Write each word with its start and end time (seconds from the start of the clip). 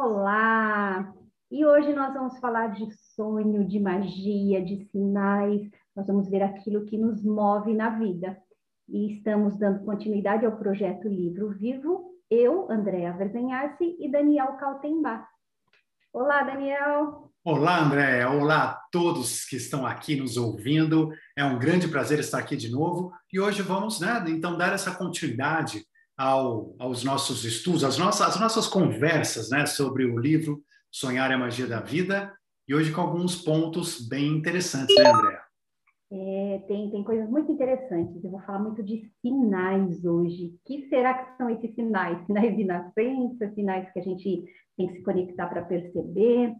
Olá! 0.00 1.12
E 1.50 1.66
hoje 1.66 1.92
nós 1.92 2.14
vamos 2.14 2.38
falar 2.38 2.68
de 2.68 2.88
sonho, 3.16 3.66
de 3.66 3.80
magia, 3.80 4.64
de 4.64 4.84
sinais. 4.92 5.68
Nós 5.96 6.06
vamos 6.06 6.30
ver 6.30 6.40
aquilo 6.40 6.86
que 6.86 6.96
nos 6.96 7.24
move 7.24 7.74
na 7.74 7.90
vida. 7.98 8.38
E 8.88 9.12
estamos 9.12 9.58
dando 9.58 9.84
continuidade 9.84 10.46
ao 10.46 10.56
projeto 10.56 11.08
Livro 11.08 11.50
Vivo. 11.50 12.12
Eu, 12.30 12.70
Andréa 12.70 13.12
Verzenharsi 13.12 13.96
e 13.98 14.08
Daniel 14.08 14.52
Kaltenbach. 14.58 15.26
Olá, 16.12 16.44
Daniel! 16.44 17.32
Olá, 17.44 17.80
Andréa! 17.80 18.30
Olá 18.30 18.64
a 18.66 18.74
todos 18.92 19.46
que 19.46 19.56
estão 19.56 19.84
aqui 19.84 20.14
nos 20.14 20.36
ouvindo. 20.36 21.10
É 21.36 21.42
um 21.42 21.58
grande 21.58 21.88
prazer 21.88 22.20
estar 22.20 22.38
aqui 22.38 22.56
de 22.56 22.70
novo. 22.70 23.10
E 23.32 23.40
hoje 23.40 23.62
vamos, 23.62 23.98
né, 23.98 24.24
então, 24.28 24.56
dar 24.56 24.72
essa 24.72 24.94
continuidade 24.94 25.84
ao, 26.18 26.74
aos 26.80 27.04
nossos 27.04 27.44
estudos, 27.44 27.84
às 27.84 27.96
nossas, 27.96 28.26
às 28.26 28.40
nossas 28.40 28.66
conversas 28.66 29.50
né, 29.50 29.64
sobre 29.64 30.04
o 30.04 30.18
livro 30.18 30.60
Sonhar 30.90 31.30
é 31.30 31.34
a 31.34 31.38
Magia 31.38 31.66
da 31.66 31.80
Vida, 31.80 32.34
e 32.66 32.74
hoje 32.74 32.92
com 32.92 33.00
alguns 33.00 33.36
pontos 33.36 34.06
bem 34.08 34.26
interessantes, 34.26 34.94
né, 34.96 35.08
André? 35.08 35.40
É, 36.10 36.64
tem, 36.66 36.90
tem 36.90 37.04
coisas 37.04 37.28
muito 37.28 37.52
interessantes. 37.52 38.24
Eu 38.24 38.30
vou 38.30 38.40
falar 38.40 38.60
muito 38.60 38.82
de 38.82 39.10
sinais 39.20 40.04
hoje. 40.04 40.46
O 40.46 40.58
que 40.66 40.88
será 40.88 41.12
que 41.14 41.36
são 41.36 41.50
esses 41.50 41.74
sinais? 41.74 42.24
Sinais 42.26 42.56
de 42.56 42.64
nascença, 42.64 43.52
sinais 43.54 43.92
que 43.92 44.00
a 44.00 44.02
gente 44.02 44.44
tem 44.76 44.88
que 44.88 44.96
se 44.96 45.02
conectar 45.02 45.46
para 45.46 45.62
perceber. 45.62 46.54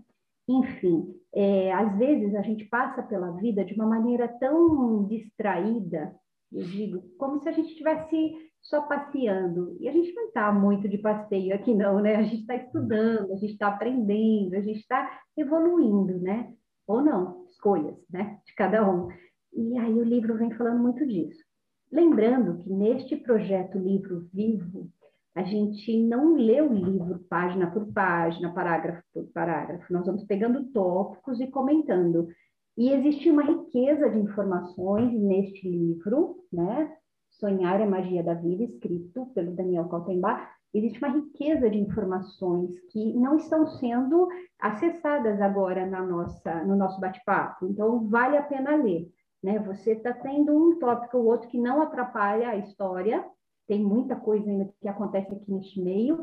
Enfim, 0.46 1.14
é, 1.34 1.72
às 1.72 1.98
vezes 1.98 2.34
a 2.34 2.42
gente 2.42 2.66
passa 2.66 3.02
pela 3.02 3.32
vida 3.32 3.64
de 3.64 3.74
uma 3.74 3.86
maneira 3.86 4.28
tão 4.28 5.06
distraída, 5.06 6.14
eu 6.52 6.64
digo, 6.64 7.02
como 7.18 7.42
se 7.42 7.48
a 7.48 7.52
gente 7.52 7.70
estivesse 7.70 8.34
só 8.62 8.82
passeando. 8.82 9.76
E 9.80 9.88
a 9.88 9.92
gente 9.92 10.12
não 10.14 10.26
está 10.26 10.52
muito 10.52 10.88
de 10.88 10.98
passeio 10.98 11.54
aqui, 11.54 11.74
não, 11.74 12.00
né? 12.00 12.16
A 12.16 12.22
gente 12.22 12.40
está 12.40 12.56
estudando, 12.56 13.32
a 13.32 13.36
gente 13.36 13.52
está 13.52 13.68
aprendendo, 13.68 14.54
a 14.54 14.60
gente 14.60 14.80
está 14.80 15.20
evoluindo, 15.36 16.18
né? 16.20 16.52
Ou 16.86 17.02
não, 17.02 17.44
escolhas, 17.46 17.96
né? 18.10 18.38
De 18.46 18.54
cada 18.54 18.88
um. 18.88 19.08
E 19.52 19.78
aí 19.78 19.94
o 19.94 20.04
livro 20.04 20.36
vem 20.36 20.52
falando 20.52 20.80
muito 20.80 21.06
disso. 21.06 21.42
Lembrando 21.90 22.62
que 22.62 22.70
neste 22.70 23.16
projeto 23.16 23.78
Livro 23.78 24.28
Vivo, 24.32 24.90
a 25.34 25.42
gente 25.42 25.96
não 26.02 26.34
lê 26.34 26.60
o 26.60 26.72
livro 26.72 27.24
página 27.30 27.70
por 27.70 27.86
página, 27.92 28.52
parágrafo 28.52 29.02
por 29.14 29.24
parágrafo. 29.28 29.92
Nós 29.92 30.04
vamos 30.04 30.24
pegando 30.24 30.64
tópicos 30.72 31.40
e 31.40 31.46
comentando. 31.46 32.28
E 32.76 32.90
existe 32.90 33.30
uma 33.30 33.42
riqueza 33.42 34.10
de 34.10 34.18
informações 34.18 35.12
neste 35.12 35.68
livro, 35.68 36.44
né? 36.52 36.92
Sonhar 37.38 37.80
é 37.80 37.86
Magia 37.86 38.22
da 38.22 38.34
Vida, 38.34 38.64
escrito 38.64 39.26
pelo 39.26 39.54
Daniel 39.54 39.88
Kaltenbach, 39.88 40.48
existe 40.74 40.98
uma 40.98 41.14
riqueza 41.14 41.70
de 41.70 41.78
informações 41.78 42.78
que 42.90 43.14
não 43.14 43.36
estão 43.36 43.66
sendo 43.66 44.28
acessadas 44.58 45.40
agora 45.40 45.86
na 45.86 46.04
nossa, 46.04 46.64
no 46.64 46.76
nosso 46.76 47.00
bate-papo. 47.00 47.66
Então, 47.66 48.08
vale 48.08 48.36
a 48.36 48.42
pena 48.42 48.74
ler. 48.76 49.08
Né? 49.42 49.58
Você 49.60 49.92
está 49.92 50.12
tendo 50.12 50.52
um 50.52 50.78
tópico 50.78 51.18
ou 51.18 51.26
outro 51.26 51.48
que 51.48 51.58
não 51.58 51.80
atrapalha 51.80 52.50
a 52.50 52.56
história, 52.56 53.24
tem 53.68 53.82
muita 53.84 54.16
coisa 54.16 54.50
ainda 54.50 54.68
que 54.80 54.88
acontece 54.88 55.32
aqui 55.32 55.52
neste 55.52 55.80
meio, 55.80 56.20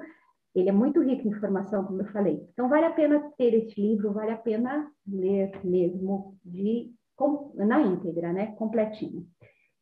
ele 0.53 0.69
é 0.69 0.71
muito 0.71 1.01
rico 1.01 1.27
em 1.27 1.31
informação, 1.31 1.85
como 1.85 2.01
eu 2.01 2.11
falei. 2.11 2.45
Então, 2.51 2.67
vale 2.67 2.85
a 2.85 2.91
pena 2.91 3.31
ter 3.37 3.53
este 3.53 3.79
livro, 3.81 4.11
vale 4.11 4.31
a 4.31 4.37
pena 4.37 4.89
ler 5.07 5.51
mesmo 5.63 6.37
de, 6.43 6.93
na 7.55 7.81
íntegra, 7.81 8.33
né? 8.33 8.47
completinho. 8.57 9.25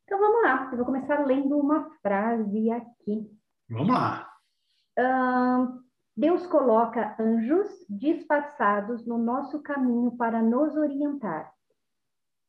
Então 0.04 0.18
vamos 0.18 0.42
lá, 0.42 0.68
eu 0.70 0.76
vou 0.76 0.86
começar 0.86 1.24
lendo 1.26 1.58
uma 1.58 1.90
frase 2.02 2.70
aqui. 2.70 3.30
Vamos 3.68 3.88
lá. 3.88 4.30
Deus 6.16 6.46
coloca 6.46 7.16
anjos 7.18 7.68
disfarçados 7.88 9.04
no 9.06 9.18
nosso 9.18 9.60
caminho 9.62 10.16
para 10.16 10.40
nos 10.40 10.76
orientar. 10.76 11.52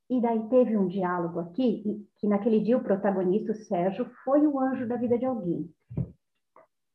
E 0.08 0.22
daí 0.22 0.48
teve 0.50 0.78
um 0.78 0.88
diálogo 0.88 1.40
aqui, 1.40 2.08
que 2.18 2.28
naquele 2.28 2.60
dia 2.60 2.78
o 2.78 2.84
protagonista, 2.84 3.54
o 3.54 3.56
Sérgio, 3.56 4.06
foi 4.24 4.46
o 4.46 4.60
anjo 4.60 4.88
da 4.88 4.98
vida 4.98 5.18
de 5.18 5.26
alguém. 5.26 5.68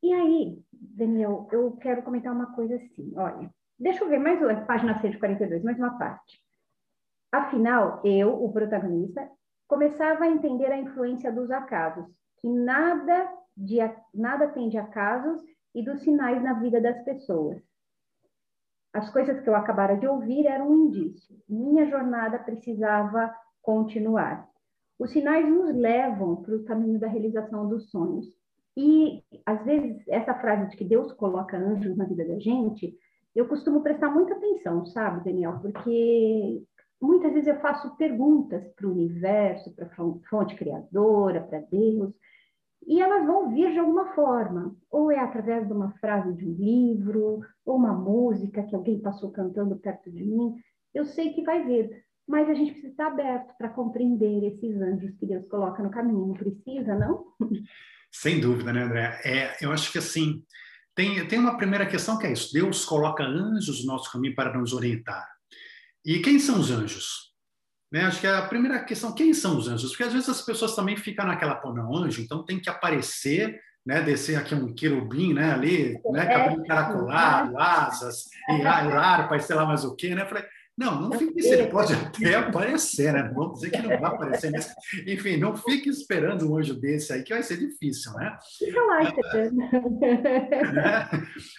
E 0.00 0.12
aí, 0.12 0.62
Daniel, 0.72 1.49
eu 1.50 1.72
quero 1.78 2.03
comentar 2.03 2.32
uma 2.32 2.54
coisa 2.54 2.76
assim, 2.76 3.12
olha, 3.16 3.50
deixa 3.76 4.04
eu 4.04 4.09
ver 4.09 4.19
mais 4.19 4.41
uma 4.41 4.54
página 4.65 5.00
142, 5.00 5.65
mais 5.65 5.76
uma 5.76 5.99
parte. 5.99 6.41
Afinal, 7.32 8.00
eu, 8.04 8.44
o 8.44 8.53
protagonista, 8.53 9.28
começava 9.70 10.25
a 10.25 10.28
entender 10.28 10.66
a 10.66 10.81
influência 10.81 11.31
dos 11.31 11.48
acasos, 11.48 12.04
que 12.41 12.48
nada, 12.48 13.32
de, 13.56 13.78
nada 14.12 14.48
tem 14.48 14.69
de 14.69 14.76
acasos 14.76 15.41
e 15.72 15.84
dos 15.84 16.03
sinais 16.03 16.42
na 16.42 16.54
vida 16.54 16.81
das 16.81 17.00
pessoas. 17.04 17.62
As 18.92 19.08
coisas 19.10 19.41
que 19.41 19.48
eu 19.48 19.54
acabara 19.54 19.97
de 19.97 20.08
ouvir 20.08 20.44
eram 20.44 20.69
um 20.69 20.86
indício. 20.86 21.36
Minha 21.48 21.86
jornada 21.86 22.36
precisava 22.41 23.32
continuar. 23.62 24.44
Os 24.98 25.12
sinais 25.12 25.48
nos 25.48 25.72
levam 25.72 26.42
para 26.42 26.56
o 26.56 26.64
caminho 26.64 26.98
da 26.98 27.06
realização 27.06 27.69
dos 27.69 27.91
sonhos. 27.91 28.26
E, 28.76 29.22
às 29.47 29.64
vezes, 29.64 30.02
essa 30.08 30.34
frase 30.34 30.69
de 30.70 30.76
que 30.76 30.84
Deus 30.84 31.12
coloca 31.12 31.56
anjos 31.56 31.97
na 31.97 32.06
vida 32.06 32.25
da 32.25 32.41
gente, 32.41 32.92
eu 33.37 33.47
costumo 33.47 33.82
prestar 33.82 34.10
muita 34.10 34.34
atenção, 34.34 34.84
sabe, 34.87 35.25
Daniel? 35.25 35.60
Porque 35.62 36.64
muitas 37.00 37.33
vezes 37.33 37.49
eu 37.49 37.61
faço 37.61 37.97
perguntas 37.97 38.66
para 38.75 38.87
o 38.87 38.93
universo, 38.93 39.75
para 39.75 39.87
a 39.87 40.19
fonte 40.28 40.55
criadora, 40.55 41.41
para 41.41 41.61
Deus, 41.61 42.12
e 42.87 43.00
elas 43.00 43.27
vão 43.27 43.50
vir 43.50 43.72
de 43.72 43.78
alguma 43.78 44.15
forma, 44.15 44.75
ou 44.91 45.11
é 45.11 45.19
através 45.19 45.66
de 45.66 45.72
uma 45.72 45.93
frase 45.99 46.33
de 46.34 46.47
um 46.47 46.55
livro, 46.55 47.41
ou 47.65 47.77
uma 47.77 47.93
música 47.93 48.62
que 48.62 48.75
alguém 48.75 49.00
passou 49.00 49.31
cantando 49.31 49.77
perto 49.77 50.11
de 50.11 50.25
mim. 50.25 50.55
Eu 50.94 51.05
sei 51.05 51.33
que 51.33 51.43
vai 51.43 51.65
vir, 51.65 52.05
mas 52.27 52.49
a 52.49 52.55
gente 52.55 52.72
precisa 52.72 52.93
estar 52.93 53.09
aberto 53.09 53.56
para 53.56 53.69
compreender 53.69 54.44
esses 54.44 54.81
anjos 54.81 55.15
que 55.17 55.27
Deus 55.27 55.47
coloca 55.49 55.82
no 55.82 55.91
caminho. 55.91 56.34
Precisa, 56.34 56.94
não? 56.97 57.27
Sem 58.11 58.41
dúvida, 58.41 58.72
né, 58.72 58.82
André? 58.82 59.21
É, 59.25 59.65
eu 59.65 59.71
acho 59.71 59.93
que 59.93 59.99
assim, 59.99 60.43
tem, 60.94 61.27
tem 61.28 61.38
uma 61.38 61.56
primeira 61.56 61.87
questão 61.87 62.19
que 62.19 62.27
é 62.27 62.32
isso: 62.32 62.53
Deus 62.53 62.84
coloca 62.84 63.22
anjos 63.22 63.84
no 63.84 63.93
nosso 63.93 64.11
caminho 64.11 64.34
para 64.34 64.56
nos 64.56 64.72
orientar. 64.72 65.28
E 66.05 66.21
quem 66.21 66.38
são 66.38 66.61
os 66.61 66.71
anjos? 66.71 67.31
Né? 67.93 68.03
Acho 68.03 68.21
que 68.21 68.27
é 68.27 68.34
a 68.34 68.47
primeira 68.47 68.83
questão, 68.84 69.15
quem 69.15 69.34
são 69.34 69.59
os 69.59 69.69
anjos? 69.69 69.91
Porque 69.91 70.05
às 70.05 70.12
vezes 70.12 70.28
as 70.28 70.43
pessoas 70.43 70.75
também 70.77 70.97
ficam 70.97 71.27
naquela, 71.27 71.56
pô, 71.56 71.72
não, 71.72 71.94
anjo, 71.97 72.22
então 72.22 72.44
tem 72.44 72.61
que 72.61 72.71
aparecer, 72.71 73.61
né, 73.84 74.00
descer 74.00 74.37
aqui 74.37 74.55
um 74.55 74.72
querubim, 74.75 75.34
né, 75.34 75.53
ali, 75.53 76.00
né, 76.12 76.27
cabelo 76.27 76.62
encaracolado, 76.62 77.59
asas, 77.59 78.27
e 78.49 78.62
harpa, 78.62 79.38
sei 79.41 79.56
lá 79.56 79.66
mais 79.66 79.84
o 79.84 79.97
quê, 79.97 80.15
né? 80.15 80.25
Falei, 80.27 80.44
não, 80.80 81.02
não 81.02 81.12
fique 81.12 81.46
ele 81.46 81.66
pode 81.66 81.92
até 81.92 82.34
aparecer, 82.36 83.12
né? 83.12 83.24
Não 83.24 83.34
vamos 83.34 83.60
dizer 83.60 83.70
que 83.70 83.82
não 83.82 84.00
vai 84.00 84.10
aparecer, 84.14 84.50
mas, 84.50 84.72
enfim, 85.06 85.36
não 85.36 85.54
fique 85.54 85.91
esperando 85.91 86.50
um 86.50 86.56
anjo 86.56 86.72
desse 86.72 87.12
aí, 87.12 87.22
que 87.22 87.34
vai 87.34 87.42
ser 87.42 87.58
difícil, 87.58 88.14
né? 88.14 88.38
Fica 88.58 88.80
lá, 88.80 89.02
é, 89.04 89.10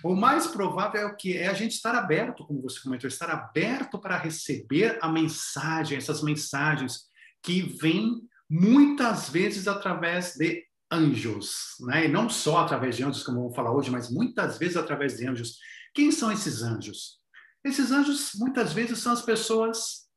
O 0.04 0.16
mais 0.16 0.48
provável 0.48 1.02
é 1.02 1.06
o 1.06 1.16
que? 1.16 1.38
É 1.38 1.50
a 1.50 1.54
gente 1.54 1.74
estar 1.74 1.94
aberto, 1.94 2.44
como 2.48 2.64
você 2.64 2.82
comentou, 2.82 3.08
estar 3.08 3.30
aberto 3.30 4.00
para 4.00 4.18
receber 4.18 4.98
a 5.00 5.08
mensagem, 5.08 6.00
essas 6.00 6.24
mensagens 6.24 7.02
que 7.44 7.62
vêm 7.62 8.24
muitas 8.50 9.30
vezes 9.30 9.68
através 9.68 10.34
de 10.34 10.64
anjos, 10.92 11.76
né? 11.82 12.06
E 12.06 12.08
não 12.08 12.28
só 12.28 12.58
através 12.58 12.98
de 12.98 13.04
anjos, 13.04 13.22
como 13.22 13.42
vamos 13.42 13.56
falar 13.56 13.72
hoje, 13.72 13.92
mas 13.92 14.10
muitas 14.10 14.58
vezes 14.58 14.78
através 14.78 15.18
de 15.18 15.28
anjos. 15.28 15.60
Quem 15.94 16.12
são 16.12 16.32
esses 16.32 16.64
anjos? 16.64 17.21
Esses 17.64 17.92
anjos, 17.92 18.32
muitas 18.36 18.74
vezes, 18.74 19.00
são 19.00 19.14
as 19.14 19.22
pessoas 19.22 20.08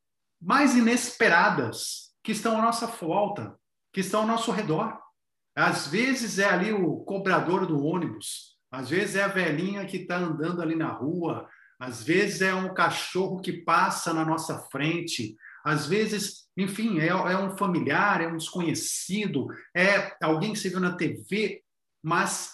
mais 0.41 0.75
inesperadas 0.75 2.13
que 2.23 2.33
estão 2.33 2.59
à 2.59 2.63
nossa 2.63 2.87
volta, 2.87 3.55
que 3.93 4.01
estão 4.01 4.23
ao 4.23 4.27
nosso 4.27 4.51
redor. 4.51 4.99
Às 5.57 5.87
vezes 5.87 6.39
é 6.39 6.47
ali 6.47 6.73
o 6.73 6.99
cobrador 7.05 7.67
do 7.67 7.85
ônibus, 7.85 8.59
às 8.73 8.91
vezes 8.91 9.15
é 9.17 9.23
a 9.23 9.29
velhinha 9.29 9.87
que 9.87 9.99
está 9.99 10.17
andando 10.17 10.61
ali 10.61 10.75
na 10.75 10.91
rua, 10.91 11.49
às 11.79 12.03
vezes 12.03 12.41
é 12.43 12.55
um 12.55 12.75
cachorro 12.75 13.41
que 13.41 13.53
passa 13.53 14.13
na 14.13 14.25
nossa 14.25 14.59
frente, 14.71 15.37
às 15.65 15.87
vezes, 15.87 16.47
enfim, 16.57 16.99
é, 16.99 17.09
é 17.09 17.39
um 17.39 17.57
familiar, 17.57 18.21
é 18.21 18.27
um 18.27 18.37
desconhecido, 18.37 19.47
é 19.75 20.17
alguém 20.23 20.53
que 20.53 20.59
você 20.59 20.69
viu 20.69 20.81
na 20.81 20.97
TV, 20.97 21.63
mas 22.03 22.51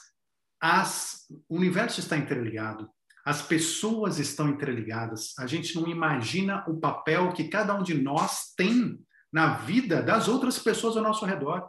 as, 0.61 1.27
o 1.49 1.57
universo 1.57 2.01
está 2.01 2.17
interligado. 2.17 2.89
As 3.25 3.43
pessoas 3.43 4.19
estão 4.19 4.49
interligadas. 4.49 5.35
A 5.39 5.47
gente 5.47 5.75
não 5.75 5.87
imagina 5.87 6.65
o 6.67 6.79
papel 6.79 7.33
que 7.33 7.49
cada 7.49 7.75
um 7.75 7.83
de 7.83 7.95
nós 7.95 8.53
tem 8.57 8.99
na 9.33 9.55
vida 9.55 10.03
das 10.03 10.29
outras 10.29 10.59
pessoas 10.59 10.97
ao 10.97 11.03
nosso 11.03 11.25
redor. 11.25 11.69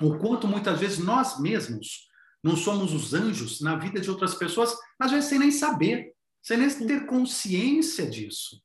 O 0.00 0.18
quanto 0.18 0.46
muitas 0.46 0.78
vezes 0.78 0.98
nós 0.98 1.40
mesmos 1.40 2.06
não 2.42 2.56
somos 2.56 2.92
os 2.92 3.12
anjos 3.12 3.60
na 3.60 3.76
vida 3.76 4.00
de 4.00 4.08
outras 4.08 4.34
pessoas, 4.34 4.72
às 5.00 5.10
vezes 5.10 5.28
sem 5.28 5.38
nem 5.38 5.50
saber, 5.50 6.12
sem 6.40 6.56
nem 6.56 6.68
ter 6.86 7.06
consciência 7.06 8.08
disso. 8.08 8.62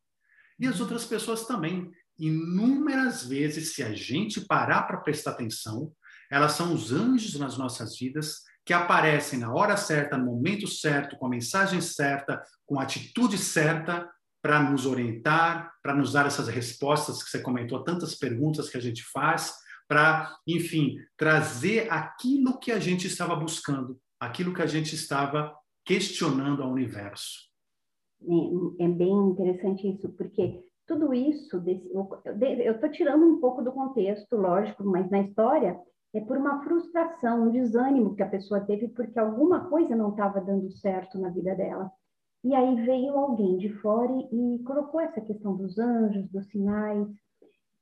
E 0.59 0.67
as 0.67 0.79
outras 0.79 1.05
pessoas 1.05 1.45
também. 1.45 1.91
Inúmeras 2.19 3.25
vezes, 3.25 3.73
se 3.73 3.81
a 3.81 3.93
gente 3.93 4.41
parar 4.41 4.83
para 4.83 4.99
prestar 4.99 5.31
atenção, 5.31 5.91
elas 6.29 6.51
são 6.51 6.73
os 6.73 6.91
anjos 6.91 7.39
nas 7.39 7.57
nossas 7.57 7.97
vidas 7.97 8.43
que 8.65 8.73
aparecem 8.73 9.39
na 9.39 9.53
hora 9.53 9.75
certa, 9.75 10.17
no 10.17 10.25
momento 10.25 10.67
certo, 10.67 11.17
com 11.17 11.25
a 11.25 11.29
mensagem 11.29 11.81
certa, 11.81 12.43
com 12.65 12.79
a 12.79 12.83
atitude 12.83 13.37
certa 13.37 14.09
para 14.41 14.61
nos 14.61 14.85
orientar, 14.85 15.71
para 15.83 15.95
nos 15.95 16.13
dar 16.13 16.25
essas 16.25 16.47
respostas 16.47 17.23
que 17.23 17.29
você 17.29 17.41
comentou, 17.41 17.83
tantas 17.83 18.15
perguntas 18.15 18.69
que 18.69 18.77
a 18.77 18.81
gente 18.81 19.03
faz, 19.03 19.53
para, 19.87 20.35
enfim, 20.47 20.95
trazer 21.17 21.91
aquilo 21.91 22.57
que 22.59 22.71
a 22.71 22.79
gente 22.79 23.07
estava 23.07 23.35
buscando, 23.35 23.99
aquilo 24.19 24.53
que 24.53 24.61
a 24.61 24.67
gente 24.67 24.95
estava 24.95 25.55
questionando 25.85 26.63
ao 26.63 26.71
universo. 26.71 27.51
É, 28.79 28.85
é 28.85 28.87
bem 28.87 29.11
interessante 29.11 29.87
isso, 29.87 30.09
porque 30.09 30.63
tudo 30.87 31.13
isso, 31.13 31.59
desse, 31.59 31.87
eu 31.93 32.73
estou 32.73 32.89
tirando 32.89 33.25
um 33.25 33.39
pouco 33.39 33.61
do 33.61 33.71
contexto, 33.71 34.35
lógico, 34.35 34.83
mas 34.83 35.09
na 35.09 35.21
história 35.21 35.79
é 36.13 36.19
por 36.19 36.37
uma 36.37 36.61
frustração, 36.63 37.43
um 37.43 37.51
desânimo 37.51 38.15
que 38.15 38.23
a 38.23 38.29
pessoa 38.29 38.61
teve 38.61 38.89
porque 38.89 39.17
alguma 39.17 39.69
coisa 39.69 39.95
não 39.95 40.09
estava 40.09 40.41
dando 40.41 40.69
certo 40.71 41.17
na 41.19 41.29
vida 41.29 41.55
dela. 41.55 41.91
E 42.43 42.55
aí 42.55 42.75
veio 42.85 43.15
alguém 43.17 43.57
de 43.57 43.69
fora 43.79 44.11
e 44.31 44.59
colocou 44.65 44.99
essa 44.99 45.21
questão 45.21 45.55
dos 45.55 45.77
anjos, 45.77 46.27
dos 46.29 46.47
sinais. 46.47 47.07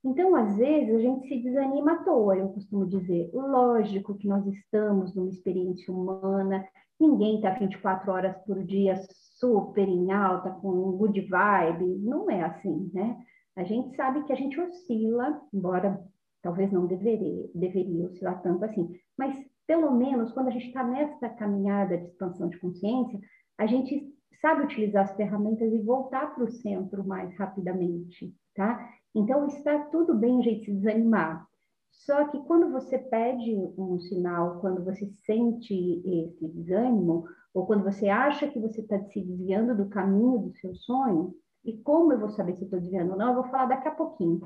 Então, 0.03 0.35
às 0.35 0.57
vezes, 0.57 0.95
a 0.95 0.99
gente 0.99 1.27
se 1.27 1.41
desanima 1.41 1.93
à 1.93 2.03
toa, 2.03 2.37
eu 2.37 2.49
costumo 2.49 2.85
dizer. 2.85 3.29
Lógico 3.33 4.15
que 4.15 4.27
nós 4.27 4.45
estamos 4.47 5.15
numa 5.15 5.29
experiência 5.29 5.93
humana, 5.93 6.65
ninguém 6.99 7.37
está 7.37 7.51
24 7.51 8.11
horas 8.11 8.37
por 8.45 8.63
dia 8.63 8.95
super 9.39 9.87
em 9.87 10.11
alta, 10.11 10.51
com 10.51 10.69
um 10.69 10.97
good 10.97 11.19
vibe, 11.21 11.99
não 11.99 12.29
é 12.29 12.43
assim, 12.43 12.91
né? 12.93 13.17
A 13.55 13.63
gente 13.63 13.95
sabe 13.95 14.23
que 14.23 14.33
a 14.33 14.35
gente 14.35 14.59
oscila, 14.59 15.41
embora 15.53 16.01
talvez 16.41 16.71
não 16.71 16.87
deveria, 16.87 17.49
deveria 17.53 18.07
oscilar 18.07 18.41
tanto 18.41 18.65
assim, 18.65 18.89
mas 19.17 19.37
pelo 19.67 19.91
menos 19.91 20.31
quando 20.31 20.47
a 20.47 20.51
gente 20.51 20.67
está 20.67 20.83
nessa 20.83 21.29
caminhada 21.29 21.97
de 21.97 22.05
expansão 22.05 22.49
de 22.49 22.59
consciência, 22.59 23.19
a 23.57 23.65
gente 23.65 24.11
sabe 24.41 24.63
utilizar 24.63 25.03
as 25.03 25.15
ferramentas 25.15 25.71
e 25.71 25.79
voltar 25.79 26.33
para 26.33 26.43
o 26.43 26.51
centro 26.51 27.05
mais 27.05 27.35
rapidamente, 27.37 28.33
tá? 28.55 28.89
Então 29.13 29.45
está 29.47 29.79
tudo 29.85 30.15
bem 30.15 30.39
a 30.39 30.43
gente 30.43 30.65
se 30.65 30.73
desanimar. 30.73 31.47
Só 31.91 32.27
que 32.29 32.39
quando 32.45 32.71
você 32.71 32.97
pede 32.97 33.55
um 33.77 33.99
sinal, 33.99 34.59
quando 34.61 34.83
você 34.83 35.11
sente 35.25 35.73
esse 36.05 36.47
desânimo, 36.47 37.25
ou 37.53 37.65
quando 37.65 37.83
você 37.83 38.07
acha 38.07 38.47
que 38.47 38.59
você 38.59 38.81
está 38.81 38.99
se 38.99 39.21
desviando 39.21 39.75
do 39.75 39.89
caminho 39.89 40.39
do 40.39 40.53
seu 40.57 40.73
sonho, 40.75 41.35
e 41.65 41.77
como 41.77 42.13
eu 42.13 42.19
vou 42.19 42.29
saber 42.29 42.55
se 42.55 42.63
estou 42.63 42.79
desviando 42.79 43.11
ou 43.11 43.17
não, 43.17 43.29
eu 43.29 43.41
vou 43.41 43.51
falar 43.51 43.65
daqui 43.65 43.87
a 43.87 43.91
pouquinho. 43.91 44.41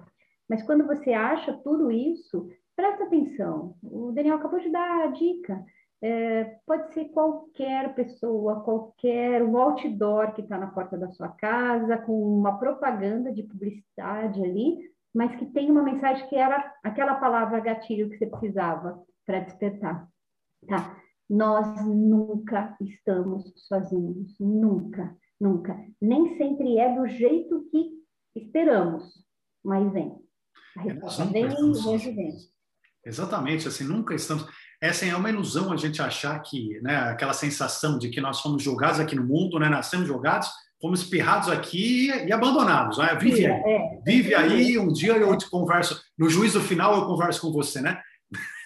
Mas 0.50 0.64
quando 0.64 0.86
você 0.86 1.14
acha 1.14 1.54
tudo 1.64 1.92
isso, 1.92 2.50
presta 2.76 3.04
atenção. 3.04 3.76
O 3.84 4.12
Daniel 4.12 4.36
acabou 4.36 4.60
de 4.60 4.70
dar 4.70 5.04
a 5.04 5.08
dica. 5.08 5.64
É, 6.02 6.58
pode 6.66 6.94
ser 6.94 7.06
qualquer 7.06 7.96
pessoa, 7.96 8.62
qualquer 8.62 9.42
um 9.42 9.58
outdoor 9.58 10.34
que 10.34 10.42
está 10.42 10.58
na 10.58 10.68
porta 10.68 10.98
da 10.98 11.10
sua 11.12 11.30
casa, 11.30 11.98
com 11.98 12.38
uma 12.38 12.60
propaganda 12.60 13.32
de 13.32 13.44
publicidade 13.44 14.44
ali, 14.44 14.80
mas 15.16 15.34
que 15.36 15.46
tem 15.46 15.72
uma 15.72 15.82
mensagem 15.82 16.28
que 16.28 16.36
era 16.36 16.74
aquela 16.84 17.16
palavra 17.16 17.62
gatilho 17.62 18.10
que 18.10 18.18
você 18.18 18.26
precisava 18.26 19.02
para 19.26 19.40
despertar. 19.40 20.08
Tá? 20.68 20.98
Nós 21.30 21.86
nunca 21.86 22.76
estamos 22.82 23.54
sozinhos, 23.56 24.36
nunca, 24.40 25.16
nunca. 25.40 25.78
Nem 26.02 26.38
sempre 26.38 26.80
é 26.80 26.94
do 26.96 27.08
jeito 27.08 27.66
que 27.72 27.92
esperamos, 28.36 29.26
mas 29.64 29.92
vem. 29.94 30.12
A 30.12 30.33
e 30.78 32.12
vem. 32.12 32.32
Exatamente, 33.06 33.68
assim, 33.68 33.84
nunca 33.84 34.16
estamos. 34.16 34.46
Essa 34.82 35.06
é 35.06 35.16
uma 35.16 35.30
ilusão 35.30 35.72
a 35.72 35.78
gente 35.78 36.02
achar 36.02 36.40
que, 36.42 36.80
né, 36.82 36.96
aquela 36.96 37.34
sensação 37.34 37.98
de 37.98 38.10
que 38.10 38.22
nós 38.22 38.40
fomos 38.42 38.64
jogados 38.64 39.00
aqui 39.00 39.16
no 39.16 39.26
mundo, 39.26 39.60
né, 39.60 39.70
nascemos 39.70 40.08
jogados, 40.08 40.50
fomos 40.82 41.02
espirrados 41.02 41.50
aqui 41.50 42.08
e 42.08 42.32
abandonados. 42.32 42.98
Né? 42.98 43.16
Vive, 43.16 43.46
aí, 43.46 43.52
é, 43.52 44.02
vive 44.06 44.36
aí, 44.36 44.78
um 44.78 44.92
dia 44.92 45.14
eu 45.14 45.38
te 45.38 45.50
converso, 45.50 46.02
no 46.18 46.30
juízo 46.30 46.62
final 46.62 46.96
eu 46.96 47.06
converso 47.06 47.42
com 47.42 47.52
você, 47.52 47.82
né? 47.82 48.02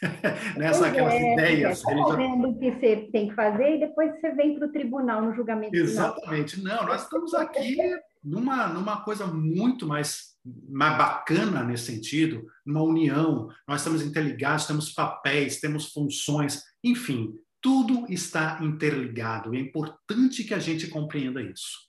Nessa 0.58 0.88
aquelas 0.88 1.14
é, 1.14 1.34
ideias. 1.34 1.84
É, 1.86 1.94
vendo 2.16 2.50
o 2.50 2.60
que 2.60 2.72
você 2.72 3.10
tem 3.12 3.30
que 3.30 3.36
fazer 3.36 3.76
e 3.76 3.80
depois 3.80 4.12
você 4.20 4.32
vem 4.32 4.58
para 4.58 4.68
o 4.68 4.72
tribunal 4.72 5.22
no 5.22 5.36
julgamento 5.36 5.76
Exatamente. 5.76 6.56
Final. 6.56 6.78
Não, 6.78 6.88
nós 6.88 7.04
estamos 7.04 7.34
aqui 7.34 7.78
numa, 8.24 8.68
numa 8.68 9.02
coisa 9.04 9.28
muito 9.28 9.88
mais 9.88 10.36
mais 10.70 10.98
bacana 10.98 11.62
nesse 11.64 11.92
sentido, 11.92 12.48
uma 12.66 12.82
união, 12.82 13.50
nós 13.68 13.82
estamos 13.82 14.02
interligados, 14.02 14.66
temos 14.66 14.94
papéis, 14.94 15.60
temos 15.60 15.92
funções, 15.92 16.64
enfim, 16.82 17.38
tudo 17.62 18.06
está 18.10 18.60
interligado. 18.62 19.54
É 19.54 19.60
importante 19.60 20.44
que 20.44 20.54
a 20.54 20.60
gente 20.60 20.88
compreenda 20.88 21.42
isso. 21.42 21.88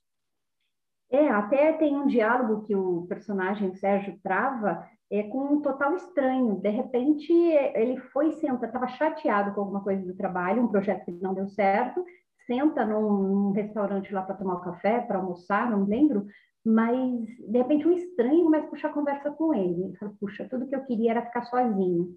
É, 1.10 1.28
até 1.28 1.72
tem 1.74 1.96
um 1.96 2.06
diálogo 2.06 2.66
que 2.66 2.74
o 2.74 3.06
personagem 3.06 3.72
Sérgio 3.74 4.18
trava 4.22 4.86
é, 5.10 5.22
com 5.22 5.54
um 5.54 5.62
total 5.62 5.94
estranho. 5.94 6.60
De 6.60 6.68
repente, 6.68 7.32
ele 7.32 7.98
foi 8.12 8.32
senta, 8.32 8.66
estava 8.66 8.88
chateado 8.88 9.54
com 9.54 9.60
alguma 9.60 9.82
coisa 9.82 10.04
do 10.04 10.14
trabalho, 10.14 10.62
um 10.62 10.68
projeto 10.68 11.04
que 11.04 11.12
não 11.12 11.32
deu 11.32 11.48
certo, 11.48 12.04
senta 12.48 12.84
num, 12.84 13.10
num 13.10 13.52
restaurante 13.52 14.12
lá 14.12 14.22
para 14.22 14.34
tomar 14.34 14.56
um 14.56 14.62
café, 14.62 15.02
para 15.02 15.18
almoçar, 15.18 15.70
não 15.70 15.84
lembro, 15.84 16.26
mas 16.64 17.26
de 17.38 17.58
repente 17.58 17.86
um 17.86 17.92
estranho 17.92 18.44
começa 18.44 18.66
a 18.66 18.70
puxar 18.70 18.92
conversa 18.92 19.30
com 19.30 19.54
ele. 19.54 19.84
Ele 19.84 19.96
fala, 19.96 20.14
puxa, 20.18 20.48
tudo 20.50 20.66
que 20.66 20.74
eu 20.74 20.84
queria 20.84 21.12
era 21.12 21.26
ficar 21.26 21.44
sozinho. 21.44 22.16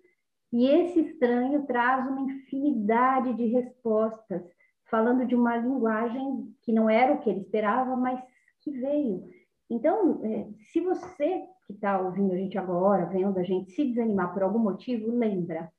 E 0.51 0.67
esse 0.67 1.01
estranho 1.01 1.65
traz 1.65 2.07
uma 2.07 2.21
infinidade 2.21 3.33
de 3.35 3.45
respostas, 3.45 4.41
falando 4.89 5.25
de 5.25 5.35
uma 5.35 5.55
linguagem 5.55 6.53
que 6.63 6.73
não 6.73 6.89
era 6.89 7.13
o 7.13 7.19
que 7.19 7.29
ele 7.29 7.41
esperava, 7.41 7.95
mas 7.95 8.19
que 8.61 8.71
veio. 8.71 9.29
Então, 9.69 10.21
é, 10.25 10.47
se 10.71 10.81
você 10.81 11.43
que 11.65 11.73
está 11.73 12.01
ouvindo 12.01 12.33
a 12.33 12.37
gente 12.37 12.57
agora, 12.57 13.05
vendo 13.05 13.37
a 13.37 13.43
gente 13.43 13.71
se 13.71 13.85
desanimar 13.85 14.33
por 14.33 14.43
algum 14.43 14.59
motivo, 14.59 15.09
lembra, 15.17 15.71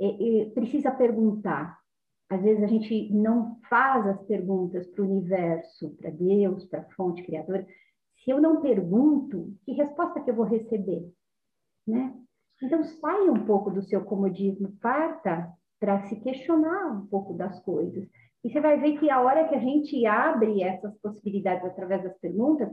é, 0.00 0.42
é, 0.42 0.50
precisa 0.50 0.90
perguntar. 0.90 1.81
Às 2.30 2.42
vezes 2.42 2.62
a 2.62 2.66
gente 2.66 3.12
não 3.12 3.58
faz 3.68 4.06
as 4.06 4.22
perguntas 4.24 4.86
para 4.86 5.02
o 5.02 5.10
universo, 5.10 5.90
para 5.96 6.10
Deus, 6.10 6.64
para 6.64 6.80
a 6.80 6.90
fonte 6.94 7.22
criadora, 7.22 7.66
se 8.24 8.30
eu 8.30 8.40
não 8.40 8.60
pergunto, 8.60 9.52
que 9.64 9.72
resposta 9.72 10.20
que 10.20 10.30
eu 10.30 10.34
vou 10.34 10.44
receber? 10.44 11.04
Né? 11.86 12.14
Então, 12.62 12.84
saia 12.84 13.32
um 13.32 13.44
pouco 13.44 13.70
do 13.70 13.82
seu 13.82 14.04
comodismo, 14.04 14.72
parta 14.80 15.52
para 15.80 16.06
se 16.06 16.16
questionar 16.20 16.92
um 16.92 17.06
pouco 17.06 17.34
das 17.34 17.58
coisas. 17.64 18.08
E 18.44 18.50
você 18.50 18.60
vai 18.60 18.78
ver 18.78 18.98
que 18.98 19.10
a 19.10 19.20
hora 19.20 19.48
que 19.48 19.54
a 19.54 19.58
gente 19.58 20.06
abre 20.06 20.62
essas 20.62 20.96
possibilidades 20.98 21.64
através 21.64 22.04
das 22.04 22.16
perguntas, 22.18 22.72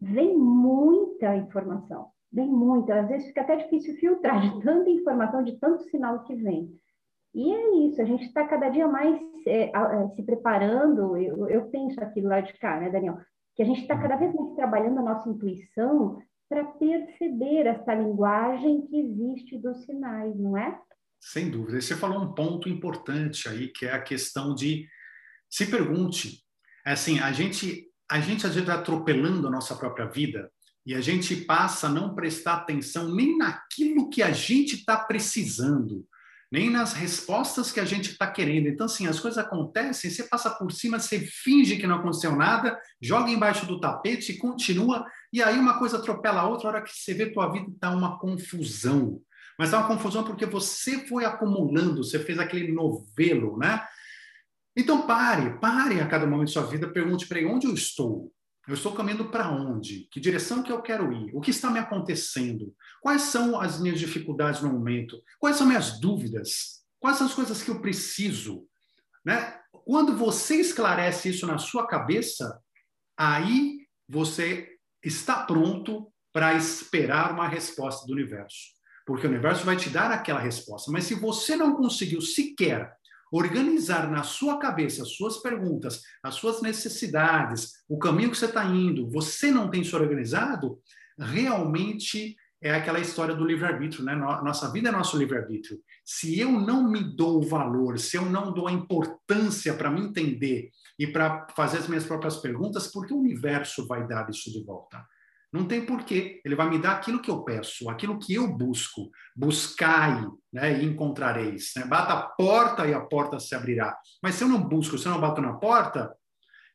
vem 0.00 0.36
muita 0.36 1.36
informação, 1.36 2.08
vem 2.32 2.48
muita. 2.48 3.00
Às 3.00 3.08
vezes 3.08 3.28
fica 3.28 3.42
até 3.42 3.56
difícil 3.56 3.94
filtrar 3.96 4.40
de 4.42 4.62
tanta 4.62 4.90
informação, 4.90 5.44
de 5.44 5.56
tanto 5.58 5.84
sinal 5.84 6.24
que 6.24 6.34
vem. 6.34 6.79
E 7.34 7.52
é 7.52 7.86
isso, 7.86 8.02
a 8.02 8.04
gente 8.04 8.24
está 8.24 8.46
cada 8.46 8.68
dia 8.68 8.88
mais 8.88 9.20
é, 9.46 9.70
é, 9.70 10.08
se 10.14 10.22
preparando. 10.22 11.16
Eu, 11.16 11.48
eu 11.48 11.70
penso 11.70 12.00
aqui 12.02 12.20
do 12.20 12.28
lado 12.28 12.46
de 12.46 12.58
cá, 12.58 12.78
né, 12.78 12.90
Daniel? 12.90 13.18
que 13.60 13.62
a 13.62 13.66
gente 13.66 13.82
está 13.82 14.00
cada 14.00 14.16
vez 14.16 14.34
mais 14.34 14.54
trabalhando 14.54 15.00
a 15.00 15.02
nossa 15.02 15.28
intuição 15.28 16.18
para 16.48 16.64
perceber 16.64 17.66
essa 17.66 17.94
linguagem 17.94 18.86
que 18.86 18.96
existe 18.96 19.58
dos 19.58 19.84
sinais, 19.84 20.34
não 20.38 20.56
é? 20.56 20.80
Sem 21.20 21.50
dúvida. 21.50 21.78
você 21.78 21.94
falou 21.94 22.22
um 22.22 22.32
ponto 22.32 22.70
importante 22.70 23.48
aí, 23.50 23.68
que 23.68 23.84
é 23.84 23.92
a 23.92 24.00
questão 24.00 24.54
de 24.54 24.88
se 25.50 25.66
pergunte. 25.66 26.42
É 26.86 26.92
assim, 26.92 27.20
a 27.20 27.32
gente, 27.32 27.86
a 28.10 28.18
gente 28.18 28.46
às 28.46 28.54
vezes 28.54 28.66
vai 28.66 28.78
atropelando 28.78 29.46
a 29.46 29.50
nossa 29.50 29.76
própria 29.76 30.06
vida 30.06 30.50
e 30.86 30.94
a 30.94 31.00
gente 31.02 31.36
passa 31.36 31.88
a 31.88 31.92
não 31.92 32.14
prestar 32.14 32.54
atenção 32.54 33.14
nem 33.14 33.36
naquilo 33.36 34.08
que 34.08 34.22
a 34.22 34.32
gente 34.32 34.76
está 34.76 34.96
precisando 34.96 36.06
nem 36.50 36.68
nas 36.68 36.92
respostas 36.92 37.70
que 37.70 37.78
a 37.78 37.84
gente 37.84 38.10
está 38.10 38.26
querendo. 38.26 38.68
Então, 38.68 38.86
assim, 38.86 39.06
as 39.06 39.20
coisas 39.20 39.38
acontecem, 39.38 40.10
você 40.10 40.24
passa 40.24 40.50
por 40.50 40.72
cima, 40.72 40.98
você 40.98 41.20
finge 41.20 41.76
que 41.76 41.86
não 41.86 41.96
aconteceu 41.96 42.34
nada, 42.34 42.78
joga 43.00 43.30
embaixo 43.30 43.66
do 43.66 43.78
tapete 43.78 44.32
e 44.32 44.38
continua, 44.38 45.06
e 45.32 45.42
aí 45.42 45.56
uma 45.58 45.78
coisa 45.78 45.98
atropela 45.98 46.40
a 46.40 46.48
outra, 46.48 46.68
a 46.68 46.72
hora 46.72 46.82
que 46.82 46.90
você 46.90 47.14
vê 47.14 47.30
tua 47.30 47.50
vida 47.52 47.70
está 47.70 47.90
uma 47.90 48.18
confusão. 48.18 49.20
Mas 49.56 49.68
está 49.68 49.78
uma 49.78 49.88
confusão 49.88 50.24
porque 50.24 50.46
você 50.46 51.06
foi 51.06 51.24
acumulando, 51.24 52.02
você 52.02 52.18
fez 52.18 52.38
aquele 52.38 52.72
novelo, 52.72 53.56
né? 53.56 53.86
Então 54.76 55.06
pare, 55.06 55.58
pare 55.60 56.00
a 56.00 56.06
cada 56.06 56.26
momento 56.26 56.48
da 56.48 56.52
sua 56.54 56.66
vida, 56.66 56.88
pergunte 56.88 57.26
para 57.28 57.38
ele, 57.38 57.48
onde 57.48 57.66
eu 57.66 57.74
estou? 57.74 58.32
Eu 58.70 58.74
estou 58.74 58.92
caminhando 58.92 59.24
para 59.24 59.50
onde? 59.50 60.06
Que 60.12 60.20
direção 60.20 60.62
que 60.62 60.70
eu 60.70 60.80
quero 60.80 61.12
ir? 61.12 61.34
O 61.34 61.40
que 61.40 61.50
está 61.50 61.68
me 61.68 61.80
acontecendo? 61.80 62.72
Quais 63.00 63.22
são 63.22 63.60
as 63.60 63.80
minhas 63.80 63.98
dificuldades 63.98 64.60
no 64.60 64.70
momento? 64.70 65.20
Quais 65.40 65.56
são 65.56 65.66
minhas 65.66 65.98
dúvidas? 65.98 66.84
Quais 67.00 67.16
são 67.16 67.26
as 67.26 67.34
coisas 67.34 67.64
que 67.64 67.70
eu 67.72 67.80
preciso? 67.80 68.64
Né? 69.24 69.58
Quando 69.84 70.16
você 70.16 70.54
esclarece 70.60 71.30
isso 71.30 71.48
na 71.48 71.58
sua 71.58 71.84
cabeça, 71.84 72.62
aí 73.18 73.88
você 74.08 74.68
está 75.02 75.44
pronto 75.44 76.06
para 76.32 76.54
esperar 76.54 77.32
uma 77.32 77.48
resposta 77.48 78.06
do 78.06 78.12
universo. 78.12 78.68
Porque 79.04 79.26
o 79.26 79.30
universo 79.30 79.64
vai 79.64 79.76
te 79.76 79.90
dar 79.90 80.12
aquela 80.12 80.38
resposta. 80.38 80.92
Mas 80.92 81.06
se 81.06 81.16
você 81.16 81.56
não 81.56 81.74
conseguiu 81.74 82.20
sequer 82.20 82.96
organizar 83.30 84.10
na 84.10 84.22
sua 84.22 84.58
cabeça 84.58 85.02
as 85.02 85.10
suas 85.10 85.38
perguntas, 85.38 86.02
as 86.22 86.34
suas 86.34 86.60
necessidades, 86.60 87.84
o 87.88 87.98
caminho 87.98 88.30
que 88.30 88.36
você 88.36 88.46
está 88.46 88.64
indo, 88.64 89.08
você 89.10 89.50
não 89.50 89.70
tem 89.70 89.82
isso 89.82 89.96
organizado, 89.96 90.78
realmente 91.18 92.36
é 92.62 92.74
aquela 92.74 93.00
história 93.00 93.34
do 93.34 93.44
livre-arbítrio, 93.44 94.04
né? 94.04 94.14
Nossa 94.14 94.70
vida 94.70 94.90
é 94.90 94.92
nosso 94.92 95.16
livre-arbítrio. 95.16 95.78
Se 96.04 96.38
eu 96.38 96.50
não 96.50 96.90
me 96.90 97.02
dou 97.02 97.38
o 97.38 97.48
valor, 97.48 97.98
se 97.98 98.18
eu 98.18 98.26
não 98.26 98.52
dou 98.52 98.68
a 98.68 98.72
importância 98.72 99.72
para 99.72 99.90
me 99.90 100.02
entender 100.02 100.70
e 100.98 101.06
para 101.06 101.46
fazer 101.56 101.78
as 101.78 101.88
minhas 101.88 102.04
próprias 102.04 102.36
perguntas, 102.36 102.88
por 102.88 103.06
que 103.06 103.14
o 103.14 103.18
universo 103.18 103.86
vai 103.86 104.06
dar 104.06 104.28
isso 104.28 104.52
de 104.52 104.62
volta? 104.62 105.02
Não 105.52 105.66
tem 105.66 105.84
porquê. 105.84 106.40
Ele 106.44 106.54
vai 106.54 106.70
me 106.70 106.78
dar 106.78 106.92
aquilo 106.92 107.20
que 107.20 107.30
eu 107.30 107.42
peço, 107.42 107.88
aquilo 107.90 108.18
que 108.18 108.34
eu 108.34 108.46
busco. 108.48 109.10
Buscai 109.34 110.24
né, 110.52 110.80
e 110.80 110.84
encontrareis. 110.84 111.72
Né? 111.76 111.84
Bata 111.84 112.12
a 112.12 112.22
porta 112.22 112.86
e 112.86 112.94
a 112.94 113.00
porta 113.00 113.40
se 113.40 113.54
abrirá. 113.54 113.96
Mas 114.22 114.36
se 114.36 114.44
eu 114.44 114.48
não 114.48 114.62
busco, 114.62 114.96
se 114.96 115.06
eu 115.06 115.12
não 115.12 115.20
bato 115.20 115.40
na 115.40 115.54
porta, 115.54 116.14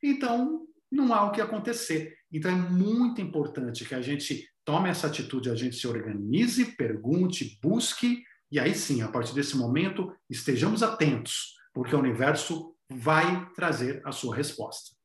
então 0.04 0.66
não 0.92 1.14
há 1.14 1.24
o 1.24 1.32
que 1.32 1.42
acontecer. 1.42 2.16
Então 2.32 2.52
é 2.52 2.56
muito 2.56 3.22
importante 3.22 3.86
que 3.86 3.96
a 3.96 4.02
gente 4.02 4.46
tome 4.66 4.90
essa 4.90 5.08
atitude, 5.08 5.50
a 5.50 5.56
gente 5.56 5.76
se 5.76 5.88
organize, 5.88 6.76
pergunte, 6.76 7.58
busque, 7.62 8.24
e 8.52 8.60
aí 8.60 8.74
sim, 8.74 9.02
a 9.02 9.08
partir 9.08 9.34
desse 9.34 9.56
momento, 9.56 10.14
estejamos 10.30 10.82
atentos, 10.82 11.56
porque 11.74 11.96
o 11.96 12.00
universo 12.00 12.76
vai 12.90 13.48
trazer 13.54 14.02
a 14.04 14.12
sua 14.12 14.36
resposta. 14.36 14.96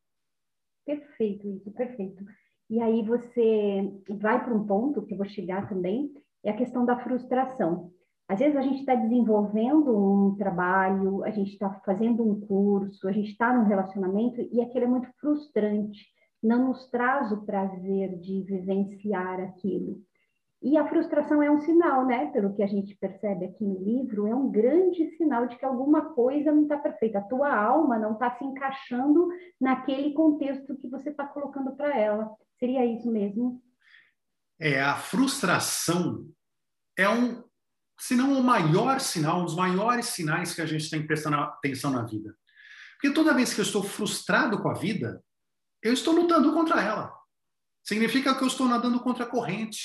Perfeito, 0.84 1.46
isso, 1.48 1.70
perfeito. 1.72 2.24
E 2.70 2.80
aí 2.80 3.02
você 3.02 3.92
vai 4.08 4.42
para 4.42 4.54
um 4.54 4.66
ponto 4.66 5.02
que 5.02 5.12
eu 5.12 5.18
vou 5.18 5.26
chegar 5.26 5.68
também, 5.68 6.10
é 6.44 6.50
a 6.50 6.56
questão 6.56 6.86
da 6.86 6.98
frustração. 7.00 7.90
Às 8.28 8.38
vezes 8.38 8.56
a 8.56 8.62
gente 8.62 8.78
está 8.78 8.94
desenvolvendo 8.94 9.90
um 9.94 10.36
trabalho, 10.36 11.24
a 11.24 11.30
gente 11.30 11.50
está 11.50 11.68
fazendo 11.84 12.22
um 12.22 12.40
curso, 12.40 13.08
a 13.08 13.12
gente 13.12 13.32
está 13.32 13.52
num 13.52 13.66
relacionamento 13.66 14.40
e 14.40 14.60
aquilo 14.60 14.84
é 14.84 14.88
muito 14.88 15.08
frustrante 15.20 16.00
não 16.42 16.68
nos 16.68 16.88
traz 16.88 17.30
o 17.32 17.44
prazer 17.44 18.18
de 18.18 18.42
vivenciar 18.42 19.40
aquilo. 19.40 19.98
E 20.62 20.76
a 20.76 20.86
frustração 20.86 21.42
é 21.42 21.50
um 21.50 21.60
sinal, 21.60 22.06
né? 22.06 22.26
Pelo 22.32 22.54
que 22.54 22.62
a 22.62 22.66
gente 22.66 22.94
percebe 22.94 23.46
aqui 23.46 23.64
no 23.64 23.82
livro, 23.82 24.26
é 24.26 24.34
um 24.34 24.50
grande 24.50 25.06
sinal 25.16 25.46
de 25.46 25.56
que 25.56 25.64
alguma 25.64 26.12
coisa 26.12 26.52
não 26.52 26.64
está 26.64 26.76
perfeita. 26.76 27.18
A 27.18 27.22
tua 27.22 27.54
alma 27.54 27.98
não 27.98 28.12
está 28.12 28.30
se 28.36 28.44
encaixando 28.44 29.28
naquele 29.58 30.12
contexto 30.12 30.76
que 30.76 30.88
você 30.88 31.10
está 31.10 31.26
colocando 31.26 31.74
para 31.74 31.96
ela. 31.98 32.30
Seria 32.58 32.84
isso 32.84 33.10
mesmo? 33.10 33.62
É, 34.58 34.82
a 34.82 34.96
frustração 34.96 36.28
é 36.94 37.08
um, 37.08 37.42
se 37.98 38.14
não 38.14 38.38
o 38.38 38.44
maior 38.44 39.00
sinal, 39.00 39.40
um 39.40 39.44
dos 39.46 39.56
maiores 39.56 40.06
sinais 40.06 40.52
que 40.52 40.60
a 40.60 40.66
gente 40.66 40.90
tem 40.90 41.00
que 41.00 41.06
prestar 41.06 41.32
atenção 41.42 41.90
na 41.90 42.04
vida. 42.04 42.36
Porque 43.00 43.14
toda 43.14 43.32
vez 43.32 43.54
que 43.54 43.60
eu 43.60 43.64
estou 43.64 43.82
frustrado 43.82 44.60
com 44.60 44.68
a 44.68 44.74
vida, 44.74 45.24
eu 45.82 45.94
estou 45.94 46.14
lutando 46.14 46.52
contra 46.52 46.82
ela. 46.82 47.10
Significa 47.82 48.34
que 48.34 48.42
eu 48.42 48.48
estou 48.48 48.68
nadando 48.68 49.00
contra 49.00 49.24
a 49.24 49.26
corrente. 49.26 49.80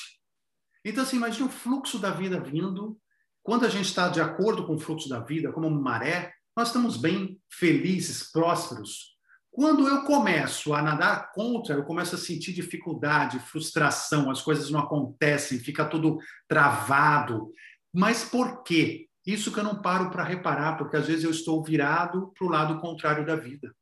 Então, 0.85 1.03
assim, 1.03 1.17
imagine 1.17 1.47
o 1.47 1.51
fluxo 1.51 1.97
da 1.97 2.11
vida 2.11 2.39
vindo. 2.39 2.95
Quando 3.41 3.65
a 3.65 3.69
gente 3.69 3.85
está 3.85 4.07
de 4.07 4.21
acordo 4.21 4.67
com 4.67 4.75
o 4.75 4.79
fluxo 4.79 5.09
da 5.09 5.19
vida, 5.19 5.51
como 5.51 5.67
uma 5.67 5.81
maré, 5.81 6.31
nós 6.55 6.67
estamos 6.67 6.95
bem, 6.95 7.41
felizes, 7.49 8.31
prósperos. 8.31 9.15
Quando 9.51 9.87
eu 9.87 10.03
começo 10.03 10.73
a 10.73 10.81
nadar 10.81 11.31
contra, 11.31 11.75
eu 11.75 11.83
começo 11.83 12.13
a 12.13 12.17
sentir 12.17 12.53
dificuldade, 12.53 13.39
frustração, 13.39 14.29
as 14.29 14.41
coisas 14.41 14.69
não 14.69 14.79
acontecem, 14.79 15.59
fica 15.59 15.85
tudo 15.85 16.19
travado. 16.47 17.51
Mas 17.93 18.23
por 18.23 18.63
quê? 18.63 19.07
Isso 19.25 19.51
que 19.51 19.59
eu 19.59 19.63
não 19.63 19.81
paro 19.81 20.11
para 20.11 20.23
reparar, 20.23 20.77
porque 20.77 20.97
às 20.97 21.07
vezes 21.07 21.23
eu 21.23 21.31
estou 21.31 21.63
virado 21.63 22.31
para 22.37 22.45
o 22.45 22.49
lado 22.49 22.79
contrário 22.79 23.25
da 23.25 23.35
vida. 23.35 23.73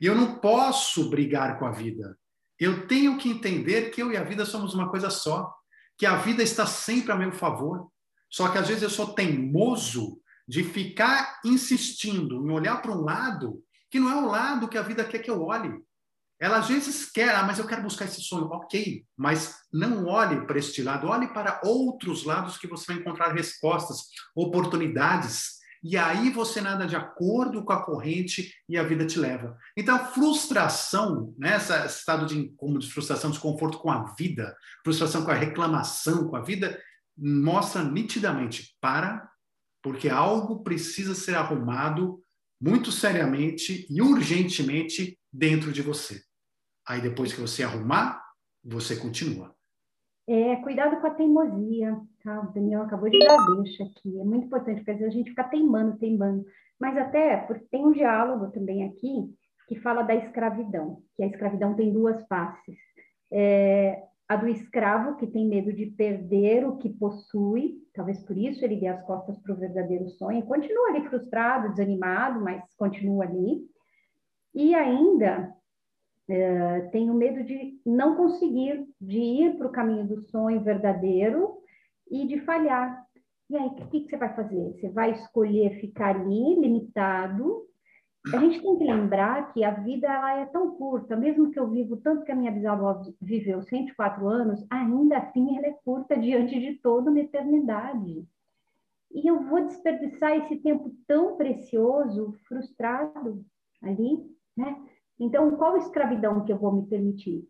E 0.00 0.06
eu 0.06 0.14
não 0.14 0.38
posso 0.38 1.10
brigar 1.10 1.58
com 1.58 1.66
a 1.66 1.72
vida. 1.72 2.16
Eu 2.58 2.86
tenho 2.86 3.18
que 3.18 3.28
entender 3.28 3.90
que 3.90 4.00
eu 4.00 4.12
e 4.12 4.16
a 4.16 4.24
vida 4.24 4.46
somos 4.46 4.72
uma 4.72 4.88
coisa 4.88 5.10
só, 5.10 5.52
que 6.02 6.06
a 6.06 6.16
vida 6.16 6.42
está 6.42 6.66
sempre 6.66 7.12
a 7.12 7.16
meu 7.16 7.30
favor. 7.30 7.88
Só 8.28 8.48
que 8.48 8.58
às 8.58 8.66
vezes 8.66 8.82
eu 8.82 8.90
sou 8.90 9.14
teimoso 9.14 10.20
de 10.48 10.64
ficar 10.64 11.38
insistindo 11.44 12.44
em 12.44 12.50
olhar 12.50 12.82
para 12.82 12.90
um 12.90 13.02
lado 13.02 13.62
que 13.88 14.00
não 14.00 14.10
é 14.10 14.16
o 14.16 14.26
lado 14.26 14.66
que 14.66 14.76
a 14.76 14.82
vida 14.82 15.04
quer 15.04 15.20
que 15.20 15.30
eu 15.30 15.40
olhe. 15.44 15.72
Ela 16.40 16.56
às 16.56 16.66
vezes 16.66 17.08
quer, 17.08 17.32
ah, 17.36 17.44
mas 17.44 17.60
eu 17.60 17.68
quero 17.68 17.84
buscar 17.84 18.06
esse 18.06 18.20
sonho. 18.20 18.46
Ok, 18.46 19.06
mas 19.16 19.54
não 19.72 20.06
olhe 20.06 20.44
para 20.44 20.58
este 20.58 20.82
lado, 20.82 21.06
olhe 21.06 21.32
para 21.32 21.60
outros 21.62 22.24
lados 22.24 22.58
que 22.58 22.66
você 22.66 22.94
vai 22.94 23.00
encontrar 23.00 23.32
respostas, 23.32 24.06
oportunidades, 24.34 25.60
e 25.82 25.96
aí 25.96 26.30
você 26.30 26.60
nada 26.60 26.86
de 26.86 26.94
acordo 26.94 27.64
com 27.64 27.72
a 27.72 27.84
corrente 27.84 28.54
e 28.68 28.78
a 28.78 28.84
vida 28.84 29.04
te 29.04 29.18
leva. 29.18 29.56
Então, 29.76 29.98
frustração, 30.12 31.34
né, 31.36 31.56
esse 31.56 31.72
estado 31.98 32.24
de 32.24 32.50
como 32.56 32.78
de 32.78 32.90
frustração, 32.90 33.30
desconforto 33.30 33.78
com 33.78 33.90
a 33.90 34.04
vida, 34.14 34.56
frustração 34.84 35.24
com 35.24 35.30
a 35.32 35.34
reclamação 35.34 36.28
com 36.28 36.36
a 36.36 36.42
vida, 36.42 36.80
mostra 37.16 37.82
nitidamente 37.82 38.76
para, 38.80 39.28
porque 39.82 40.08
algo 40.08 40.62
precisa 40.62 41.14
ser 41.14 41.34
arrumado 41.34 42.22
muito 42.60 42.92
seriamente 42.92 43.86
e 43.90 44.00
urgentemente 44.00 45.18
dentro 45.32 45.72
de 45.72 45.82
você. 45.82 46.22
Aí 46.86 47.00
depois 47.00 47.32
que 47.32 47.40
você 47.40 47.64
arrumar, 47.64 48.22
você 48.62 48.94
continua. 48.94 49.52
É, 50.28 50.56
cuidado 50.56 51.00
com 51.00 51.06
a 51.06 51.14
teimosia, 51.14 52.00
tá? 52.22 52.40
O 52.40 52.52
Daniel 52.52 52.82
acabou 52.82 53.10
de 53.10 53.18
dar 53.18 53.36
deixa 53.56 53.84
aqui. 53.84 54.20
É 54.20 54.24
muito 54.24 54.46
importante, 54.46 54.76
porque 54.78 54.92
às 54.92 54.98
vezes 54.98 55.14
a 55.14 55.16
gente 55.16 55.30
fica 55.30 55.44
teimando, 55.44 55.98
teimando. 55.98 56.44
Mas 56.78 56.96
até, 56.96 57.38
porque 57.38 57.66
tem 57.70 57.84
um 57.84 57.92
diálogo 57.92 58.50
também 58.52 58.84
aqui 58.84 59.34
que 59.68 59.80
fala 59.80 60.02
da 60.02 60.14
escravidão, 60.14 61.02
que 61.16 61.22
a 61.22 61.26
escravidão 61.26 61.74
tem 61.74 61.92
duas 61.92 62.24
faces. 62.26 62.76
É, 63.32 64.02
a 64.28 64.36
do 64.36 64.48
escravo, 64.48 65.16
que 65.16 65.26
tem 65.26 65.46
medo 65.46 65.72
de 65.72 65.86
perder 65.86 66.66
o 66.66 66.76
que 66.76 66.88
possui, 66.88 67.76
talvez 67.92 68.22
por 68.22 68.36
isso 68.36 68.64
ele 68.64 68.76
dê 68.76 68.86
as 68.86 69.02
costas 69.04 69.38
para 69.38 69.52
o 69.52 69.58
verdadeiro 69.58 70.08
sonho, 70.10 70.42
continua 70.44 70.88
ali 70.88 71.06
frustrado, 71.08 71.70
desanimado, 71.70 72.40
mas 72.40 72.62
continua 72.76 73.24
ali. 73.24 73.62
E 74.54 74.74
ainda 74.74 75.54
é, 76.28 76.80
tenho 76.92 77.14
medo 77.14 77.42
de 77.42 77.80
não 77.84 78.16
conseguir, 78.16 78.86
de 79.00 79.18
ir 79.18 79.56
para 79.56 79.66
o 79.66 79.72
caminho 79.72 80.06
do 80.06 80.22
sonho 80.28 80.62
verdadeiro 80.62 81.58
e 82.10 82.26
de 82.26 82.40
falhar. 82.40 83.04
E 83.50 83.56
aí, 83.56 83.66
o 83.66 83.74
que, 83.74 84.00
que, 84.00 84.08
você 84.08 84.16
vai 84.16 84.34
fazer? 84.34 84.72
Você 84.72 84.88
vai 84.88 85.12
escolher 85.12 85.80
ficar 85.80 86.16
ali, 86.16 86.58
limitado. 86.58 87.66
A 88.32 88.38
gente 88.38 88.62
tem 88.62 88.78
que 88.78 88.84
lembrar 88.84 89.52
que 89.52 89.64
a 89.64 89.72
vida 89.72 90.06
ela 90.06 90.38
é 90.38 90.46
tão 90.46 90.76
curta, 90.76 91.16
mesmo 91.16 91.50
que 91.50 91.58
eu 91.58 91.68
vivo 91.68 91.96
tanto 91.96 92.24
que 92.24 92.30
a 92.30 92.36
minha 92.36 92.52
bisavó 92.52 93.02
viveu 93.20 93.60
104 93.62 94.28
anos, 94.28 94.64
ainda 94.70 95.18
assim 95.18 95.56
ela 95.58 95.66
é 95.66 95.76
curta 95.84 96.16
diante 96.16 96.58
de 96.58 96.76
toda 96.76 97.10
uma 97.10 97.18
eternidade. 97.18 98.24
E 99.12 99.28
eu 99.28 99.42
vou 99.42 99.64
desperdiçar 99.66 100.36
esse 100.36 100.56
tempo 100.56 100.94
tão 101.06 101.36
precioso, 101.36 102.32
frustrado 102.46 103.44
ali, 103.82 104.24
né? 104.56 104.80
Então, 105.22 105.56
qual 105.56 105.76
escravidão 105.76 106.44
que 106.44 106.52
eu 106.52 106.58
vou 106.58 106.72
me 106.72 106.86
permitir? 106.88 107.48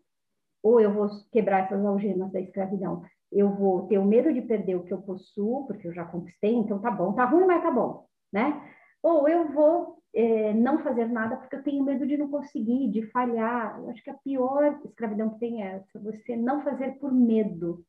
Ou 0.63 0.79
eu 0.79 0.93
vou 0.93 1.09
quebrar 1.33 1.65
essas 1.65 1.83
algemas 1.85 2.31
da 2.31 2.39
escravidão? 2.39 3.03
Eu 3.31 3.49
vou 3.57 3.87
ter 3.87 3.97
o 3.97 4.05
medo 4.05 4.31
de 4.31 4.43
perder 4.43 4.77
o 4.77 4.85
que 4.85 4.93
eu 4.93 5.01
possuo, 5.01 5.67
porque 5.67 5.89
eu 5.89 5.95
já 5.95 6.05
conquistei, 6.05 6.53
então 6.53 6.79
tá 6.81 6.91
bom, 6.91 7.15
tá 7.15 7.25
ruim, 7.25 7.47
mas 7.47 7.63
tá 7.63 7.71
bom, 7.71 8.07
né? 8.31 8.63
Ou 9.03 9.27
eu 9.27 9.51
vou 9.53 10.03
é, 10.15 10.53
não 10.53 10.83
fazer 10.83 11.07
nada 11.07 11.39
porque 11.39 11.57
eu 11.57 11.63
tenho 11.63 11.83
medo 11.83 12.07
de 12.07 12.19
não 12.19 12.29
conseguir, 12.29 12.91
de 12.91 13.07
falhar. 13.11 13.79
Eu 13.79 13.89
acho 13.89 14.03
que 14.03 14.11
a 14.11 14.19
pior 14.19 14.79
escravidão 14.85 15.31
que 15.31 15.41
tem 15.41 15.63
é 15.63 15.77
essa, 15.77 15.99
você 15.99 16.37
não 16.37 16.63
fazer 16.63 16.99
por 16.99 17.11
medo. 17.11 17.83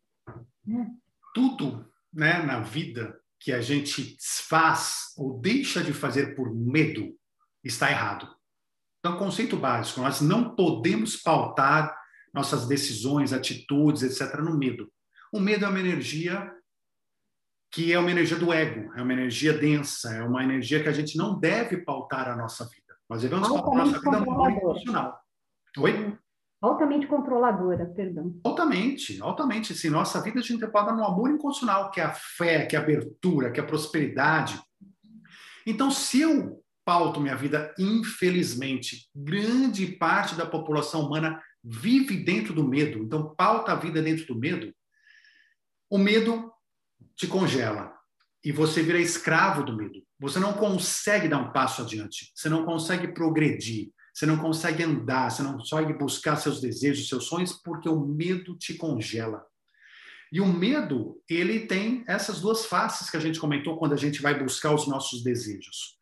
Né? 0.66 0.92
Tudo 1.36 1.86
né, 2.14 2.42
na 2.42 2.62
vida 2.62 3.20
que 3.38 3.52
a 3.52 3.60
gente 3.60 4.16
faz 4.48 5.14
ou 5.18 5.38
deixa 5.42 5.84
de 5.84 5.92
fazer 5.92 6.36
por 6.38 6.56
medo 6.56 7.14
está 7.62 7.92
errado. 7.92 8.34
Então, 9.06 9.18
conceito 9.18 9.58
básico: 9.58 10.00
nós 10.00 10.22
não 10.22 10.56
podemos 10.56 11.18
pautar 11.18 11.94
nossas 12.34 12.66
decisões, 12.66 13.34
atitudes, 13.34 14.02
etc., 14.02 14.40
no 14.40 14.58
medo. 14.58 14.90
O 15.32 15.40
medo 15.40 15.66
é 15.66 15.68
uma 15.68 15.80
energia 15.80 16.52
que 17.70 17.92
é 17.92 18.00
uma 18.00 18.12
energia 18.12 18.38
do 18.38 18.54
ego, 18.54 18.94
é 18.96 19.02
uma 19.02 19.14
energia 19.14 19.52
densa, 19.52 20.14
é 20.14 20.24
uma 20.24 20.44
energia 20.44 20.82
que 20.82 20.88
a 20.88 20.94
gente 20.94 21.18
não 21.18 21.40
deve 21.40 21.78
pautar 21.78 22.30
a 22.30 22.36
nossa 22.36 22.64
vida. 22.66 22.96
Nós 23.10 23.24
devemos 23.24 23.48
pautar 23.48 23.74
a 23.74 23.86
nossa 23.86 24.00
vida 24.00 24.20
muito 24.20 24.60
emocional. 24.60 25.20
Oi? 25.80 26.18
Altamente 26.62 27.08
controladora, 27.08 27.88
perdão. 27.88 28.40
Altamente, 28.44 29.22
altamente. 29.22 29.76
Sim, 29.76 29.90
nossa 29.90 30.22
vida 30.22 30.40
a 30.40 30.44
gente 30.44 30.66
pauta 30.68 30.94
no 30.94 31.04
amor 31.04 31.30
incondicional, 31.30 31.92
que 31.92 32.00
é 32.00 32.06
a 32.06 32.14
fé, 32.14 32.66
que 32.66 32.76
é 32.76 32.80
a 32.80 32.82
abertura, 32.82 33.52
que 33.52 33.60
é 33.60 33.64
a 33.64 33.68
prosperidade. 33.68 34.62
Então, 35.66 35.92
se 35.92 36.22
eu 36.22 36.63
pauto 36.86 37.20
minha 37.20 37.36
vida, 37.36 37.74
infelizmente, 37.78 39.10
grande 39.16 39.88
parte 39.88 40.36
da 40.36 40.46
população 40.46 41.06
humana 41.06 41.42
vive 41.64 42.18
dentro 42.18 42.54
do 42.54 42.68
medo. 42.68 43.00
Então, 43.00 43.34
pauta 43.36 43.72
a 43.72 43.76
vida 43.76 44.02
dentro 44.02 44.26
do 44.28 44.40
medo. 44.40 44.74
O 45.90 45.98
medo 45.98 46.52
te 47.16 47.28
congela 47.28 47.94
e 48.44 48.52
você 48.52 48.82
vira 48.82 49.00
escravo 49.00 49.64
do 49.64 49.76
medo. 49.76 50.04
você 50.20 50.40
não 50.40 50.54
consegue 50.54 51.28
dar 51.28 51.38
um 51.38 51.52
passo 51.52 51.82
adiante, 51.82 52.32
você 52.34 52.48
não 52.48 52.66
consegue 52.66 53.10
progredir, 53.10 53.92
você 54.14 54.26
não 54.26 54.38
consegue 54.38 54.84
andar, 54.84 55.30
você 55.30 55.42
não 55.42 55.58
consegue 55.58 55.94
buscar 55.94 56.36
seus 56.36 56.62
desejos, 56.62 57.10
seus 57.10 57.26
sonhos, 57.26 57.54
porque 57.54 57.90
o 57.90 58.06
medo 58.06 58.56
te 58.58 58.76
congela. 58.76 59.46
E 60.32 60.40
o 60.40 60.48
medo, 60.48 61.22
ele 61.30 61.68
tem 61.68 62.04
essas 62.08 62.42
duas 62.42 62.66
faces 62.66 63.10
que 63.10 63.18
a 63.18 63.20
gente 63.20 63.40
comentou 63.40 63.78
quando 63.78 63.94
a 63.94 63.98
gente 63.98 64.22
vai 64.22 64.38
buscar 64.38 64.74
os 64.74 64.88
nossos 64.88 65.24
desejos. 65.24 65.98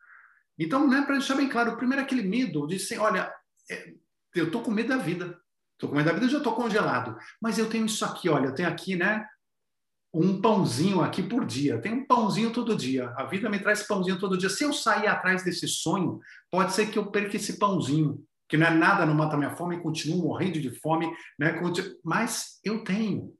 Então, 0.58 0.88
né, 0.88 1.02
para 1.02 1.16
deixar 1.16 1.36
bem 1.36 1.48
claro, 1.48 1.76
primeiro 1.76 2.02
aquele 2.02 2.22
medo 2.22 2.66
de 2.66 2.78
ser, 2.78 2.98
olha, 2.98 3.32
é, 3.70 3.94
eu 4.34 4.50
tô 4.50 4.60
com 4.60 4.70
medo 4.70 4.90
da 4.90 4.98
vida. 4.98 5.38
Tô 5.78 5.88
com 5.88 5.96
medo 5.96 6.06
da 6.06 6.12
vida, 6.12 6.28
já 6.28 6.40
tô 6.40 6.52
congelado. 6.52 7.16
Mas 7.40 7.58
eu 7.58 7.68
tenho 7.68 7.86
isso 7.86 8.04
aqui, 8.04 8.28
olha, 8.28 8.46
eu 8.46 8.54
tenho 8.54 8.68
aqui, 8.68 8.94
né, 8.96 9.26
um 10.14 10.40
pãozinho 10.40 11.00
aqui 11.00 11.22
por 11.22 11.46
dia. 11.46 11.80
Tem 11.80 11.92
um 11.92 12.06
pãozinho 12.06 12.52
todo 12.52 12.76
dia. 12.76 13.12
A 13.16 13.24
vida 13.24 13.48
me 13.48 13.58
traz 13.58 13.82
pãozinho 13.82 14.18
todo 14.18 14.36
dia. 14.36 14.50
Se 14.50 14.62
eu 14.62 14.72
sair 14.72 15.06
atrás 15.06 15.42
desse 15.42 15.66
sonho, 15.66 16.20
pode 16.50 16.74
ser 16.74 16.90
que 16.90 16.98
eu 16.98 17.10
perca 17.10 17.36
esse 17.36 17.58
pãozinho, 17.58 18.22
que 18.48 18.56
não 18.56 18.66
é 18.66 18.70
nada, 18.70 19.06
não 19.06 19.14
mata 19.14 19.38
minha 19.38 19.56
fome, 19.56 19.80
continuo 19.80 20.22
morrendo 20.22 20.60
de 20.60 20.70
fome, 20.80 21.10
né? 21.38 21.58
Mas 22.04 22.60
eu 22.62 22.84
tenho. 22.84 23.34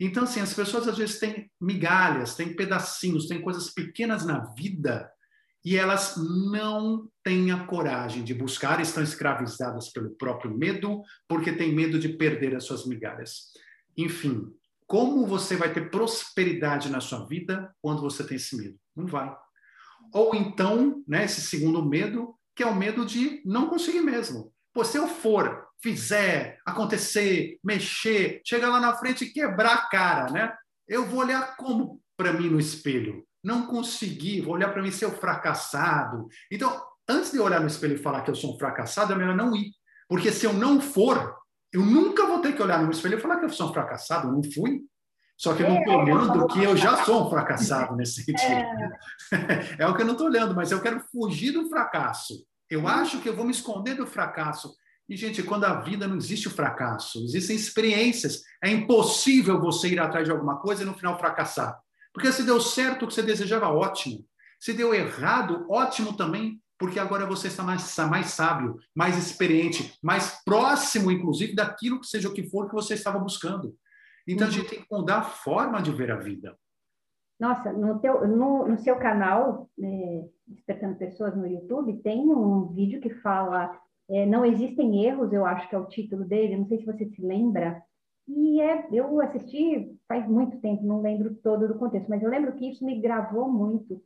Então, 0.00 0.24
assim, 0.24 0.40
as 0.40 0.52
pessoas 0.52 0.88
às 0.88 0.98
vezes 0.98 1.20
têm 1.20 1.50
migalhas, 1.60 2.34
têm 2.34 2.54
pedacinhos, 2.54 3.28
têm 3.28 3.40
coisas 3.40 3.70
pequenas 3.72 4.26
na 4.26 4.40
vida 4.54 5.08
e 5.66 5.76
elas 5.76 6.14
não 6.16 7.10
têm 7.24 7.50
a 7.50 7.66
coragem 7.66 8.22
de 8.22 8.32
buscar, 8.32 8.80
estão 8.80 9.02
escravizadas 9.02 9.88
pelo 9.88 10.10
próprio 10.10 10.56
medo, 10.56 11.02
porque 11.26 11.50
têm 11.50 11.74
medo 11.74 11.98
de 11.98 12.10
perder 12.10 12.54
as 12.54 12.62
suas 12.62 12.86
migalhas. 12.86 13.48
Enfim, 13.96 14.46
como 14.86 15.26
você 15.26 15.56
vai 15.56 15.72
ter 15.72 15.90
prosperidade 15.90 16.88
na 16.88 17.00
sua 17.00 17.26
vida 17.26 17.74
quando 17.82 18.00
você 18.00 18.22
tem 18.22 18.36
esse 18.36 18.56
medo? 18.56 18.78
Não 18.94 19.08
vai. 19.08 19.36
Ou 20.14 20.36
então, 20.36 21.02
né, 21.04 21.24
esse 21.24 21.40
segundo 21.40 21.84
medo, 21.84 22.36
que 22.54 22.62
é 22.62 22.66
o 22.66 22.76
medo 22.76 23.04
de 23.04 23.42
não 23.44 23.68
conseguir 23.68 24.02
mesmo. 24.02 24.52
Pô, 24.72 24.84
se 24.84 24.96
eu 24.96 25.08
for, 25.08 25.66
fizer, 25.82 26.60
acontecer, 26.64 27.58
mexer, 27.64 28.40
chegar 28.46 28.68
lá 28.68 28.78
na 28.78 28.94
frente 28.94 29.24
e 29.24 29.32
quebrar 29.32 29.74
a 29.74 29.88
cara, 29.88 30.30
né? 30.30 30.54
Eu 30.86 31.06
vou 31.06 31.18
olhar 31.18 31.56
como 31.56 32.00
para 32.16 32.32
mim 32.32 32.48
no 32.48 32.60
espelho? 32.60 33.25
Não 33.42 33.66
consegui, 33.66 34.40
vou 34.40 34.54
olhar 34.54 34.72
para 34.72 34.82
mim 34.82 34.90
ser 34.90 35.06
o 35.06 35.12
fracassado. 35.12 36.26
Então, 36.50 36.80
antes 37.08 37.32
de 37.32 37.38
olhar 37.38 37.60
no 37.60 37.66
espelho 37.66 37.94
e 37.94 38.02
falar 38.02 38.22
que 38.22 38.30
eu 38.30 38.34
sou 38.34 38.54
um 38.54 38.58
fracassado, 38.58 39.12
é 39.12 39.16
melhor 39.16 39.36
não 39.36 39.54
ir. 39.54 39.70
Porque 40.08 40.32
se 40.32 40.46
eu 40.46 40.52
não 40.52 40.80
for, 40.80 41.36
eu 41.72 41.84
nunca 41.84 42.26
vou 42.26 42.40
ter 42.40 42.54
que 42.54 42.62
olhar 42.62 42.82
no 42.82 42.90
espelho 42.90 43.18
e 43.18 43.20
falar 43.20 43.38
que 43.38 43.44
eu 43.44 43.50
sou 43.50 43.68
um 43.68 43.72
fracassado, 43.72 44.28
eu 44.28 44.32
não 44.32 44.42
fui. 44.42 44.82
Só 45.36 45.54
que 45.54 45.62
eu 45.62 45.68
não 45.68 45.78
estou 45.78 45.92
é, 45.92 45.96
olhando 45.96 46.46
que 46.46 46.62
eu 46.62 46.76
já 46.76 47.04
sou 47.04 47.26
um 47.26 47.30
fracassado 47.30 47.94
nesse 47.94 48.22
sentido. 48.24 48.64
É, 49.32 49.76
é 49.84 49.86
o 49.86 49.94
que 49.94 50.02
eu 50.02 50.06
não 50.06 50.14
estou 50.14 50.28
olhando, 50.28 50.54
mas 50.54 50.72
eu 50.72 50.80
quero 50.80 51.00
fugir 51.12 51.52
do 51.52 51.68
fracasso. 51.68 52.34
Eu 52.70 52.80
uhum. 52.80 52.88
acho 52.88 53.20
que 53.20 53.28
eu 53.28 53.36
vou 53.36 53.44
me 53.44 53.52
esconder 53.52 53.94
do 53.94 54.06
fracasso. 54.06 54.74
E, 55.08 55.16
gente, 55.16 55.42
quando 55.42 55.64
a 55.64 55.80
vida 55.82 56.08
não 56.08 56.16
existe 56.16 56.48
o 56.48 56.50
fracasso, 56.50 57.22
existem 57.24 57.54
experiências. 57.54 58.42
É 58.62 58.70
impossível 58.70 59.60
você 59.60 59.88
ir 59.88 60.00
atrás 60.00 60.24
de 60.24 60.32
alguma 60.32 60.58
coisa 60.58 60.82
e 60.82 60.86
no 60.86 60.94
final 60.94 61.18
fracassar. 61.18 61.78
Porque 62.16 62.32
se 62.32 62.44
deu 62.44 62.58
certo 62.58 63.04
o 63.04 63.08
que 63.08 63.12
você 63.12 63.22
desejava, 63.22 63.68
ótimo. 63.68 64.24
Se 64.58 64.72
deu 64.72 64.94
errado, 64.94 65.66
ótimo 65.68 66.16
também, 66.16 66.58
porque 66.78 66.98
agora 66.98 67.26
você 67.26 67.48
está 67.48 67.62
mais, 67.62 67.94
mais 68.08 68.28
sábio, 68.28 68.78
mais 68.94 69.18
experiente, 69.18 69.98
mais 70.02 70.42
próximo, 70.42 71.10
inclusive, 71.10 71.54
daquilo 71.54 72.00
que 72.00 72.06
seja 72.06 72.26
o 72.26 72.32
que 72.32 72.48
for 72.48 72.68
que 72.68 72.74
você 72.74 72.94
estava 72.94 73.18
buscando. 73.18 73.76
Então, 74.26 74.46
uhum. 74.46 74.50
a 74.50 74.56
gente 74.56 74.70
tem 74.70 74.80
que 74.80 74.86
mudar 74.90 75.18
a 75.18 75.24
forma 75.24 75.82
de 75.82 75.92
ver 75.92 76.10
a 76.10 76.16
vida. 76.16 76.56
Nossa, 77.38 77.70
no, 77.70 77.98
teu, 77.98 78.26
no, 78.26 78.66
no 78.66 78.78
seu 78.78 78.96
canal, 78.96 79.68
é, 79.78 80.24
Despertando 80.46 80.96
Pessoas 80.96 81.36
no 81.36 81.46
YouTube, 81.46 82.00
tem 82.02 82.20
um 82.20 82.68
vídeo 82.68 82.98
que 82.98 83.10
fala 83.16 83.78
é, 84.08 84.24
Não 84.24 84.42
Existem 84.42 85.04
Erros, 85.04 85.34
eu 85.34 85.44
acho 85.44 85.68
que 85.68 85.74
é 85.74 85.78
o 85.78 85.84
título 85.84 86.24
dele, 86.24 86.56
não 86.56 86.66
sei 86.66 86.78
se 86.78 86.86
você 86.86 87.04
se 87.10 87.20
lembra, 87.20 87.82
e 88.28 88.60
é, 88.60 88.88
eu 88.92 89.20
assisti 89.20 89.96
faz 90.08 90.26
muito 90.28 90.60
tempo, 90.60 90.84
não 90.84 91.00
lembro 91.00 91.34
todo 91.36 91.68
do 91.68 91.78
contexto, 91.78 92.08
mas 92.08 92.22
eu 92.22 92.30
lembro 92.30 92.52
que 92.54 92.70
isso 92.70 92.84
me 92.84 93.00
gravou 93.00 93.48
muito. 93.48 94.02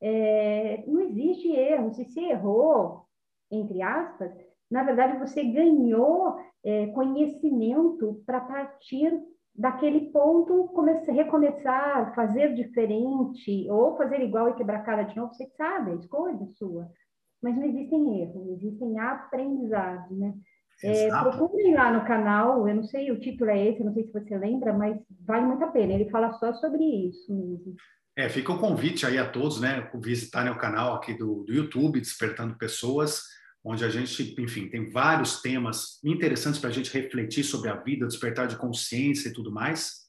É, 0.00 0.84
não 0.86 1.00
existe 1.00 1.48
erro. 1.50 1.92
Se 1.94 2.04
você 2.04 2.20
errou, 2.20 3.06
entre 3.50 3.82
aspas, 3.82 4.32
na 4.70 4.82
verdade 4.82 5.18
você 5.18 5.42
ganhou 5.44 6.36
é, 6.64 6.86
conhecimento 6.88 8.22
para 8.26 8.40
partir 8.40 9.12
daquele 9.54 10.10
ponto 10.10 10.68
começar, 10.68 11.12
recomeçar, 11.12 12.14
fazer 12.14 12.54
diferente, 12.54 13.70
ou 13.70 13.96
fazer 13.96 14.20
igual 14.20 14.50
e 14.50 14.54
quebrar 14.54 14.78
a 14.80 14.82
cara 14.82 15.02
de 15.04 15.16
novo, 15.16 15.32
você 15.32 15.46
sabe, 15.56 15.92
a 15.92 15.94
escolha 15.94 16.46
sua. 16.56 16.90
Mas 17.42 17.56
não 17.56 17.64
existem 17.64 18.22
erros, 18.22 18.48
existem 18.48 18.98
aprendizados, 18.98 20.18
né? 20.18 20.34
É, 20.82 21.08
procurem 21.08 21.74
lá 21.74 21.92
no 21.92 22.06
canal, 22.06 22.68
eu 22.68 22.74
não 22.74 22.84
sei, 22.84 23.10
o 23.10 23.20
título 23.20 23.50
é 23.50 23.68
esse, 23.68 23.84
não 23.84 23.94
sei 23.94 24.04
se 24.04 24.12
você 24.12 24.36
lembra, 24.36 24.72
mas 24.72 24.96
vale 25.26 25.46
muito 25.46 25.64
a 25.64 25.68
pena. 25.68 25.92
Ele 25.92 26.10
fala 26.10 26.32
só 26.34 26.52
sobre 26.54 26.84
isso 26.84 27.32
mesmo. 27.32 27.74
É, 28.16 28.28
fica 28.28 28.52
o 28.52 28.58
convite 28.58 29.04
aí 29.04 29.18
a 29.18 29.28
todos, 29.28 29.60
né, 29.60 29.90
visitarem 29.96 30.52
o 30.52 30.58
canal 30.58 30.94
aqui 30.94 31.14
do, 31.14 31.42
do 31.44 31.52
YouTube, 31.52 32.00
Despertando 32.00 32.56
Pessoas, 32.56 33.22
onde 33.64 33.84
a 33.84 33.88
gente, 33.88 34.34
enfim, 34.38 34.68
tem 34.68 34.90
vários 34.90 35.40
temas 35.40 35.98
interessantes 36.04 36.60
para 36.60 36.70
a 36.70 36.72
gente 36.72 36.92
refletir 36.92 37.42
sobre 37.42 37.70
a 37.70 37.76
vida, 37.76 38.06
despertar 38.06 38.46
de 38.46 38.56
consciência 38.56 39.28
e 39.28 39.32
tudo 39.32 39.50
mais. 39.50 40.04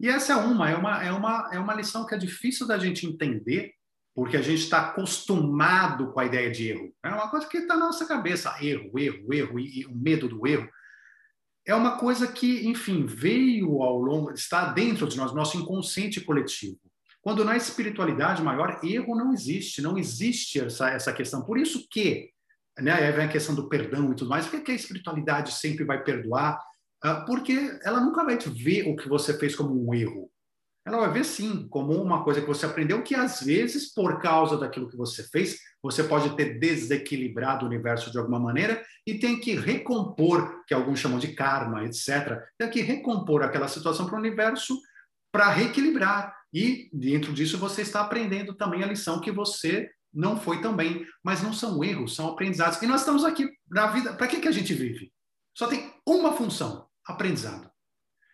E 0.00 0.08
essa 0.08 0.34
é 0.34 0.36
uma, 0.36 0.70
é 0.70 0.76
uma, 0.76 1.04
é 1.04 1.12
uma, 1.12 1.50
é 1.54 1.58
uma 1.58 1.74
lição 1.74 2.04
que 2.04 2.14
é 2.14 2.18
difícil 2.18 2.66
da 2.66 2.78
gente 2.78 3.06
entender, 3.06 3.72
porque 4.18 4.36
a 4.36 4.42
gente 4.42 4.62
está 4.62 4.80
acostumado 4.80 6.10
com 6.10 6.18
a 6.18 6.24
ideia 6.24 6.50
de 6.50 6.70
erro. 6.70 6.92
É 7.04 7.08
uma 7.08 7.30
coisa 7.30 7.46
que 7.46 7.58
está 7.58 7.76
na 7.76 7.86
nossa 7.86 8.04
cabeça: 8.04 8.52
erro, 8.60 8.98
erro, 8.98 9.32
erro, 9.32 9.60
e, 9.60 9.82
e, 9.82 9.86
o 9.86 9.94
medo 9.94 10.28
do 10.28 10.44
erro. 10.44 10.68
É 11.64 11.72
uma 11.72 11.98
coisa 11.98 12.26
que, 12.26 12.66
enfim, 12.66 13.06
veio 13.06 13.80
ao 13.80 13.96
longo, 13.96 14.32
está 14.32 14.72
dentro 14.72 15.06
de 15.06 15.16
nós, 15.16 15.32
nosso 15.32 15.56
inconsciente 15.56 16.20
coletivo. 16.20 16.80
Quando 17.22 17.44
na 17.44 17.56
espiritualidade 17.56 18.42
maior, 18.42 18.80
erro 18.82 19.14
não 19.14 19.32
existe, 19.32 19.80
não 19.80 19.96
existe 19.96 20.58
essa, 20.58 20.90
essa 20.90 21.12
questão. 21.12 21.44
Por 21.44 21.56
isso 21.56 21.86
que, 21.88 22.28
né, 22.76 22.90
aí 22.90 23.12
vem 23.12 23.26
a 23.26 23.30
questão 23.30 23.54
do 23.54 23.68
perdão 23.68 24.10
e 24.10 24.16
tudo 24.16 24.30
mais, 24.30 24.48
por 24.48 24.60
que 24.64 24.72
a 24.72 24.74
espiritualidade 24.74 25.52
sempre 25.52 25.84
vai 25.84 26.02
perdoar? 26.02 26.60
Ah, 27.00 27.20
porque 27.24 27.78
ela 27.84 28.00
nunca 28.00 28.24
vai 28.24 28.36
ver 28.36 28.88
o 28.88 28.96
que 28.96 29.08
você 29.08 29.38
fez 29.38 29.54
como 29.54 29.88
um 29.88 29.94
erro 29.94 30.28
ela 30.88 31.06
vai 31.06 31.12
ver 31.12 31.24
sim 31.24 31.66
como 31.68 31.92
uma 31.92 32.24
coisa 32.24 32.40
que 32.40 32.46
você 32.46 32.66
aprendeu 32.66 33.02
que 33.02 33.14
às 33.14 33.40
vezes 33.40 33.92
por 33.92 34.20
causa 34.20 34.56
daquilo 34.56 34.88
que 34.88 34.96
você 34.96 35.22
fez 35.22 35.58
você 35.82 36.02
pode 36.02 36.34
ter 36.36 36.58
desequilibrado 36.58 37.64
o 37.64 37.68
universo 37.68 38.10
de 38.10 38.18
alguma 38.18 38.40
maneira 38.40 38.82
e 39.06 39.18
tem 39.18 39.38
que 39.38 39.54
recompor 39.54 40.64
que 40.66 40.74
alguns 40.74 40.98
chamam 40.98 41.18
de 41.18 41.28
karma 41.28 41.84
etc 41.84 42.40
tem 42.58 42.70
que 42.70 42.80
recompor 42.80 43.42
aquela 43.42 43.68
situação 43.68 44.06
para 44.06 44.16
o 44.16 44.18
universo 44.18 44.76
para 45.32 45.50
reequilibrar. 45.50 46.36
E 46.52 46.88
dentro 46.92 47.32
disso 47.32 47.58
você 47.58 47.82
está 47.82 48.00
aprendendo 48.00 48.54
também 48.54 48.82
a 48.82 48.86
lição 48.86 49.20
que 49.20 49.30
você 49.30 49.90
não 50.12 50.40
foi 50.40 50.60
tão 50.60 50.74
bem. 50.74 51.06
Mas 51.22 51.42
não 51.42 51.52
são 51.52 51.82
erros 51.84 52.14
são 52.14 52.28
aprendizados. 52.28 52.80
E 52.80 52.86
nós 52.86 53.00
estamos 53.00 53.24
aqui 53.24 53.48
na 53.70 53.88
vida 53.88 54.14
para 54.14 54.26
que 54.26 54.40
que 54.40 54.48
a 54.48 54.52
gente 54.52 54.72
vive? 54.74 55.12
Só 55.56 55.66
tem 55.66 55.92
uma 56.06 56.32
função 56.32 56.88
aprendizado. 57.06 57.70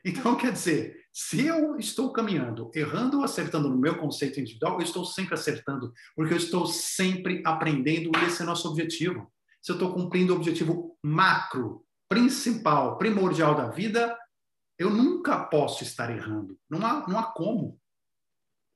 Então 0.04 0.36
quer 0.36 0.52
dizer 0.52 1.03
se 1.16 1.46
eu 1.46 1.76
estou 1.78 2.12
caminhando, 2.12 2.72
errando 2.74 3.18
ou 3.18 3.24
acertando 3.24 3.68
no 3.68 3.78
meu 3.78 3.96
conceito 3.96 4.40
individual, 4.40 4.74
eu 4.74 4.82
estou 4.82 5.04
sempre 5.04 5.34
acertando, 5.34 5.92
porque 6.16 6.34
eu 6.34 6.36
estou 6.38 6.66
sempre 6.66 7.40
aprendendo 7.46 8.10
esse 8.26 8.42
é 8.42 8.44
nosso 8.44 8.68
objetivo. 8.68 9.32
Se 9.62 9.70
eu 9.70 9.76
estou 9.76 9.94
cumprindo 9.94 10.32
o 10.32 10.36
objetivo 10.36 10.98
macro, 11.00 11.86
principal, 12.08 12.98
primordial 12.98 13.54
da 13.54 13.68
vida, 13.68 14.18
eu 14.76 14.90
nunca 14.90 15.38
posso 15.38 15.84
estar 15.84 16.10
errando. 16.10 16.58
Não 16.68 16.84
há, 16.84 17.06
não 17.06 17.16
há 17.16 17.32
como. 17.32 17.78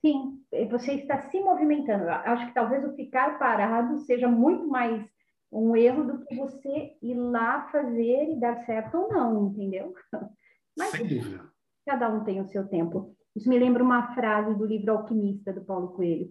Sim, 0.00 0.40
você 0.70 0.92
está 0.92 1.20
se 1.22 1.40
movimentando. 1.40 2.08
Acho 2.08 2.46
que 2.46 2.54
talvez 2.54 2.84
o 2.84 2.94
ficar 2.94 3.36
parado 3.40 3.98
seja 4.02 4.28
muito 4.28 4.68
mais 4.68 5.04
um 5.50 5.74
erro 5.74 6.04
do 6.04 6.24
que 6.24 6.36
você 6.36 6.96
ir 7.02 7.14
lá 7.14 7.68
fazer 7.72 8.30
e 8.30 8.38
dar 8.38 8.64
certo 8.64 8.96
ou 8.96 9.08
não, 9.12 9.48
entendeu? 9.48 9.92
Mas, 10.78 10.90
Sem 10.90 11.04
dúvida. 11.04 11.57
Cada 11.88 12.10
um 12.10 12.22
tem 12.22 12.38
o 12.38 12.46
seu 12.48 12.68
tempo. 12.68 13.16
Isso 13.34 13.48
me 13.48 13.58
lembra 13.58 13.82
uma 13.82 14.14
frase 14.14 14.54
do 14.54 14.66
livro 14.66 14.92
Alquimista, 14.92 15.54
do 15.54 15.64
Paulo 15.64 15.88
Coelho. 15.94 16.28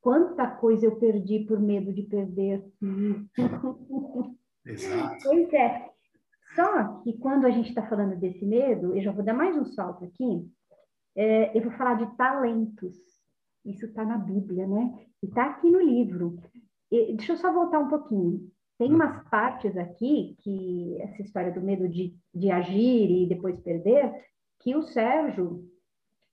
Quanta 0.00 0.46
coisa 0.46 0.86
eu 0.86 0.96
perdi 0.96 1.40
por 1.40 1.60
medo 1.60 1.92
de 1.92 2.04
perder. 2.04 2.64
Exato. 4.64 5.24
Pois 5.24 5.52
é. 5.52 5.90
Só 6.54 7.02
que 7.02 7.18
quando 7.18 7.44
a 7.44 7.50
gente 7.50 7.68
está 7.68 7.86
falando 7.86 8.18
desse 8.18 8.46
medo, 8.46 8.96
eu 8.96 9.02
já 9.02 9.12
vou 9.12 9.22
dar 9.22 9.34
mais 9.34 9.54
um 9.54 9.66
salto 9.66 10.06
aqui, 10.06 10.50
é, 11.14 11.54
eu 11.54 11.62
vou 11.62 11.72
falar 11.72 11.96
de 11.96 12.16
talentos. 12.16 12.96
Isso 13.62 13.84
está 13.84 14.06
na 14.06 14.16
Bíblia, 14.16 14.66
né? 14.66 14.90
E 15.22 15.26
está 15.26 15.44
aqui 15.50 15.70
no 15.70 15.82
livro. 15.82 16.38
E, 16.90 17.12
deixa 17.14 17.34
eu 17.34 17.36
só 17.36 17.52
voltar 17.52 17.78
um 17.78 17.88
pouquinho. 17.88 18.50
Tem 18.78 18.90
hum. 18.90 18.94
umas 18.94 19.22
partes 19.28 19.76
aqui 19.76 20.34
que 20.40 20.96
essa 21.02 21.20
história 21.20 21.52
do 21.52 21.60
medo 21.60 21.86
de, 21.90 22.16
de 22.34 22.50
agir 22.50 23.10
e 23.10 23.28
depois 23.28 23.60
perder, 23.60 24.10
que 24.60 24.74
o 24.76 24.82
Sérgio, 24.82 25.64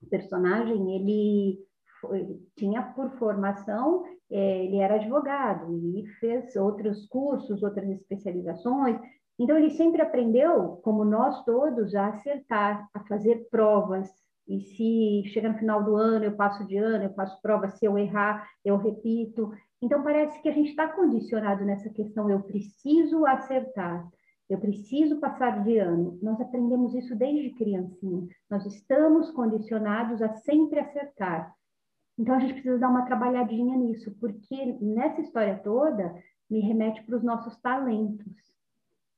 personagem, 0.09 0.95
ele 0.95 1.59
foi, 1.99 2.39
tinha 2.55 2.81
por 2.81 3.11
formação 3.17 4.03
é, 4.31 4.63
ele 4.65 4.77
era 4.77 4.95
advogado 4.95 5.77
e 5.77 6.07
fez 6.19 6.55
outros 6.55 7.05
cursos, 7.07 7.61
outras 7.61 7.89
especializações. 7.89 8.97
Então, 9.37 9.57
ele 9.57 9.71
sempre 9.71 10.01
aprendeu, 10.01 10.79
como 10.83 11.03
nós 11.03 11.43
todos, 11.43 11.93
a 11.95 12.07
acertar, 12.07 12.87
a 12.93 12.99
fazer 13.01 13.47
provas. 13.49 14.09
E 14.47 14.61
se 14.61 15.29
chega 15.31 15.49
no 15.49 15.57
final 15.57 15.83
do 15.83 15.95
ano, 15.97 16.25
eu 16.25 16.35
passo 16.35 16.65
de 16.65 16.77
ano, 16.77 17.03
eu 17.03 17.13
faço 17.13 17.41
prova, 17.41 17.69
se 17.69 17.85
eu 17.85 17.97
errar, 17.97 18.47
eu 18.63 18.77
repito. 18.77 19.51
Então, 19.81 20.01
parece 20.01 20.41
que 20.41 20.47
a 20.47 20.53
gente 20.53 20.69
está 20.69 20.87
condicionado 20.87 21.65
nessa 21.65 21.89
questão, 21.89 22.29
eu 22.29 22.41
preciso 22.41 23.25
acertar. 23.25 24.07
Eu 24.51 24.59
preciso 24.59 25.17
passar 25.17 25.63
de 25.63 25.77
ano. 25.77 26.19
Nós 26.21 26.39
aprendemos 26.41 26.93
isso 26.93 27.15
desde 27.15 27.51
criancinha. 27.51 28.27
Nós 28.49 28.65
estamos 28.65 29.31
condicionados 29.31 30.21
a 30.21 30.27
sempre 30.27 30.77
acertar. 30.77 31.55
Então 32.19 32.35
a 32.35 32.39
gente 32.39 32.55
precisa 32.55 32.77
dar 32.77 32.89
uma 32.89 33.05
trabalhadinha 33.05 33.77
nisso, 33.77 34.13
porque 34.19 34.77
nessa 34.81 35.21
história 35.21 35.57
toda 35.63 36.13
me 36.49 36.59
remete 36.59 37.01
para 37.03 37.15
os 37.15 37.23
nossos 37.23 37.55
talentos. 37.61 38.27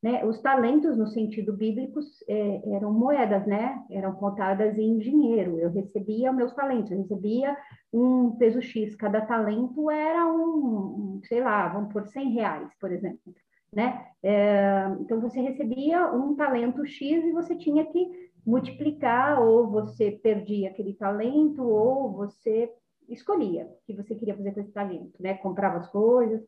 Né? 0.04 0.24
Os 0.24 0.40
talentos, 0.40 0.96
no 0.96 1.08
sentido 1.08 1.52
bíblico, 1.52 2.00
é, 2.30 2.76
eram 2.76 2.94
moedas, 2.94 3.48
né? 3.48 3.84
Eram 3.90 4.14
contadas 4.14 4.78
em 4.78 5.00
dinheiro. 5.00 5.58
Eu 5.58 5.72
recebia 5.72 6.32
meus 6.32 6.54
talentos, 6.54 6.92
eu 6.92 7.00
recebia 7.00 7.58
um 7.92 8.36
peso 8.36 8.62
X. 8.62 8.96
Cada 8.96 9.22
talento 9.22 9.90
era 9.90 10.28
um, 10.32 11.16
um 11.16 11.22
sei 11.24 11.42
lá, 11.42 11.70
vamos 11.70 11.92
por 11.92 12.06
100 12.06 12.34
reais, 12.34 12.70
por 12.80 12.92
exemplo 12.92 13.34
né? 13.76 14.08
É, 14.22 14.88
então 15.02 15.20
você 15.20 15.42
recebia 15.42 16.12
um 16.12 16.36
talento 16.36 16.86
X 16.86 17.24
e 17.24 17.32
você 17.32 17.56
tinha 17.56 17.86
que 17.86 18.32
multiplicar, 18.46 19.42
ou 19.42 19.70
você 19.70 20.12
perdia 20.12 20.70
aquele 20.70 20.94
talento, 20.94 21.64
ou 21.64 22.12
você 22.12 22.72
escolhia 23.10 23.66
o 23.66 23.78
que 23.86 23.94
você 23.94 24.16
queria 24.16 24.36
fazer 24.36 24.52
com 24.54 24.60
esse 24.60 24.72
talento, 24.72 25.22
né? 25.22 25.34
Comprava 25.36 25.78
as 25.78 25.90
coisas. 25.90 26.42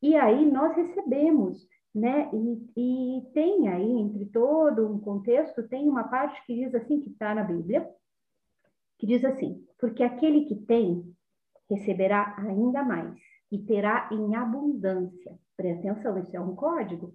E 0.00 0.16
aí 0.16 0.50
nós 0.50 0.74
recebemos, 0.74 1.66
né? 1.94 2.30
E, 2.32 3.18
e 3.18 3.22
tem 3.32 3.68
aí, 3.68 3.90
entre 3.90 4.26
todo 4.26 4.86
um 4.86 4.98
contexto, 4.98 5.66
tem 5.68 5.88
uma 5.88 6.04
parte 6.04 6.44
que 6.46 6.54
diz 6.54 6.74
assim, 6.74 7.00
que 7.00 7.10
está 7.10 7.34
na 7.34 7.44
Bíblia, 7.44 7.88
que 8.98 9.06
diz 9.06 9.24
assim, 9.24 9.64
porque 9.78 10.02
aquele 10.02 10.44
que 10.44 10.56
tem, 10.56 11.14
receberá 11.70 12.34
ainda 12.38 12.82
mais, 12.82 13.18
e 13.50 13.58
terá 13.58 14.08
em 14.12 14.34
abundância. 14.34 15.38
Presta 15.56 15.90
atenção, 15.90 16.18
isso 16.18 16.36
é 16.36 16.40
um 16.40 16.54
código. 16.54 17.14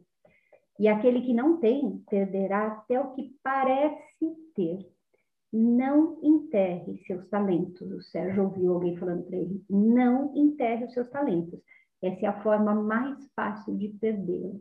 E 0.80 0.88
aquele 0.88 1.22
que 1.22 1.34
não 1.34 1.58
tem, 1.60 2.04
perderá 2.10 2.68
até 2.68 3.00
o 3.00 3.14
que 3.14 3.36
parece 3.44 4.36
ter. 4.56 4.80
Não 5.52 6.20
enterre 6.22 7.02
seus 7.08 7.28
talentos. 7.30 7.90
O 7.92 8.02
Sérgio 8.02 8.44
ouviu 8.44 8.74
alguém 8.74 8.98
falando 8.98 9.24
para 9.24 9.38
ele: 9.38 9.64
não 9.70 10.34
enterre 10.36 10.86
os 10.86 10.94
seus 10.94 11.10
talentos. 11.10 11.60
Essa 12.02 12.26
é 12.26 12.30
a 12.30 12.44
forma 12.44 12.76
mais 12.76 13.18
fácil 13.36 13.76
de 13.78 13.90
perdê-los. 13.90 14.60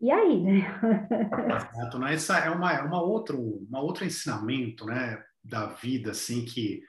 E 0.00 0.10
aí, 0.10 0.42
né? 0.42 0.60
Exato, 1.74 1.98
né? 1.98 2.14
Essa 2.14 2.38
é 2.38 2.50
uma, 2.50 2.72
é 2.72 2.82
uma 2.82 3.02
outro, 3.02 3.38
uma 3.68 3.80
outro 3.80 4.04
ensinamento, 4.04 4.86
né, 4.86 5.22
da 5.42 5.66
vida, 5.66 6.12
assim, 6.12 6.44
que, 6.44 6.82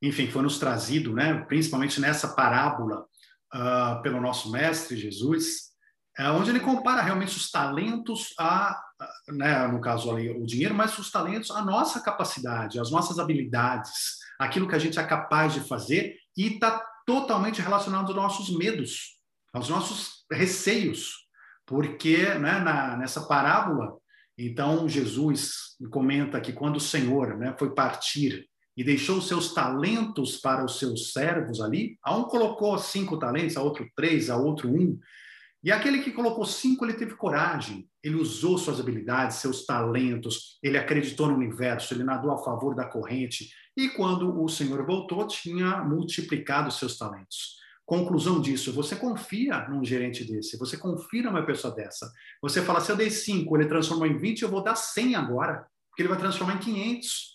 enfim, 0.00 0.26
foi 0.26 0.42
nos 0.42 0.58
trazido, 0.58 1.14
né, 1.14 1.34
principalmente 1.44 2.00
nessa 2.00 2.34
parábola 2.34 3.06
uh, 3.54 4.02
pelo 4.02 4.20
nosso 4.20 4.50
mestre 4.50 4.96
Jesus, 4.96 5.72
é 6.18 6.28
onde 6.30 6.50
ele 6.50 6.60
compara 6.60 7.00
realmente 7.00 7.36
os 7.36 7.50
talentos 7.50 8.34
a, 8.38 8.78
né, 9.28 9.66
no 9.66 9.80
caso 9.80 10.10
ali, 10.10 10.30
o 10.30 10.44
dinheiro, 10.44 10.74
mas 10.74 10.98
os 10.98 11.10
talentos 11.10 11.50
à 11.50 11.64
nossa 11.64 12.00
capacidade, 12.00 12.78
às 12.78 12.90
nossas 12.90 13.18
habilidades, 13.18 14.18
aquilo 14.38 14.68
que 14.68 14.74
a 14.74 14.78
gente 14.78 14.98
é 14.98 15.04
capaz 15.04 15.54
de 15.54 15.60
fazer 15.60 16.16
e 16.36 16.54
está 16.54 16.84
totalmente 17.06 17.62
relacionado 17.62 18.08
aos 18.08 18.16
nossos 18.16 18.56
medos, 18.56 19.18
aos 19.52 19.68
nossos 19.68 20.24
receios, 20.30 21.26
porque 21.66 22.34
né, 22.34 22.60
na, 22.60 22.96
nessa 22.96 23.22
parábola, 23.26 23.96
então 24.36 24.88
Jesus 24.88 25.76
comenta 25.90 26.40
que 26.40 26.52
quando 26.52 26.76
o 26.76 26.80
Senhor 26.80 27.38
né, 27.38 27.54
foi 27.58 27.74
partir 27.74 28.46
e 28.76 28.82
deixou 28.82 29.20
seus 29.20 29.52
talentos 29.52 30.36
para 30.38 30.64
os 30.64 30.78
seus 30.78 31.12
servos 31.12 31.60
ali. 31.60 31.98
A 32.02 32.16
um 32.16 32.24
colocou 32.24 32.76
cinco 32.78 33.18
talentos, 33.18 33.56
a 33.56 33.62
outro 33.62 33.86
três, 33.94 34.30
a 34.30 34.36
outro 34.36 34.68
um. 34.68 34.98
E 35.64 35.70
aquele 35.70 36.02
que 36.02 36.10
colocou 36.10 36.44
cinco, 36.44 36.84
ele 36.84 36.94
teve 36.94 37.14
coragem, 37.14 37.88
ele 38.02 38.16
usou 38.16 38.58
suas 38.58 38.80
habilidades, 38.80 39.36
seus 39.36 39.64
talentos, 39.64 40.58
ele 40.60 40.76
acreditou 40.76 41.28
no 41.28 41.36
universo, 41.36 41.94
ele 41.94 42.02
nadou 42.02 42.32
a 42.32 42.38
favor 42.38 42.74
da 42.74 42.84
corrente. 42.84 43.48
E 43.76 43.88
quando 43.90 44.42
o 44.42 44.48
Senhor 44.48 44.84
voltou, 44.84 45.24
tinha 45.26 45.84
multiplicado 45.84 46.70
seus 46.72 46.98
talentos. 46.98 47.62
Conclusão 47.84 48.40
disso, 48.40 48.72
você 48.72 48.96
confia 48.96 49.68
num 49.68 49.84
gerente 49.84 50.24
desse, 50.24 50.58
você 50.58 50.76
confia 50.76 51.22
numa 51.22 51.44
pessoa 51.44 51.74
dessa. 51.74 52.10
Você 52.40 52.62
fala, 52.62 52.80
se 52.80 52.90
eu 52.90 52.96
dei 52.96 53.10
cinco, 53.10 53.56
ele 53.56 53.68
transformou 53.68 54.06
em 54.06 54.16
20, 54.16 54.42
eu 54.42 54.48
vou 54.48 54.62
dar 54.62 54.74
100 54.74 55.14
agora, 55.14 55.66
porque 55.90 56.02
ele 56.02 56.08
vai 56.08 56.18
transformar 56.18 56.54
em 56.54 56.58
500. 56.58 57.31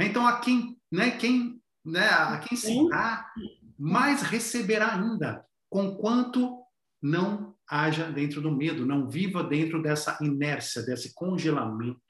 Né? 0.00 0.06
Então, 0.06 0.26
a 0.26 0.40
quem, 0.40 0.78
né, 0.90 1.10
quem, 1.10 1.60
né, 1.84 2.08
a 2.08 2.38
quem 2.38 2.56
se 2.56 2.88
dá, 2.88 3.26
mais 3.78 4.22
receberá 4.22 4.94
ainda, 4.94 5.44
com 5.68 5.94
quanto 5.94 6.58
não 7.02 7.54
haja 7.68 8.10
dentro 8.10 8.40
do 8.40 8.50
medo, 8.50 8.86
não 8.86 9.06
viva 9.06 9.44
dentro 9.44 9.82
dessa 9.82 10.16
inércia, 10.22 10.82
desse 10.82 11.14
congelamento. 11.14 12.00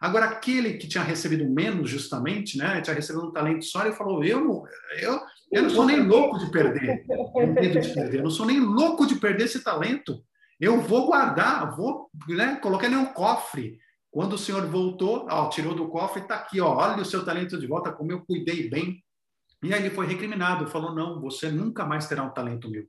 Agora, 0.00 0.26
aquele 0.26 0.78
que 0.78 0.88
tinha 0.88 1.04
recebido 1.04 1.46
menos, 1.48 1.90
justamente, 1.90 2.56
né, 2.56 2.80
tinha 2.80 2.96
recebido 2.96 3.26
um 3.26 3.32
talento 3.32 3.66
só, 3.66 3.84
ele 3.84 3.94
falou: 3.94 4.24
Eu 4.24 4.42
não, 4.42 4.64
eu, 4.98 5.20
eu 5.52 5.62
não 5.64 5.70
sou 5.70 5.84
nem 5.84 6.00
louco 6.00 6.38
de 6.38 6.50
perder, 6.50 7.04
medo 7.06 7.80
de 7.80 7.94
perder, 7.94 8.18
eu 8.18 8.22
não 8.22 8.30
sou 8.30 8.46
nem 8.46 8.60
louco 8.60 9.06
de 9.06 9.16
perder 9.16 9.44
esse 9.44 9.62
talento. 9.62 10.24
Eu 10.58 10.80
vou 10.80 11.06
guardar, 11.06 11.76
vou 11.76 12.10
né, 12.28 12.56
colocar 12.56 12.86
ele 12.86 12.96
no 12.96 13.12
cofre. 13.12 13.78
Quando 14.10 14.32
o 14.32 14.38
senhor 14.38 14.66
voltou, 14.66 15.26
ó, 15.30 15.48
tirou 15.48 15.74
do 15.74 15.88
cofre, 15.88 16.22
está 16.22 16.34
aqui, 16.36 16.60
ó, 16.60 16.76
olha 16.76 17.00
o 17.00 17.04
seu 17.04 17.24
talento 17.24 17.58
de 17.58 17.66
volta, 17.66 17.92
como 17.92 18.10
eu 18.10 18.24
cuidei 18.24 18.68
bem. 18.68 19.02
E 19.62 19.72
aí 19.72 19.80
ele 19.80 19.94
foi 19.94 20.06
recriminado, 20.06 20.66
falou: 20.66 20.94
não, 20.94 21.20
você 21.20 21.50
nunca 21.50 21.84
mais 21.84 22.08
terá 22.08 22.22
um 22.24 22.30
talento 22.30 22.68
meu. 22.68 22.84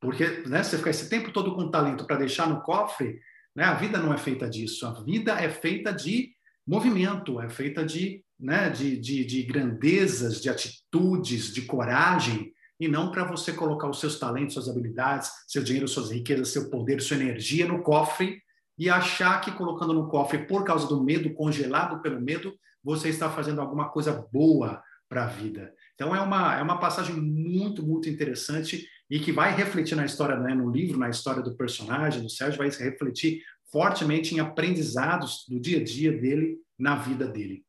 Porque 0.00 0.42
né, 0.46 0.62
você 0.62 0.78
ficar 0.78 0.90
esse 0.90 1.08
tempo 1.10 1.30
todo 1.30 1.54
com 1.54 1.70
talento 1.70 2.06
para 2.06 2.16
deixar 2.16 2.48
no 2.48 2.62
cofre, 2.62 3.20
né, 3.54 3.64
a 3.64 3.74
vida 3.74 3.98
não 3.98 4.14
é 4.14 4.18
feita 4.18 4.48
disso. 4.48 4.86
A 4.86 4.92
vida 5.02 5.32
é 5.32 5.48
feita 5.50 5.92
de 5.92 6.32
movimento, 6.66 7.40
é 7.40 7.50
feita 7.50 7.84
de, 7.84 8.24
né, 8.40 8.70
de, 8.70 8.96
de, 8.96 9.24
de 9.24 9.42
grandezas, 9.42 10.40
de 10.40 10.48
atitudes, 10.48 11.52
de 11.52 11.62
coragem, 11.62 12.52
e 12.80 12.88
não 12.88 13.12
para 13.12 13.24
você 13.24 13.52
colocar 13.52 13.88
os 13.88 14.00
seus 14.00 14.18
talentos, 14.18 14.54
suas 14.54 14.68
habilidades, 14.68 15.30
seu 15.46 15.62
dinheiro, 15.62 15.86
suas 15.86 16.10
riquezas, 16.10 16.48
seu 16.48 16.70
poder, 16.70 17.00
sua 17.00 17.16
energia 17.16 17.66
no 17.66 17.82
cofre 17.82 18.42
e 18.78 18.88
achar 18.88 19.40
que 19.40 19.52
colocando 19.52 19.92
no 19.92 20.08
cofre 20.08 20.46
por 20.46 20.64
causa 20.64 20.86
do 20.86 21.02
medo, 21.02 21.32
congelado 21.34 22.00
pelo 22.00 22.20
medo, 22.20 22.54
você 22.82 23.08
está 23.08 23.30
fazendo 23.30 23.60
alguma 23.60 23.88
coisa 23.90 24.26
boa 24.32 24.82
para 25.08 25.24
a 25.24 25.28
vida. 25.28 25.72
Então 25.94 26.16
é 26.16 26.20
uma, 26.20 26.58
é 26.58 26.62
uma 26.62 26.80
passagem 26.80 27.14
muito, 27.14 27.86
muito 27.86 28.08
interessante 28.08 28.88
e 29.10 29.20
que 29.20 29.30
vai 29.30 29.54
refletir 29.54 29.94
na 29.94 30.06
história, 30.06 30.36
né, 30.38 30.54
no 30.54 30.70
livro, 30.70 30.98
na 30.98 31.10
história 31.10 31.42
do 31.42 31.56
personagem, 31.56 32.22
do 32.22 32.30
Sérgio, 32.30 32.58
vai 32.58 32.70
refletir 32.70 33.42
fortemente 33.70 34.34
em 34.34 34.40
aprendizados 34.40 35.44
do 35.48 35.60
dia 35.60 35.80
a 35.80 35.84
dia 35.84 36.12
dele, 36.12 36.58
na 36.78 36.96
vida 36.96 37.26
dele. 37.26 37.64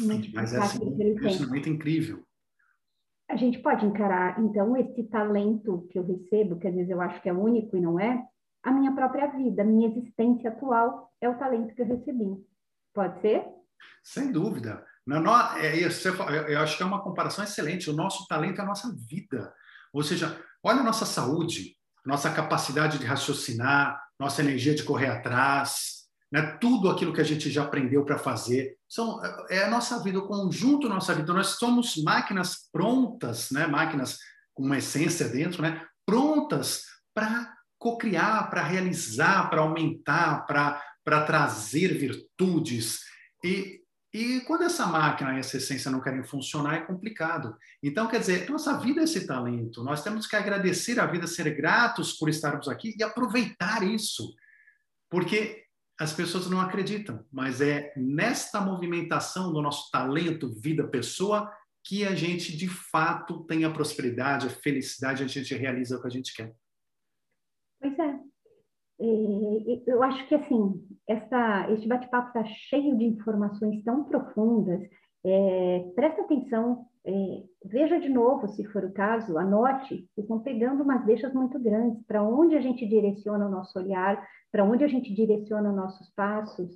Muito 0.00 0.30
Mas 0.34 0.54
é 0.54 0.58
assim, 0.58 0.78
um 0.82 1.56
incrível. 1.56 2.22
A 3.28 3.36
gente 3.36 3.58
pode 3.58 3.84
encarar, 3.84 4.40
então, 4.40 4.74
esse 4.76 5.02
talento 5.04 5.86
que 5.90 5.98
eu 5.98 6.06
recebo, 6.06 6.58
que 6.58 6.66
às 6.66 6.74
vezes 6.74 6.90
eu 6.90 7.00
acho 7.00 7.20
que 7.20 7.28
é 7.28 7.32
único 7.32 7.76
e 7.76 7.80
não 7.80 8.00
é, 8.00 8.24
a 8.62 8.70
minha 8.70 8.92
própria 8.92 9.26
vida, 9.28 9.62
a 9.62 9.64
minha 9.64 9.88
existência 9.88 10.50
atual 10.50 11.12
é 11.20 11.28
o 11.28 11.38
talento 11.38 11.74
que 11.74 11.82
eu 11.82 11.86
recebi. 11.86 12.44
Pode 12.92 13.20
ser? 13.20 13.44
Sem 14.02 14.32
dúvida. 14.32 14.84
É, 15.56 15.78
eu 16.52 16.60
acho 16.60 16.76
que 16.76 16.82
é 16.82 16.86
uma 16.86 17.02
comparação 17.02 17.42
excelente. 17.42 17.88
O 17.88 17.94
nosso 17.94 18.26
talento 18.26 18.58
é 18.58 18.62
a 18.62 18.66
nossa 18.66 18.94
vida. 19.08 19.52
Ou 19.92 20.02
seja, 20.02 20.38
olha 20.62 20.80
a 20.80 20.84
nossa 20.84 21.06
saúde, 21.06 21.76
nossa 22.04 22.30
capacidade 22.30 22.98
de 22.98 23.06
raciocinar, 23.06 24.02
nossa 24.18 24.42
energia 24.42 24.74
de 24.74 24.82
correr 24.82 25.06
atrás, 25.06 26.08
né? 26.30 26.58
tudo 26.60 26.90
aquilo 26.90 27.12
que 27.12 27.20
a 27.20 27.24
gente 27.24 27.50
já 27.50 27.62
aprendeu 27.62 28.04
para 28.04 28.18
fazer. 28.18 28.76
São, 28.88 29.20
é 29.48 29.64
a 29.64 29.70
nossa 29.70 30.02
vida, 30.02 30.18
o 30.18 30.26
conjunto 30.26 30.88
da 30.88 30.94
nossa 30.94 31.14
vida. 31.14 31.32
Nós 31.32 31.58
somos 31.58 31.96
máquinas 32.02 32.68
prontas, 32.70 33.50
né? 33.50 33.66
máquinas 33.66 34.18
com 34.52 34.64
uma 34.64 34.78
essência 34.78 35.28
dentro, 35.28 35.62
né? 35.62 35.86
prontas 36.04 36.82
para 37.14 37.57
cocriar, 37.78 38.50
para 38.50 38.62
realizar, 38.62 39.48
para 39.48 39.60
aumentar, 39.60 40.44
para 40.46 41.24
trazer 41.24 41.96
virtudes. 41.96 43.00
E, 43.44 43.80
e 44.12 44.40
quando 44.40 44.64
essa 44.64 44.86
máquina 44.86 45.36
e 45.36 45.38
essa 45.38 45.56
essência 45.56 45.90
não 45.90 46.00
querem 46.00 46.24
funcionar, 46.24 46.74
é 46.74 46.80
complicado. 46.80 47.56
Então, 47.82 48.08
quer 48.08 48.20
dizer, 48.20 48.50
nossa 48.50 48.78
vida 48.78 49.00
é 49.00 49.04
esse 49.04 49.26
talento. 49.26 49.84
Nós 49.84 50.02
temos 50.02 50.26
que 50.26 50.36
agradecer 50.36 50.98
a 50.98 51.06
vida, 51.06 51.26
ser 51.26 51.54
gratos 51.56 52.12
por 52.14 52.28
estarmos 52.28 52.68
aqui 52.68 52.94
e 52.98 53.02
aproveitar 53.02 53.82
isso. 53.82 54.34
Porque 55.08 55.64
as 55.98 56.12
pessoas 56.12 56.48
não 56.48 56.60
acreditam, 56.60 57.24
mas 57.32 57.60
é 57.60 57.92
nesta 57.96 58.60
movimentação 58.60 59.52
do 59.52 59.60
nosso 59.60 59.90
talento, 59.90 60.54
vida, 60.60 60.86
pessoa, 60.86 61.52
que 61.84 62.04
a 62.04 62.14
gente 62.14 62.56
de 62.56 62.68
fato 62.68 63.44
tenha 63.44 63.72
prosperidade, 63.72 64.46
a 64.46 64.50
felicidade, 64.50 65.24
a 65.24 65.26
gente 65.26 65.54
realiza 65.54 65.96
o 65.96 66.00
que 66.00 66.06
a 66.06 66.10
gente 66.10 66.34
quer. 66.34 66.54
Pois 67.80 67.98
é. 67.98 68.20
Eu 69.86 70.02
acho 70.02 70.26
que 70.26 70.34
assim, 70.34 70.84
essa, 71.06 71.70
este 71.72 71.86
bate-papo 71.86 72.28
está 72.28 72.44
cheio 72.44 72.96
de 72.96 73.04
informações 73.04 73.82
tão 73.84 74.04
profundas. 74.04 74.82
É, 75.24 75.90
presta 75.94 76.22
atenção, 76.22 76.86
é, 77.04 77.42
veja 77.64 78.00
de 78.00 78.08
novo, 78.08 78.48
se 78.48 78.64
for 78.66 78.84
o 78.84 78.92
caso, 78.92 79.38
anote, 79.38 80.08
estão 80.16 80.40
pegando 80.40 80.82
umas 80.82 81.04
deixas 81.04 81.32
muito 81.32 81.58
grandes, 81.60 82.02
para 82.06 82.22
onde 82.22 82.56
a 82.56 82.60
gente 82.60 82.86
direciona 82.86 83.46
o 83.46 83.50
nosso 83.50 83.78
olhar, 83.78 84.26
para 84.50 84.64
onde 84.64 84.84
a 84.84 84.88
gente 84.88 85.14
direciona 85.14 85.72
nossos 85.72 86.08
passos, 86.10 86.68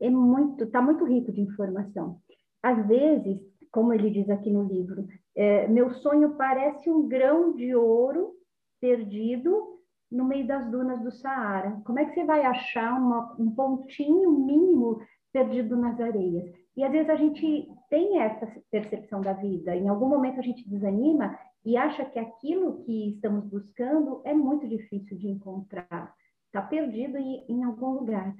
é 0.00 0.10
muito, 0.10 0.64
está 0.64 0.82
muito 0.82 1.04
rico 1.04 1.32
de 1.32 1.40
informação. 1.40 2.18
Às 2.62 2.86
vezes, 2.86 3.38
como 3.70 3.92
ele 3.92 4.10
diz 4.10 4.28
aqui 4.30 4.50
no 4.50 4.64
livro, 4.64 5.06
é, 5.36 5.68
meu 5.68 5.90
sonho 5.90 6.34
parece 6.36 6.90
um 6.90 7.06
grão 7.06 7.54
de 7.54 7.74
ouro 7.74 8.32
perdido 8.80 9.77
no 10.10 10.24
meio 10.24 10.46
das 10.46 10.70
dunas 10.70 11.00
do 11.02 11.10
Saara. 11.10 11.80
Como 11.84 11.98
é 11.98 12.04
que 12.04 12.14
você 12.14 12.24
vai 12.24 12.44
achar 12.44 12.98
uma, 12.98 13.34
um 13.38 13.50
pontinho 13.50 14.32
mínimo 14.32 15.00
perdido 15.32 15.76
nas 15.76 16.00
areias? 16.00 16.50
E 16.76 16.84
às 16.84 16.92
vezes 16.92 17.10
a 17.10 17.16
gente 17.16 17.68
tem 17.90 18.20
essa 18.20 18.46
percepção 18.70 19.20
da 19.20 19.32
vida. 19.32 19.74
Em 19.74 19.88
algum 19.88 20.08
momento 20.08 20.38
a 20.38 20.42
gente 20.42 20.68
desanima 20.68 21.38
e 21.64 21.76
acha 21.76 22.04
que 22.04 22.18
aquilo 22.18 22.84
que 22.84 23.10
estamos 23.10 23.44
buscando 23.44 24.22
é 24.24 24.32
muito 24.32 24.66
difícil 24.66 25.18
de 25.18 25.28
encontrar. 25.28 26.14
Está 26.46 26.62
perdido 26.62 27.18
em, 27.18 27.44
em 27.48 27.64
algum 27.64 27.90
lugar. 27.90 28.34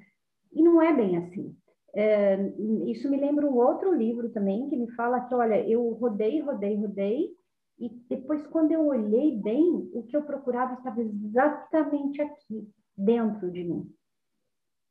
E 0.51 0.63
não 0.63 0.81
é 0.81 0.93
bem 0.93 1.17
assim. 1.17 1.55
É, 1.93 2.37
isso 2.87 3.09
me 3.09 3.17
lembra 3.17 3.45
um 3.45 3.55
outro 3.55 3.93
livro 3.93 4.29
também 4.29 4.69
que 4.69 4.77
me 4.77 4.89
fala 4.91 5.21
que, 5.21 5.33
olha, 5.33 5.59
eu 5.67 5.89
rodei, 5.93 6.39
rodei, 6.39 6.75
rodei, 6.75 7.29
e 7.79 7.89
depois, 8.09 8.45
quando 8.47 8.71
eu 8.71 8.85
olhei 8.85 9.37
bem, 9.37 9.89
o 9.93 10.03
que 10.03 10.15
eu 10.15 10.23
procurava 10.23 10.73
estava 10.73 11.01
exatamente 11.01 12.21
aqui, 12.21 12.69
dentro 12.97 13.49
de 13.49 13.63
mim. 13.63 13.89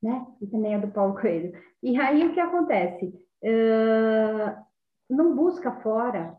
Né? 0.02 0.26
E 0.40 0.46
também 0.46 0.74
é 0.74 0.78
do 0.78 0.88
Paulo 0.88 1.14
Coelho. 1.20 1.52
E 1.82 2.00
aí, 2.00 2.26
o 2.26 2.32
que 2.32 2.40
acontece? 2.40 3.06
Uh, 3.42 4.64
não 5.10 5.36
busca 5.36 5.70
fora, 5.80 6.34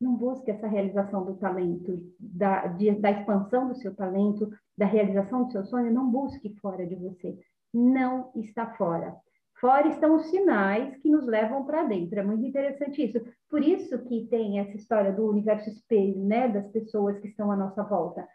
não 0.00 0.14
busca 0.16 0.50
essa 0.50 0.66
realização 0.66 1.24
do 1.24 1.36
talento, 1.36 2.02
da, 2.18 2.66
de, 2.66 2.92
da 2.92 3.10
expansão 3.10 3.68
do 3.68 3.74
seu 3.76 3.94
talento, 3.94 4.52
da 4.76 4.86
realização 4.86 5.44
do 5.44 5.52
seu 5.52 5.64
sonho, 5.64 5.92
não 5.92 6.10
busque 6.10 6.54
fora 6.60 6.86
de 6.86 6.94
você. 6.94 7.38
Não 7.72 8.30
está 8.34 8.74
fora. 8.74 9.16
Fora 9.60 9.88
estão 9.88 10.16
os 10.16 10.26
sinais 10.30 10.96
que 10.96 11.10
nos 11.10 11.26
levam 11.26 11.64
para 11.64 11.84
dentro. 11.84 12.18
É 12.18 12.22
muito 12.22 12.44
interessante 12.44 13.04
isso. 13.04 13.20
Por 13.50 13.64
isso 13.64 13.98
que 14.04 14.28
tem 14.28 14.60
essa 14.60 14.76
história 14.76 15.12
do 15.12 15.28
universo 15.28 15.68
espelho, 15.68 16.24
né, 16.24 16.48
das 16.48 16.68
pessoas 16.68 17.18
que 17.18 17.26
estão 17.26 17.50
à 17.50 17.56
nossa 17.56 17.82
volta. 17.82 18.26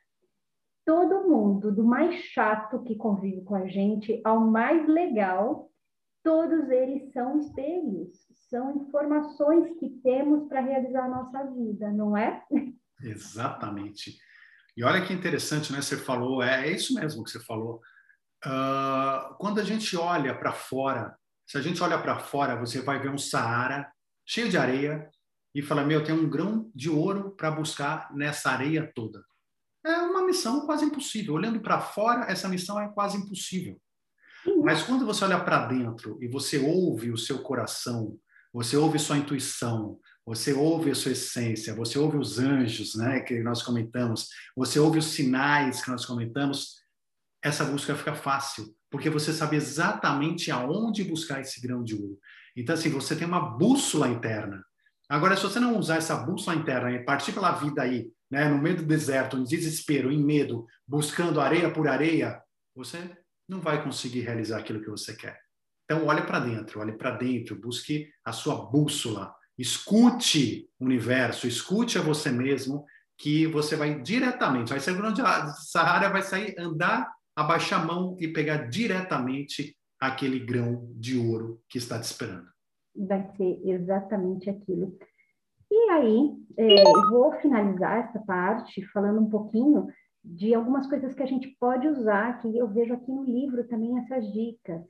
Todo 0.86 1.28
mundo, 1.28 1.72
do 1.72 1.84
mais 1.84 2.16
chato 2.26 2.84
que 2.84 2.96
convive 2.96 3.42
com 3.44 3.56
a 3.56 3.66
gente 3.66 4.22
ao 4.26 4.42
mais 4.42 4.86
legal, 4.88 5.72
todos 6.22 6.70
eles 6.70 7.14
são 7.14 7.40
espelhos, 7.40 8.10
são 8.50 8.76
informações 8.76 9.80
que 9.80 9.90
temos 10.04 10.48
para 10.50 10.60
realizar 10.60 11.06
a 11.06 11.10
nossa 11.10 11.46
vida, 11.46 11.90
não 11.92 12.16
é? 12.16 12.44
Exatamente. 13.02 14.18
E 14.76 14.84
olha 14.84 15.06
que 15.06 15.14
interessante, 15.14 15.72
né? 15.72 15.82
Você 15.82 15.96
falou, 15.96 16.44
é, 16.44 16.68
é 16.68 16.72
isso 16.72 16.94
mesmo 16.94 17.24
que 17.24 17.32
você 17.32 17.40
falou. 17.40 17.80
Uh, 18.46 19.34
quando 19.38 19.62
a 19.62 19.64
gente 19.64 19.96
olha 19.96 20.38
para 20.38 20.52
fora, 20.52 21.18
se 21.48 21.58
a 21.58 21.62
gente 21.62 21.82
olha 21.82 21.98
para 21.98 22.20
fora, 22.20 22.58
você 22.58 22.82
vai 22.82 23.00
ver 23.00 23.10
um 23.10 23.18
Saara 23.18 23.90
cheio 24.26 24.50
de 24.50 24.58
areia 24.58 25.10
e 25.54 25.62
fala: 25.62 25.86
Meu, 25.86 26.04
tem 26.04 26.14
um 26.14 26.30
grão 26.30 26.72
de 26.74 26.90
ouro 26.90 27.32
para 27.32 27.52
buscar 27.52 28.14
nessa 28.14 28.50
areia 28.50 28.92
toda. 28.94 29.24
É 29.86 29.98
uma 29.98 30.26
missão 30.26 30.66
quase 30.66 30.84
impossível. 30.84 31.36
Olhando 31.36 31.62
para 31.62 31.80
fora, 31.80 32.30
essa 32.30 32.50
missão 32.50 32.80
é 32.80 32.88
quase 32.90 33.18
impossível. 33.18 33.80
Mas 34.64 34.84
quando 34.84 35.06
você 35.06 35.24
olha 35.24 35.40
para 35.40 35.68
dentro 35.68 36.18
e 36.22 36.28
você 36.28 36.58
ouve 36.58 37.12
o 37.12 37.18
seu 37.18 37.40
coração, 37.42 38.18
você 38.54 38.78
ouve 38.78 38.98
sua 38.98 39.18
intuição, 39.18 40.00
você 40.26 40.54
ouve 40.54 40.92
a 40.92 40.96
sua 40.96 41.12
essência, 41.12 41.76
você 41.76 42.00
ouve 42.00 42.18
os 42.18 42.40
anjos, 42.40 42.96
né, 42.96 43.20
que 43.20 43.42
nós 43.42 43.62
comentamos, 43.62 44.30
você 44.56 44.80
ouve 44.80 45.00
os 45.00 45.06
sinais 45.06 45.84
que 45.84 45.92
nós 45.92 46.06
comentamos, 46.06 46.76
essa 47.44 47.66
busca 47.66 47.96
fica 47.96 48.16
fácil, 48.16 48.76
porque 48.90 49.10
você 49.10 49.32
sabe 49.32 49.56
exatamente 49.56 50.50
aonde 50.50 51.04
buscar 51.04 51.42
esse 51.42 51.62
grão 51.62 51.84
de 51.84 51.96
ouro. 51.96 52.18
Então, 52.56 52.76
assim, 52.76 52.90
você 52.90 53.16
tem 53.16 53.28
uma 53.28 53.40
bússola 53.40 54.08
interna. 54.08 54.64
Agora, 55.10 55.36
se 55.36 55.44
você 55.44 55.60
não 55.60 55.78
usar 55.78 55.98
essa 55.98 56.16
bússola 56.16 56.58
interna 56.58 56.92
e 56.92 57.04
partir 57.04 57.32
pela 57.34 57.52
vida 57.52 57.82
aí, 57.82 58.10
né, 58.32 58.48
no 58.50 58.62
meio 58.62 58.78
do 58.78 58.84
deserto, 58.84 59.38
em 59.38 59.44
desespero, 59.44 60.12
em 60.12 60.24
medo, 60.24 60.66
buscando 60.88 61.42
areia 61.42 61.70
por 61.70 61.88
areia, 61.88 62.42
você 62.76 63.16
não 63.48 63.60
vai 63.60 63.84
conseguir 63.84 64.22
realizar 64.22 64.60
aquilo 64.60 64.82
que 64.82 64.90
você 64.90 65.16
quer. 65.16 65.40
Então, 65.84 66.06
olhe 66.08 66.24
para 66.24 66.40
dentro, 66.40 66.80
olhe 66.80 66.94
para 66.94 67.12
dentro, 67.12 67.60
busque 67.60 68.10
a 68.24 68.32
sua 68.32 68.66
bússola, 68.66 69.34
escute 69.58 70.68
o 70.80 70.86
universo, 70.86 71.48
escute 71.48 72.00
a 72.00 72.02
você 72.02 72.32
mesmo, 72.32 72.84
que 73.18 73.46
você 73.48 73.76
vai 73.76 74.02
diretamente, 74.02 74.72
vai 74.72 74.80
sair 74.80 74.98
grande 74.98 75.22
Sahara, 75.70 76.10
vai 76.10 76.22
sair 76.22 76.56
andar 76.58 77.10
abaixar 77.36 77.82
a 77.82 77.86
mão 77.86 78.16
e 78.20 78.28
pegar 78.28 78.70
diretamente 78.70 79.78
aquele 80.08 80.40
grão 80.40 80.88
de 80.96 81.18
ouro 81.18 81.62
que 81.70 81.78
está 81.78 82.00
te 82.00 82.04
esperando. 82.04 82.48
Vai 82.96 83.24
ser 83.36 83.62
exatamente 83.66 84.50
aquilo. 84.50 84.98
E 85.72 85.90
aí, 85.90 86.36
é, 86.58 86.84
vou 87.10 87.34
finalizar 87.42 88.08
essa 88.08 88.20
parte 88.20 88.86
falando 88.94 89.20
um 89.20 89.30
pouquinho 89.30 89.88
de 90.24 90.54
algumas 90.54 90.88
coisas 90.88 91.14
que 91.14 91.22
a 91.22 91.28
gente 91.28 91.56
pode 91.60 91.88
usar, 91.88 92.40
que 92.40 92.58
eu 92.58 92.68
vejo 92.68 92.94
aqui 92.94 93.12
no 93.12 93.24
livro 93.24 93.68
também 93.68 93.98
essas 94.00 94.32
dicas, 94.32 94.82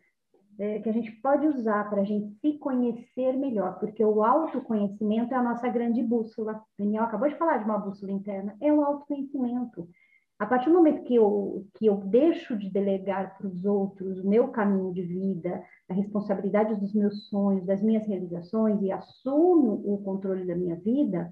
é, 0.57 0.79
que 0.79 0.89
a 0.89 0.93
gente 0.93 1.11
pode 1.21 1.45
usar 1.47 1.89
para 1.89 2.01
a 2.01 2.05
gente 2.05 2.33
se 2.39 2.57
conhecer 2.57 3.33
melhor, 3.33 3.77
porque 3.79 4.03
o 4.03 4.23
autoconhecimento 4.23 5.33
é 5.33 5.37
a 5.37 5.43
nossa 5.43 5.67
grande 5.67 6.01
bússola. 6.01 6.53
O 6.53 6.83
Daniel 6.83 7.03
acabou 7.03 7.27
de 7.27 7.35
falar 7.35 7.57
de 7.57 7.65
uma 7.65 7.77
bússola 7.77 8.11
interna, 8.11 8.55
é 8.61 8.71
o 8.71 8.81
autoconhecimento. 8.81 9.89
A 10.37 10.45
partir 10.45 10.69
do 10.69 10.75
momento 10.75 11.03
que 11.03 11.15
eu, 11.15 11.65
que 11.75 11.85
eu 11.85 11.95
deixo 11.95 12.57
de 12.57 12.69
delegar 12.69 13.37
para 13.37 13.47
os 13.47 13.63
outros 13.63 14.19
o 14.19 14.27
meu 14.27 14.49
caminho 14.49 14.93
de 14.93 15.01
vida, 15.01 15.63
a 15.89 15.93
responsabilidade 15.93 16.75
dos 16.75 16.93
meus 16.93 17.29
sonhos, 17.29 17.65
das 17.65 17.81
minhas 17.81 18.05
realizações 18.05 18.81
e 18.81 18.91
assumo 18.91 19.81
o 19.85 20.03
controle 20.03 20.45
da 20.45 20.55
minha 20.55 20.75
vida, 20.75 21.31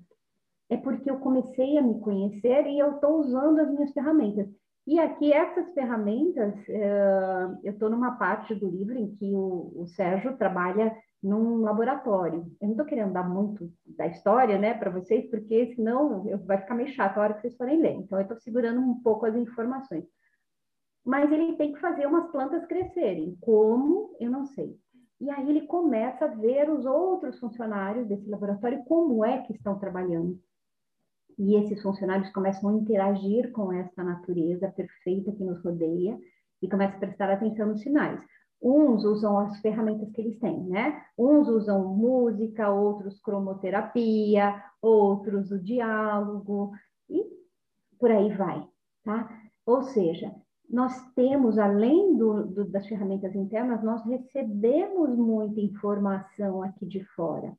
é 0.70 0.78
porque 0.78 1.12
eu 1.12 1.20
comecei 1.20 1.78
a 1.78 1.82
me 1.82 2.00
conhecer 2.00 2.66
e 2.68 2.80
eu 2.80 2.94
estou 2.94 3.20
usando 3.20 3.60
as 3.60 3.70
minhas 3.70 3.92
ferramentas. 3.92 4.48
E 4.88 5.00
aqui, 5.00 5.32
essas 5.32 5.74
ferramentas, 5.74 6.56
uh, 6.68 7.60
eu 7.64 7.74
estou 7.74 7.90
numa 7.90 8.18
parte 8.18 8.56
do 8.56 8.70
livro 8.70 8.98
em 8.98 9.16
que 9.16 9.34
o, 9.34 9.72
o 9.76 9.88
Sérgio 9.88 10.38
trabalha 10.38 10.96
num 11.24 11.62
laboratório. 11.62 12.46
Eu 12.60 12.68
não 12.68 12.72
estou 12.72 12.86
querendo 12.86 13.14
dar 13.14 13.28
muito 13.28 13.72
da 13.86 14.08
história, 14.08 14.60
né, 14.60 14.74
para 14.74 14.92
vocês, 14.92 15.30
porque 15.30 15.74
senão 15.74 16.26
vai 16.46 16.60
ficar 16.60 16.76
meio 16.76 16.90
chato 16.90 17.18
a 17.18 17.22
hora 17.22 17.34
que 17.34 17.42
vocês 17.42 17.56
forem 17.56 17.82
ler. 17.82 17.94
Então, 17.94 18.20
eu 18.20 18.24
estou 18.24 18.38
segurando 18.38 18.82
um 18.82 19.02
pouco 19.02 19.26
as 19.26 19.36
informações. 19.36 20.06
Mas 21.06 21.32
ele 21.32 21.56
tem 21.56 21.74
que 21.74 21.80
fazer 21.80 22.06
umas 22.06 22.30
plantas 22.32 22.66
crescerem. 22.66 23.38
Como? 23.42 24.16
Eu 24.20 24.30
não 24.30 24.46
sei. 24.46 24.78
E 25.20 25.30
aí 25.30 25.50
ele 25.50 25.68
começa 25.68 26.26
a 26.26 26.28
ver 26.28 26.70
os 26.70 26.86
outros 26.86 27.40
funcionários 27.40 28.08
desse 28.08 28.30
laboratório 28.30 28.84
como 28.84 29.24
é 29.24 29.42
que 29.44 29.54
estão 29.54 29.80
trabalhando. 29.80 30.38
E 31.38 31.56
esses 31.56 31.82
funcionários 31.82 32.30
começam 32.32 32.70
a 32.70 32.74
interagir 32.74 33.52
com 33.52 33.72
essa 33.72 34.04
natureza 34.04 34.68
perfeita 34.70 35.32
que 35.32 35.44
nos 35.44 35.64
rodeia 35.64 36.18
e 36.62 36.70
começam 36.70 36.98
a 36.98 37.00
prestar 37.00 37.30
atenção 37.32 37.68
nos 37.68 37.82
sinais. 37.82 38.22
Uns 38.64 39.04
usam 39.04 39.38
as 39.40 39.60
ferramentas 39.60 40.10
que 40.12 40.22
eles 40.22 40.40
têm, 40.40 40.64
né? 40.64 41.04
Uns 41.18 41.50
usam 41.50 41.94
música, 41.94 42.70
outros 42.70 43.20
cromoterapia, 43.20 44.64
outros 44.82 45.52
o 45.52 45.60
diálogo 45.60 46.72
e 47.10 47.26
por 48.00 48.10
aí 48.10 48.34
vai, 48.34 48.66
tá? 49.04 49.30
Ou 49.66 49.84
seja, 49.84 50.34
nós 50.70 50.94
temos, 51.14 51.60
além 51.60 52.16
do, 52.16 52.46
do, 52.46 52.66
das 52.66 52.88
ferramentas 52.88 53.36
internas, 53.36 53.84
nós 53.84 54.04
recebemos 54.06 55.16
muita 55.16 55.60
informação 55.60 56.64
aqui 56.64 56.86
de 56.86 57.04
fora. 57.16 57.54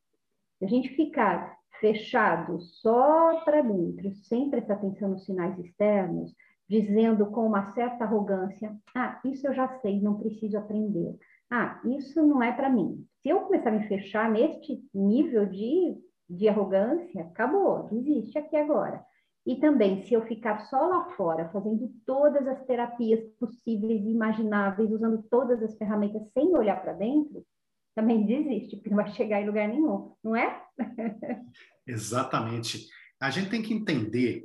Se 0.58 0.64
a 0.64 0.68
gente 0.68 0.88
ficar 0.96 1.54
fechado 1.80 2.60
só 2.60 3.42
para 3.44 3.60
dentro, 3.60 4.10
sem 4.14 4.48
prestar 4.48 4.74
atenção 4.74 5.10
nos 5.10 5.24
sinais 5.24 5.58
externos, 5.58 6.34
dizendo 6.68 7.26
com 7.26 7.46
uma 7.46 7.72
certa 7.72 8.04
arrogância: 8.04 8.74
ah, 8.94 9.20
isso 9.24 9.46
eu 9.46 9.54
já 9.54 9.68
sei, 9.80 10.00
não 10.00 10.18
preciso 10.18 10.58
aprender. 10.58 11.16
Ah, 11.50 11.80
isso 11.84 12.24
não 12.26 12.42
é 12.42 12.52
para 12.52 12.70
mim. 12.70 13.06
Se 13.22 13.28
eu 13.28 13.40
começar 13.40 13.70
a 13.70 13.72
me 13.72 13.86
fechar 13.86 14.30
neste 14.30 14.82
nível 14.92 15.46
de, 15.46 15.96
de 16.28 16.48
arrogância, 16.48 17.22
acabou, 17.22 17.88
desiste 17.90 18.38
aqui 18.38 18.56
agora. 18.56 19.04
E 19.46 19.56
também, 19.56 20.02
se 20.02 20.14
eu 20.14 20.22
ficar 20.22 20.58
só 20.66 20.86
lá 20.86 21.10
fora, 21.16 21.50
fazendo 21.50 21.92
todas 22.06 22.46
as 22.48 22.64
terapias 22.64 23.20
possíveis 23.38 24.02
e 24.02 24.10
imagináveis, 24.10 24.90
usando 24.90 25.22
todas 25.30 25.62
as 25.62 25.76
ferramentas 25.76 26.22
sem 26.32 26.56
olhar 26.56 26.80
para 26.80 26.94
dentro, 26.94 27.44
também 27.94 28.26
desiste, 28.26 28.76
porque 28.76 28.88
não 28.90 28.96
vai 28.96 29.08
chegar 29.08 29.40
em 29.40 29.46
lugar 29.46 29.68
nenhum, 29.68 30.14
não 30.22 30.34
é? 30.34 30.62
Exatamente. 31.86 32.88
A 33.20 33.30
gente 33.30 33.50
tem 33.50 33.62
que 33.62 33.74
entender 33.74 34.44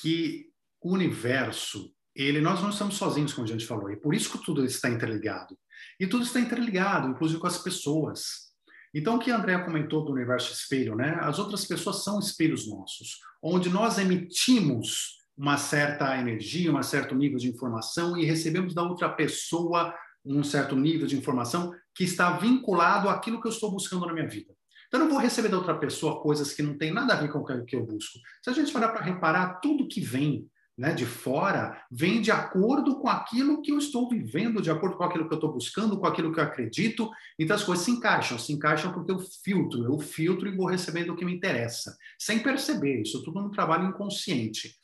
que 0.00 0.47
o 0.80 0.92
universo, 0.92 1.92
ele, 2.14 2.40
nós 2.40 2.60
não 2.62 2.70
estamos 2.70 2.96
sozinhos, 2.96 3.32
como 3.32 3.46
a 3.46 3.50
gente 3.50 3.66
falou, 3.66 3.90
e 3.90 3.96
por 3.96 4.14
isso 4.14 4.30
que 4.30 4.44
tudo 4.44 4.64
está 4.64 4.88
interligado. 4.88 5.56
E 5.98 6.06
tudo 6.06 6.24
está 6.24 6.40
interligado, 6.40 7.08
inclusive 7.08 7.40
com 7.40 7.46
as 7.46 7.58
pessoas. 7.58 8.48
Então, 8.94 9.16
o 9.16 9.18
que 9.18 9.30
a 9.30 9.36
Andrea 9.36 9.64
comentou 9.64 10.04
do 10.04 10.12
universo 10.12 10.52
espelho, 10.52 10.96
né? 10.96 11.18
As 11.20 11.38
outras 11.38 11.64
pessoas 11.64 12.02
são 12.02 12.18
espelhos 12.18 12.68
nossos, 12.68 13.20
onde 13.42 13.68
nós 13.68 13.98
emitimos 13.98 15.18
uma 15.36 15.56
certa 15.56 16.18
energia, 16.18 16.72
um 16.72 16.82
certo 16.82 17.14
nível 17.14 17.38
de 17.38 17.48
informação 17.48 18.16
e 18.16 18.24
recebemos 18.24 18.74
da 18.74 18.82
outra 18.82 19.08
pessoa 19.08 19.94
um 20.24 20.42
certo 20.42 20.74
nível 20.74 21.06
de 21.06 21.16
informação 21.16 21.72
que 21.94 22.04
está 22.04 22.36
vinculado 22.36 23.08
àquilo 23.08 23.40
que 23.40 23.46
eu 23.46 23.52
estou 23.52 23.70
buscando 23.70 24.06
na 24.06 24.12
minha 24.12 24.26
vida. 24.26 24.52
Então, 24.88 25.00
eu 25.00 25.04
não 25.04 25.12
vou 25.12 25.20
receber 25.20 25.48
da 25.48 25.58
outra 25.58 25.78
pessoa 25.78 26.20
coisas 26.20 26.52
que 26.52 26.62
não 26.62 26.76
têm 26.76 26.92
nada 26.92 27.14
a 27.14 27.16
ver 27.16 27.30
com 27.30 27.38
o 27.38 27.64
que 27.64 27.76
eu 27.76 27.86
busco. 27.86 28.18
Se 28.42 28.50
a 28.50 28.52
gente 28.52 28.72
parar 28.72 28.88
para 28.88 29.04
reparar, 29.04 29.60
tudo 29.60 29.86
que 29.86 30.00
vem 30.00 30.48
né, 30.78 30.94
de 30.94 31.04
fora 31.04 31.82
vem 31.90 32.22
de 32.22 32.30
acordo 32.30 33.00
com 33.00 33.08
aquilo 33.08 33.60
que 33.60 33.72
eu 33.72 33.78
estou 33.78 34.08
vivendo, 34.08 34.62
de 34.62 34.70
acordo 34.70 34.96
com 34.96 35.02
aquilo 35.02 35.26
que 35.26 35.34
eu 35.34 35.38
estou 35.38 35.52
buscando, 35.52 35.98
com 35.98 36.06
aquilo 36.06 36.32
que 36.32 36.38
eu 36.38 36.44
acredito. 36.44 37.10
Então 37.36 37.56
as 37.56 37.64
coisas 37.64 37.84
se 37.84 37.90
encaixam, 37.90 38.38
se 38.38 38.52
encaixam 38.52 38.92
porque 38.92 39.10
eu 39.10 39.18
filtro, 39.18 39.84
eu 39.84 39.98
filtro 39.98 40.48
e 40.48 40.56
vou 40.56 40.66
recebendo 40.66 41.12
o 41.12 41.16
que 41.16 41.24
me 41.24 41.34
interessa, 41.34 41.98
sem 42.16 42.38
perceber. 42.38 43.02
Isso 43.02 43.24
tudo 43.24 43.42
no 43.42 43.50
trabalho 43.50 43.88
inconsciente. 43.88 44.76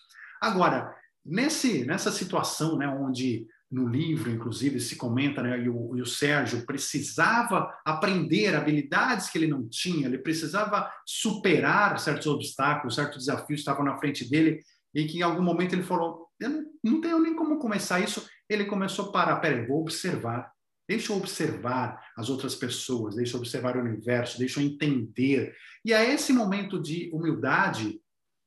Agora, 0.42 0.92
nesse, 1.24 1.84
nessa 1.84 2.10
situação, 2.10 2.76
né, 2.76 2.88
onde 2.88 3.46
no 3.70 3.88
livro, 3.88 4.30
inclusive, 4.30 4.78
se 4.78 4.94
comenta, 4.94 5.42
né, 5.42 5.60
e 5.60 5.68
o, 5.68 5.96
e 5.96 6.02
o 6.02 6.06
Sérgio 6.06 6.64
precisava 6.64 7.72
aprender 7.84 8.54
habilidades 8.54 9.28
que 9.28 9.38
ele 9.38 9.48
não 9.48 9.68
tinha, 9.68 10.06
ele 10.06 10.18
precisava 10.18 10.88
superar 11.04 11.98
certos 11.98 12.28
obstáculos, 12.28 12.94
certos 12.94 13.26
desafios 13.26 13.46
que 13.46 13.54
estavam 13.54 13.84
na 13.84 13.96
frente 13.98 14.28
dele, 14.28 14.60
e 14.94 15.04
que 15.06 15.18
em 15.18 15.22
algum 15.22 15.42
momento 15.42 15.74
ele 15.74 15.82
falou: 15.82 16.28
Eu 16.38 16.64
não 16.82 17.00
tenho 17.00 17.18
nem 17.18 17.34
como 17.34 17.58
começar 17.58 18.00
isso. 18.00 18.26
Ele 18.48 18.66
começou 18.66 19.06
a 19.06 19.12
parar, 19.12 19.36
peraí, 19.36 19.66
vou 19.66 19.80
observar. 19.80 20.52
Deixa 20.88 21.12
eu 21.12 21.16
observar 21.16 21.98
as 22.16 22.28
outras 22.28 22.54
pessoas, 22.54 23.16
deixa 23.16 23.36
eu 23.36 23.40
observar 23.40 23.76
o 23.76 23.80
universo, 23.80 24.38
deixa 24.38 24.60
eu 24.60 24.64
entender. 24.64 25.54
E 25.84 25.92
é 25.94 26.12
esse 26.12 26.30
momento 26.30 26.80
de 26.80 27.10
humildade, 27.10 27.98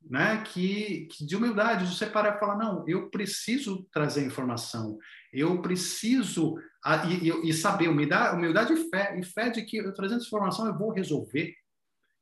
né, 0.08 0.44
que, 0.44 1.08
que 1.12 1.26
de 1.26 1.36
humildade, 1.36 1.88
de 1.88 1.96
você 1.96 2.06
parar 2.06 2.36
e 2.36 2.40
falar: 2.40 2.58
não, 2.58 2.88
eu 2.88 3.10
preciso 3.10 3.88
trazer 3.92 4.26
informação, 4.26 4.98
eu 5.34 5.62
preciso 5.62 6.56
e, 7.10 7.30
e, 7.30 7.50
e 7.50 7.54
saber, 7.54 7.90
humildade, 7.90 8.38
humildade 8.38 8.74
e 8.74 8.90
fé, 8.90 9.20
e 9.20 9.24
fé 9.24 9.50
de 9.50 9.64
que 9.64 9.78
eu 9.78 9.94
trazendo 9.94 10.24
informação 10.24 10.68
eu 10.68 10.78
vou 10.78 10.92
resolver, 10.92 11.54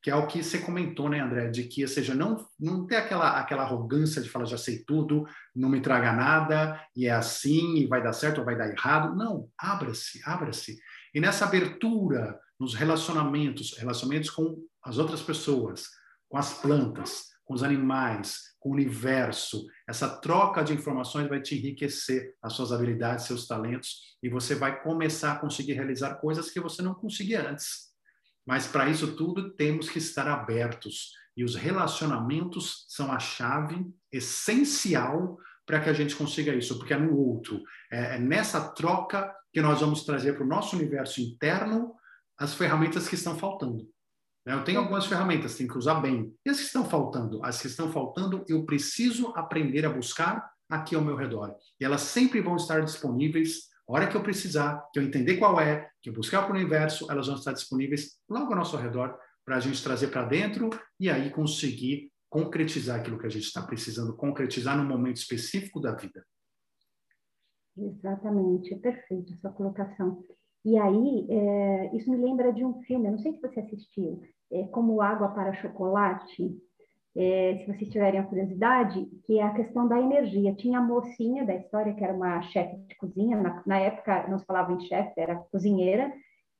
que 0.05 0.11
é 0.11 0.15
o 0.15 0.27
que 0.27 0.43
você 0.43 0.59
comentou, 0.59 1.09
né, 1.09 1.19
André, 1.19 1.49
de 1.49 1.63
que, 1.63 1.81
ou 1.81 1.87
seja, 1.87 2.13
não, 2.13 2.47
não 2.59 2.85
ter 2.85 2.97
aquela, 2.97 3.39
aquela 3.39 3.63
arrogância 3.63 4.21
de 4.21 4.29
falar, 4.29 4.45
já 4.45 4.55
sei 4.55 4.83
tudo, 4.85 5.25
não 5.55 5.67
me 5.67 5.81
traga 5.81 6.13
nada, 6.13 6.79
e 6.95 7.07
é 7.07 7.11
assim, 7.11 7.77
e 7.77 7.87
vai 7.87 8.03
dar 8.03 8.13
certo 8.13 8.37
ou 8.37 8.45
vai 8.45 8.55
dar 8.55 8.69
errado. 8.69 9.15
Não, 9.15 9.49
abra-se, 9.57 10.21
abra-se. 10.23 10.77
E 11.11 11.19
nessa 11.19 11.45
abertura, 11.45 12.39
nos 12.59 12.75
relacionamentos, 12.75 13.75
relacionamentos 13.79 14.29
com 14.29 14.63
as 14.83 14.99
outras 14.99 15.23
pessoas, 15.23 15.87
com 16.29 16.37
as 16.37 16.53
plantas, 16.53 17.29
com 17.43 17.55
os 17.55 17.63
animais, 17.63 18.41
com 18.59 18.69
o 18.69 18.73
universo, 18.73 19.65
essa 19.89 20.07
troca 20.07 20.63
de 20.63 20.71
informações 20.71 21.27
vai 21.27 21.41
te 21.41 21.55
enriquecer 21.55 22.35
as 22.43 22.53
suas 22.53 22.71
habilidades, 22.71 23.25
seus 23.25 23.47
talentos, 23.47 24.15
e 24.21 24.29
você 24.29 24.53
vai 24.53 24.83
começar 24.83 25.31
a 25.31 25.39
conseguir 25.39 25.73
realizar 25.73 26.13
coisas 26.17 26.51
que 26.51 26.59
você 26.59 26.83
não 26.83 26.93
conseguia 26.93 27.49
antes. 27.49 27.94
Mas 28.45 28.67
para 28.67 28.89
isso 28.89 29.15
tudo 29.15 29.51
temos 29.51 29.89
que 29.89 29.97
estar 29.97 30.27
abertos. 30.27 31.11
E 31.35 31.43
os 31.43 31.55
relacionamentos 31.55 32.85
são 32.87 33.11
a 33.11 33.19
chave 33.19 33.85
essencial 34.11 35.37
para 35.65 35.79
que 35.79 35.89
a 35.89 35.93
gente 35.93 36.15
consiga 36.15 36.53
isso, 36.53 36.77
porque 36.77 36.93
é 36.93 36.97
no 36.97 37.17
outro. 37.17 37.61
É, 37.91 38.15
é 38.15 38.19
nessa 38.19 38.61
troca 38.73 39.33
que 39.51 39.61
nós 39.61 39.81
vamos 39.81 40.03
trazer 40.03 40.33
para 40.33 40.43
o 40.43 40.47
nosso 40.47 40.75
universo 40.75 41.19
interno 41.21 41.93
as 42.37 42.53
ferramentas 42.53 43.07
que 43.07 43.15
estão 43.15 43.37
faltando. 43.37 43.87
Né? 44.45 44.53
Eu 44.53 44.63
tenho 44.63 44.79
algumas 44.79 45.05
ferramentas, 45.05 45.55
tenho 45.55 45.69
que 45.69 45.77
usar 45.77 45.95
bem. 45.95 46.33
E 46.45 46.49
as 46.49 46.57
que 46.57 46.65
estão 46.65 46.85
faltando? 46.85 47.43
As 47.43 47.59
que 47.59 47.67
estão 47.67 47.91
faltando, 47.91 48.45
eu 48.47 48.65
preciso 48.65 49.33
aprender 49.35 49.85
a 49.85 49.89
buscar 49.89 50.49
aqui 50.69 50.95
ao 50.95 51.03
meu 51.03 51.15
redor. 51.15 51.55
E 51.79 51.85
elas 51.85 52.01
sempre 52.01 52.41
vão 52.41 52.55
estar 52.55 52.81
disponíveis 52.81 53.69
a 53.87 53.93
hora 53.93 54.07
que 54.07 54.15
eu 54.15 54.23
precisar, 54.23 54.87
que 54.91 54.99
eu 54.99 55.03
entender 55.03 55.37
qual 55.37 55.59
é, 55.59 55.89
que 56.01 56.09
eu 56.09 56.13
buscar 56.13 56.43
para 56.43 56.53
o 56.53 56.55
universo, 56.55 57.09
elas 57.11 57.27
vão 57.27 57.35
estar 57.35 57.53
disponíveis 57.53 58.19
logo 58.27 58.51
ao 58.51 58.57
nosso 58.57 58.75
redor 58.77 59.17
para 59.43 59.57
a 59.57 59.59
gente 59.59 59.83
trazer 59.83 60.07
para 60.07 60.25
dentro 60.25 60.69
e 60.99 61.09
aí 61.09 61.29
conseguir 61.29 62.11
concretizar 62.27 62.99
aquilo 62.99 63.19
que 63.19 63.27
a 63.27 63.29
gente 63.29 63.45
está 63.45 63.61
precisando 63.61 64.15
concretizar 64.15 64.75
num 64.75 64.87
momento 64.87 65.17
específico 65.17 65.79
da 65.79 65.93
vida. 65.93 66.25
Exatamente, 67.77 68.73
é 68.73 68.77
perfeito 68.77 69.33
essa 69.33 69.49
colocação. 69.49 70.23
E 70.63 70.77
aí, 70.77 71.27
é, 71.29 71.95
isso 71.95 72.09
me 72.09 72.17
lembra 72.17 72.51
de 72.51 72.65
um 72.65 72.81
filme, 72.83 73.05
eu 73.07 73.11
não 73.11 73.19
sei 73.19 73.33
se 73.33 73.41
você 73.41 73.59
assistiu, 73.59 74.21
é, 74.51 74.63
Como 74.67 75.01
Água 75.01 75.29
para 75.29 75.53
Chocolate, 75.61 76.57
é, 77.15 77.57
se 77.59 77.65
vocês 77.65 77.89
tiverem 77.89 78.19
a 78.19 78.25
curiosidade, 78.25 79.05
que 79.25 79.39
é 79.39 79.43
a 79.43 79.53
questão 79.53 79.87
da 79.87 79.99
energia. 79.99 80.53
Tinha 80.55 80.79
a 80.79 80.83
mocinha 80.83 81.45
da 81.45 81.55
história, 81.55 81.93
que 81.93 82.03
era 82.03 82.13
uma 82.13 82.41
chefe 82.41 82.75
de 82.75 82.95
cozinha, 82.95 83.41
na, 83.41 83.63
na 83.65 83.79
época 83.79 84.27
não 84.27 84.37
se 84.37 84.45
falava 84.45 84.73
em 84.73 84.79
chefe, 84.81 85.13
era 85.17 85.35
cozinheira, 85.51 86.11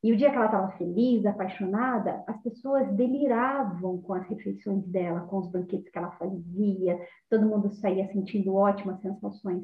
e 0.06 0.12
o 0.12 0.16
dia 0.16 0.30
que 0.30 0.36
ela 0.36 0.46
estava 0.46 0.72
feliz, 0.78 1.26
apaixonada, 1.26 2.24
as 2.28 2.40
pessoas 2.44 2.88
deliravam 2.96 4.00
com 4.02 4.14
as 4.14 4.24
refeições 4.28 4.86
dela, 4.86 5.22
com 5.22 5.40
os 5.40 5.48
banquetes 5.50 5.90
que 5.90 5.98
ela 5.98 6.12
fazia, 6.12 7.00
todo 7.28 7.48
mundo 7.48 7.72
saía 7.72 8.08
sentindo 8.12 8.54
ótimas 8.54 9.02
sensações. 9.02 9.64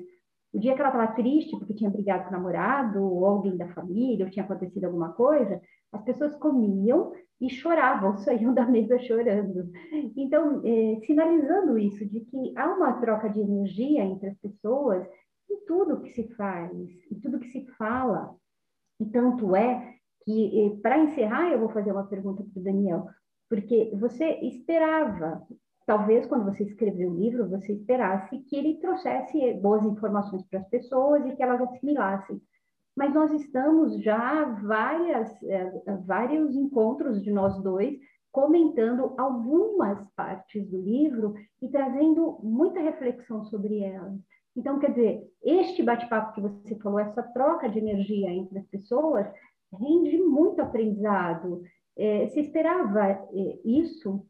O 0.51 0.59
dia 0.59 0.73
que 0.73 0.81
ela 0.81 0.89
estava 0.89 1.13
triste 1.13 1.51
porque 1.57 1.75
tinha 1.75 1.91
brigado 1.91 2.23
com 2.23 2.29
o 2.29 2.31
namorado, 2.31 3.03
ou 3.03 3.23
alguém 3.25 3.55
da 3.55 3.67
família, 3.69 4.25
ou 4.25 4.31
tinha 4.31 4.43
acontecido 4.43 4.85
alguma 4.85 5.13
coisa, 5.13 5.61
as 5.91 6.01
pessoas 6.03 6.35
comiam 6.37 7.13
e 7.41 7.49
choravam, 7.49 8.15
saíam 8.23 8.53
da 8.53 8.65
mesa 8.65 8.99
chorando. 8.99 9.71
Então, 10.15 10.61
é, 10.63 10.99
sinalizando 11.05 11.77
isso, 11.77 12.05
de 12.05 12.21
que 12.21 12.53
há 12.55 12.71
uma 12.73 12.93
troca 13.01 13.27
de 13.29 13.39
energia 13.41 14.03
entre 14.03 14.29
as 14.29 14.37
pessoas 14.37 15.05
em 15.49 15.65
tudo 15.65 16.01
que 16.01 16.11
se 16.11 16.27
faz, 16.35 16.71
em 17.11 17.19
tudo 17.19 17.39
que 17.39 17.49
se 17.49 17.65
fala. 17.77 18.33
E 18.99 19.05
tanto 19.05 19.55
é 19.55 19.95
que, 20.23 20.67
é, 20.67 20.81
para 20.81 20.99
encerrar, 20.99 21.49
eu 21.51 21.59
vou 21.59 21.69
fazer 21.69 21.91
uma 21.91 22.05
pergunta 22.05 22.43
para 22.43 22.59
o 22.59 22.63
Daniel, 22.63 23.07
porque 23.49 23.91
você 23.95 24.39
esperava, 24.43 25.45
talvez 25.85 26.25
quando 26.27 26.45
você 26.45 26.63
escreveu 26.63 27.11
o 27.11 27.17
livro, 27.17 27.49
você 27.49 27.73
esperasse 27.73 28.37
que 28.43 28.55
ele 28.55 28.79
trouxesse 28.79 29.53
boas 29.55 29.83
informações 29.83 30.45
para 30.47 30.59
as 30.59 30.69
pessoas 30.69 31.25
e 31.25 31.35
que 31.35 31.43
elas 31.43 31.59
assimilassem 31.61 32.39
mas 33.01 33.15
nós 33.15 33.31
estamos 33.31 33.99
já 34.03 34.43
várias, 34.61 35.27
é, 35.41 35.71
vários 36.05 36.55
encontros 36.55 37.19
de 37.23 37.31
nós 37.31 37.59
dois 37.63 37.97
comentando 38.31 39.15
algumas 39.17 40.07
partes 40.11 40.69
do 40.69 40.79
livro 40.79 41.33
e 41.59 41.67
trazendo 41.67 42.39
muita 42.43 42.79
reflexão 42.79 43.43
sobre 43.45 43.79
elas. 43.79 44.13
Então, 44.55 44.77
quer 44.77 44.91
dizer, 44.91 45.23
este 45.41 45.81
bate-papo 45.81 46.33
que 46.35 46.41
você 46.41 46.75
falou, 46.75 46.99
essa 46.99 47.23
troca 47.23 47.67
de 47.67 47.79
energia 47.79 48.29
entre 48.29 48.59
as 48.59 48.67
pessoas, 48.67 49.25
rende 49.73 50.19
muito 50.19 50.61
aprendizado. 50.61 51.63
É, 51.97 52.27
você 52.27 52.41
esperava 52.41 53.07
é, 53.09 53.59
isso? 53.65 54.23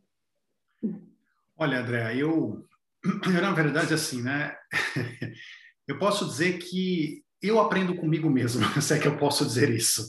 Olha, 1.58 1.82
André, 1.82 2.16
eu, 2.16 2.66
eu, 3.36 3.42
na 3.42 3.52
verdade, 3.52 3.94
assim, 3.94 4.22
né? 4.22 4.56
eu 5.90 6.00
posso 6.00 6.26
dizer 6.26 6.58
que 6.60 7.22
eu 7.42 7.60
aprendo 7.60 7.96
comigo 7.96 8.30
mesmo, 8.30 8.64
se 8.82 8.94
é 8.94 9.00
que 9.00 9.08
eu 9.08 9.18
posso 9.18 9.46
dizer 9.46 9.70
isso. 9.70 10.08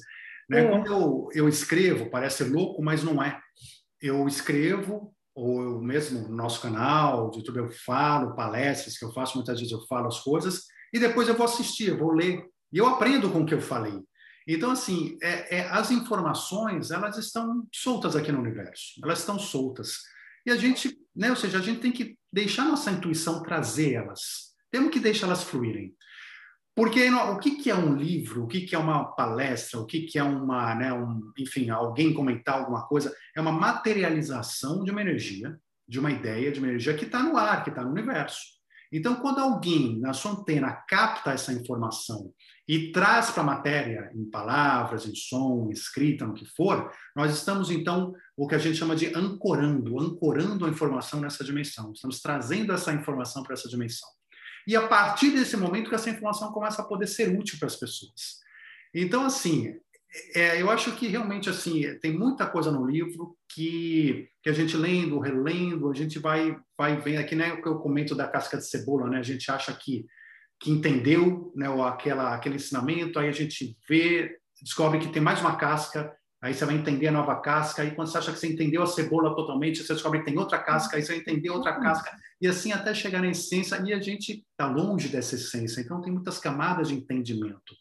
Né? 0.48 0.64
É. 0.64 0.68
Quando 0.68 0.86
eu, 0.86 1.28
eu 1.32 1.48
escrevo, 1.48 2.10
parece 2.10 2.44
louco, 2.44 2.82
mas 2.82 3.02
não 3.02 3.22
é. 3.22 3.40
Eu 4.00 4.26
escrevo, 4.26 5.14
ou 5.34 5.62
eu 5.62 5.80
mesmo 5.80 6.28
no 6.28 6.36
nosso 6.36 6.60
canal 6.60 7.30
de 7.30 7.38
YouTube 7.38 7.58
eu 7.58 7.70
falo, 7.70 8.34
palestras 8.34 8.98
que 8.98 9.04
eu 9.04 9.12
faço, 9.12 9.36
muitas 9.36 9.58
vezes 9.58 9.72
eu 9.72 9.86
falo 9.86 10.08
as 10.08 10.20
coisas, 10.20 10.64
e 10.92 10.98
depois 10.98 11.28
eu 11.28 11.34
vou 11.34 11.46
assistir, 11.46 11.88
eu 11.88 11.98
vou 11.98 12.12
ler, 12.12 12.44
e 12.72 12.78
eu 12.78 12.86
aprendo 12.86 13.30
com 13.30 13.40
o 13.40 13.46
que 13.46 13.54
eu 13.54 13.60
falei. 13.60 13.98
Então, 14.46 14.72
assim, 14.72 15.16
é, 15.22 15.58
é, 15.58 15.68
as 15.68 15.90
informações, 15.90 16.90
elas 16.90 17.16
estão 17.16 17.66
soltas 17.72 18.16
aqui 18.16 18.32
no 18.32 18.40
universo, 18.40 19.00
elas 19.02 19.20
estão 19.20 19.38
soltas. 19.38 19.98
E 20.44 20.50
a 20.50 20.56
gente, 20.56 20.98
né, 21.14 21.30
ou 21.30 21.36
seja, 21.36 21.58
a 21.58 21.62
gente 21.62 21.80
tem 21.80 21.92
que 21.92 22.18
deixar 22.32 22.64
nossa 22.64 22.90
intuição 22.90 23.42
trazer 23.42 23.92
elas. 23.92 24.52
Temos 24.70 24.90
que 24.90 24.98
deixar 24.98 25.26
elas 25.26 25.44
fluírem. 25.44 25.94
Porque 26.74 27.10
o 27.10 27.38
que, 27.38 27.70
é 27.70 27.74
um 27.74 27.94
livro, 27.94 28.44
o 28.44 28.48
que, 28.48 28.74
é 28.74 28.78
uma 28.78 29.04
palestra, 29.04 29.78
o 29.78 29.84
que, 29.84 30.02
que 30.02 30.18
é 30.18 30.22
uma, 30.22 30.74
né, 30.74 30.92
um, 30.92 31.20
enfim, 31.38 31.68
alguém 31.68 32.14
comentar 32.14 32.58
alguma 32.58 32.86
coisa, 32.86 33.14
é 33.36 33.40
uma 33.40 33.52
materialização 33.52 34.82
de 34.82 34.90
uma 34.90 35.02
energia, 35.02 35.58
de 35.86 36.00
uma 36.00 36.10
ideia, 36.10 36.50
de 36.50 36.60
uma 36.60 36.68
energia 36.68 36.94
que 36.94 37.04
está 37.04 37.22
no 37.22 37.36
ar, 37.36 37.62
que 37.62 37.68
está 37.68 37.84
no 37.84 37.90
universo. 37.90 38.40
Então, 38.90 39.16
quando 39.16 39.38
alguém 39.38 39.98
na 40.00 40.12
sua 40.12 40.32
antena 40.32 40.70
capta 40.70 41.32
essa 41.32 41.52
informação 41.52 42.32
e 42.68 42.92
traz 42.92 43.30
para 43.30 43.42
a 43.42 43.46
matéria, 43.46 44.10
em 44.14 44.24
palavras, 44.30 45.06
em 45.06 45.14
som, 45.14 45.70
escrita, 45.70 46.26
no 46.26 46.34
que 46.34 46.44
for, 46.44 46.90
nós 47.16 47.32
estamos, 47.32 47.70
então, 47.70 48.14
o 48.36 48.46
que 48.46 48.54
a 48.54 48.58
gente 48.58 48.76
chama 48.76 48.94
de 48.94 49.14
ancorando, 49.14 49.98
ancorando 49.98 50.66
a 50.66 50.68
informação 50.68 51.20
nessa 51.20 51.42
dimensão. 51.42 51.92
Estamos 51.92 52.20
trazendo 52.20 52.72
essa 52.72 52.92
informação 52.92 53.42
para 53.42 53.54
essa 53.54 53.68
dimensão. 53.68 54.08
E 54.66 54.76
a 54.76 54.86
partir 54.86 55.30
desse 55.30 55.56
momento 55.56 55.88
que 55.88 55.94
essa 55.94 56.10
informação 56.10 56.52
começa 56.52 56.82
a 56.82 56.84
poder 56.84 57.06
ser 57.06 57.36
útil 57.36 57.58
para 57.58 57.66
as 57.66 57.76
pessoas. 57.76 58.40
Então, 58.94 59.24
assim, 59.24 59.74
é, 60.34 60.60
eu 60.60 60.70
acho 60.70 60.92
que 60.92 61.08
realmente 61.08 61.48
assim 61.48 61.82
tem 62.00 62.12
muita 62.16 62.46
coisa 62.46 62.70
no 62.70 62.86
livro 62.86 63.34
que, 63.48 64.28
que 64.42 64.50
a 64.50 64.52
gente 64.52 64.76
lendo, 64.76 65.18
relendo, 65.18 65.90
a 65.90 65.94
gente 65.94 66.18
vai 66.18 66.56
vai 66.76 66.96
vendo 66.96 67.20
aqui, 67.20 67.34
né? 67.34 67.52
O 67.54 67.62
que 67.62 67.68
eu 67.68 67.78
comento 67.78 68.14
da 68.14 68.28
casca 68.28 68.58
de 68.58 68.68
cebola, 68.68 69.08
né? 69.08 69.18
A 69.18 69.22
gente 69.22 69.50
acha 69.50 69.72
que 69.72 70.04
que 70.60 70.70
entendeu, 70.70 71.52
né? 71.56 71.66
Aquela 71.86 72.34
aquele 72.34 72.56
ensinamento, 72.56 73.18
aí 73.18 73.28
a 73.28 73.32
gente 73.32 73.76
vê, 73.88 74.36
descobre 74.60 74.98
que 75.00 75.08
tem 75.08 75.22
mais 75.22 75.40
uma 75.40 75.56
casca, 75.56 76.14
aí 76.42 76.52
você 76.52 76.64
vai 76.66 76.74
entender 76.74 77.08
a 77.08 77.12
nova 77.12 77.40
casca, 77.40 77.82
aí 77.82 77.92
quando 77.92 78.08
você 78.08 78.18
acha 78.18 78.32
que 78.32 78.38
você 78.38 78.52
entendeu 78.52 78.82
a 78.82 78.86
cebola 78.86 79.34
totalmente, 79.34 79.82
você 79.82 79.94
descobre 79.94 80.20
que 80.20 80.26
tem 80.26 80.38
outra 80.38 80.58
casca, 80.58 80.96
aí 80.96 81.02
você 81.02 81.12
vai 81.12 81.20
entender 81.22 81.50
outra 81.50 81.80
casca, 81.80 82.14
e 82.42 82.48
assim 82.48 82.72
até 82.72 82.92
chegar 82.92 83.20
na 83.20 83.30
essência, 83.30 83.80
e 83.86 83.92
a 83.92 84.00
gente 84.00 84.44
está 84.50 84.66
longe 84.66 85.08
dessa 85.08 85.36
essência, 85.36 85.80
então 85.80 86.00
tem 86.00 86.12
muitas 86.12 86.40
camadas 86.40 86.88
de 86.88 86.94
entendimento. 86.94 87.72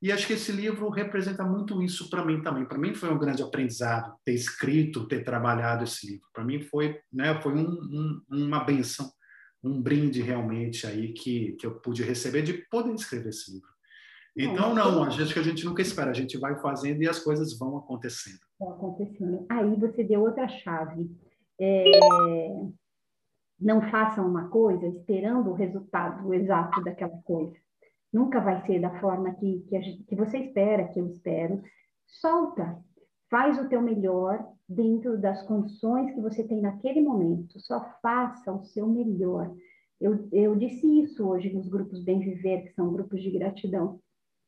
E 0.00 0.10
acho 0.10 0.26
que 0.26 0.32
esse 0.32 0.50
livro 0.50 0.88
representa 0.88 1.44
muito 1.44 1.82
isso 1.82 2.08
para 2.08 2.24
mim 2.24 2.42
também. 2.42 2.64
Para 2.64 2.78
mim 2.78 2.94
foi 2.94 3.12
um 3.12 3.18
grande 3.18 3.42
aprendizado 3.42 4.14
ter 4.24 4.32
escrito, 4.32 5.06
ter 5.06 5.22
trabalhado 5.22 5.84
esse 5.84 6.06
livro. 6.12 6.26
Para 6.32 6.42
mim 6.42 6.62
foi, 6.62 6.98
né, 7.12 7.38
foi 7.42 7.52
um, 7.52 7.68
um, 7.68 8.22
uma 8.30 8.64
benção, 8.64 9.12
um 9.62 9.82
brinde 9.82 10.22
realmente 10.22 10.86
aí 10.86 11.12
que, 11.12 11.52
que 11.60 11.66
eu 11.66 11.74
pude 11.74 12.02
receber 12.02 12.40
de 12.40 12.54
poder 12.70 12.94
escrever 12.94 13.28
esse 13.28 13.52
livro. 13.52 13.68
Então, 14.34 14.74
não, 14.74 15.04
a 15.04 15.10
gente 15.10 15.34
que 15.34 15.38
a 15.38 15.42
gente 15.42 15.66
nunca 15.66 15.82
espera, 15.82 16.10
a 16.10 16.14
gente 16.14 16.38
vai 16.38 16.58
fazendo 16.62 17.02
e 17.02 17.08
as 17.08 17.18
coisas 17.18 17.58
vão 17.58 17.76
acontecendo. 17.76 18.40
Vão 18.58 18.70
acontecendo. 18.70 19.44
Aí 19.50 19.74
você 19.76 20.02
deu 20.02 20.22
outra 20.22 20.48
chave. 20.48 21.10
É... 21.60 21.84
Não 23.60 23.82
façam 23.90 24.26
uma 24.26 24.48
coisa 24.48 24.86
esperando 24.86 25.50
o 25.50 25.54
resultado 25.54 26.32
exato 26.32 26.82
daquela 26.82 27.18
coisa 27.24 27.56
nunca 28.12 28.40
vai 28.40 28.64
ser 28.66 28.80
da 28.80 28.98
forma 29.00 29.34
que, 29.34 29.60
que, 29.68 29.80
gente, 29.80 30.04
que 30.04 30.16
você 30.16 30.38
espera, 30.38 30.88
que 30.88 31.00
eu 31.00 31.06
espero. 31.06 31.62
Solta, 32.06 32.78
faz 33.30 33.58
o 33.58 33.68
teu 33.68 33.80
melhor 33.80 34.44
dentro 34.68 35.18
das 35.18 35.42
condições 35.42 36.12
que 36.12 36.20
você 36.20 36.44
tem 36.44 36.60
naquele 36.60 37.00
momento. 37.00 37.60
Só 37.60 37.80
faça 38.02 38.52
o 38.52 38.64
seu 38.64 38.86
melhor. 38.86 39.54
Eu, 40.00 40.28
eu 40.32 40.56
disse 40.56 40.86
isso 41.00 41.28
hoje 41.28 41.52
nos 41.52 41.68
grupos 41.68 42.02
Bem 42.02 42.20
Viver, 42.20 42.62
que 42.62 42.74
são 42.74 42.92
grupos 42.92 43.22
de 43.22 43.30
gratidão. 43.30 44.00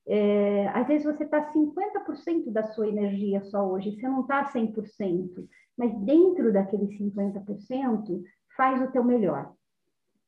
É, 0.06 0.66
às 0.68 0.88
vezes 0.88 1.04
você 1.04 1.22
está 1.22 1.52
50% 1.52 2.50
da 2.50 2.64
sua 2.64 2.88
energia 2.88 3.40
só 3.44 3.64
hoje, 3.70 3.92
você 3.92 4.08
não 4.08 4.22
está 4.22 4.44
100%, 4.50 5.46
mas 5.78 5.96
dentro 6.00 6.52
daqueles 6.52 6.98
50%, 6.98 8.20
faz 8.56 8.82
o 8.82 8.90
teu 8.90 9.04
melhor. 9.04 9.52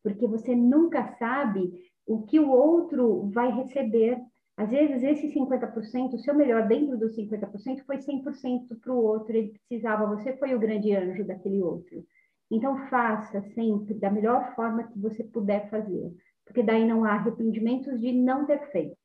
Porque 0.03 0.27
você 0.27 0.55
nunca 0.55 1.16
sabe 1.18 1.72
o 2.07 2.22
que 2.22 2.39
o 2.39 2.51
outro 2.51 3.31
vai 3.31 3.51
receber. 3.51 4.18
Às 4.57 4.70
vezes, 4.70 5.03
esse 5.03 5.35
50%, 5.35 6.14
o 6.14 6.18
seu 6.18 6.35
melhor 6.35 6.68
dentro 6.68 6.97
dos 6.99 7.16
50%, 7.16 7.85
foi 7.85 7.97
100% 7.97 8.79
para 8.81 8.93
o 8.93 9.03
outro, 9.03 9.35
ele 9.35 9.59
precisava, 9.68 10.07
você 10.07 10.37
foi 10.37 10.55
o 10.55 10.61
grande 10.61 10.95
anjo 10.95 11.25
daquele 11.25 11.61
outro. 11.61 12.05
Então, 12.51 12.87
faça 12.89 13.43
sempre 13.55 13.95
da 13.95 14.11
melhor 14.11 14.55
forma 14.55 14.85
que 14.85 14.99
você 14.99 15.25
puder 15.25 15.68
fazer, 15.70 16.14
porque 16.45 16.62
daí 16.62 16.87
não 16.87 17.05
há 17.05 17.12
arrependimentos 17.12 18.01
de 18.01 18.12
não 18.12 18.47
ter 18.47 18.70
feito. 18.70 18.97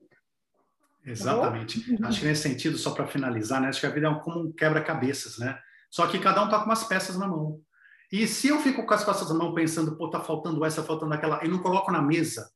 Exatamente. 1.04 1.98
Tá 1.98 2.10
acho 2.10 2.20
que 2.20 2.28
nesse 2.28 2.44
sentido, 2.44 2.78
só 2.78 2.92
para 2.92 3.08
finalizar, 3.08 3.62
né? 3.62 3.70
acho 3.70 3.80
que 3.80 3.88
a 3.88 3.92
vida 3.92 4.08
é 4.08 4.16
como 4.20 4.42
um 4.42 4.52
quebra-cabeças, 4.52 5.40
né? 5.40 5.58
Só 5.90 6.06
que 6.06 6.20
cada 6.20 6.42
um 6.44 6.46
está 6.46 6.60
com 6.60 6.66
umas 6.66 6.84
peças 6.84 7.18
na 7.18 7.28
mão. 7.28 7.60
E 8.12 8.28
se 8.28 8.48
eu 8.48 8.60
fico 8.60 8.86
com 8.86 8.94
as 8.94 9.04
peças 9.04 9.30
na 9.30 9.36
mão 9.36 9.54
pensando, 9.54 9.96
pô, 9.96 10.10
tá 10.10 10.20
faltando 10.20 10.64
essa, 10.66 10.84
faltando 10.84 11.14
aquela, 11.14 11.44
e 11.46 11.48
não 11.48 11.60
coloco 11.60 11.92
na 11.92 12.02
mesa, 12.02 12.52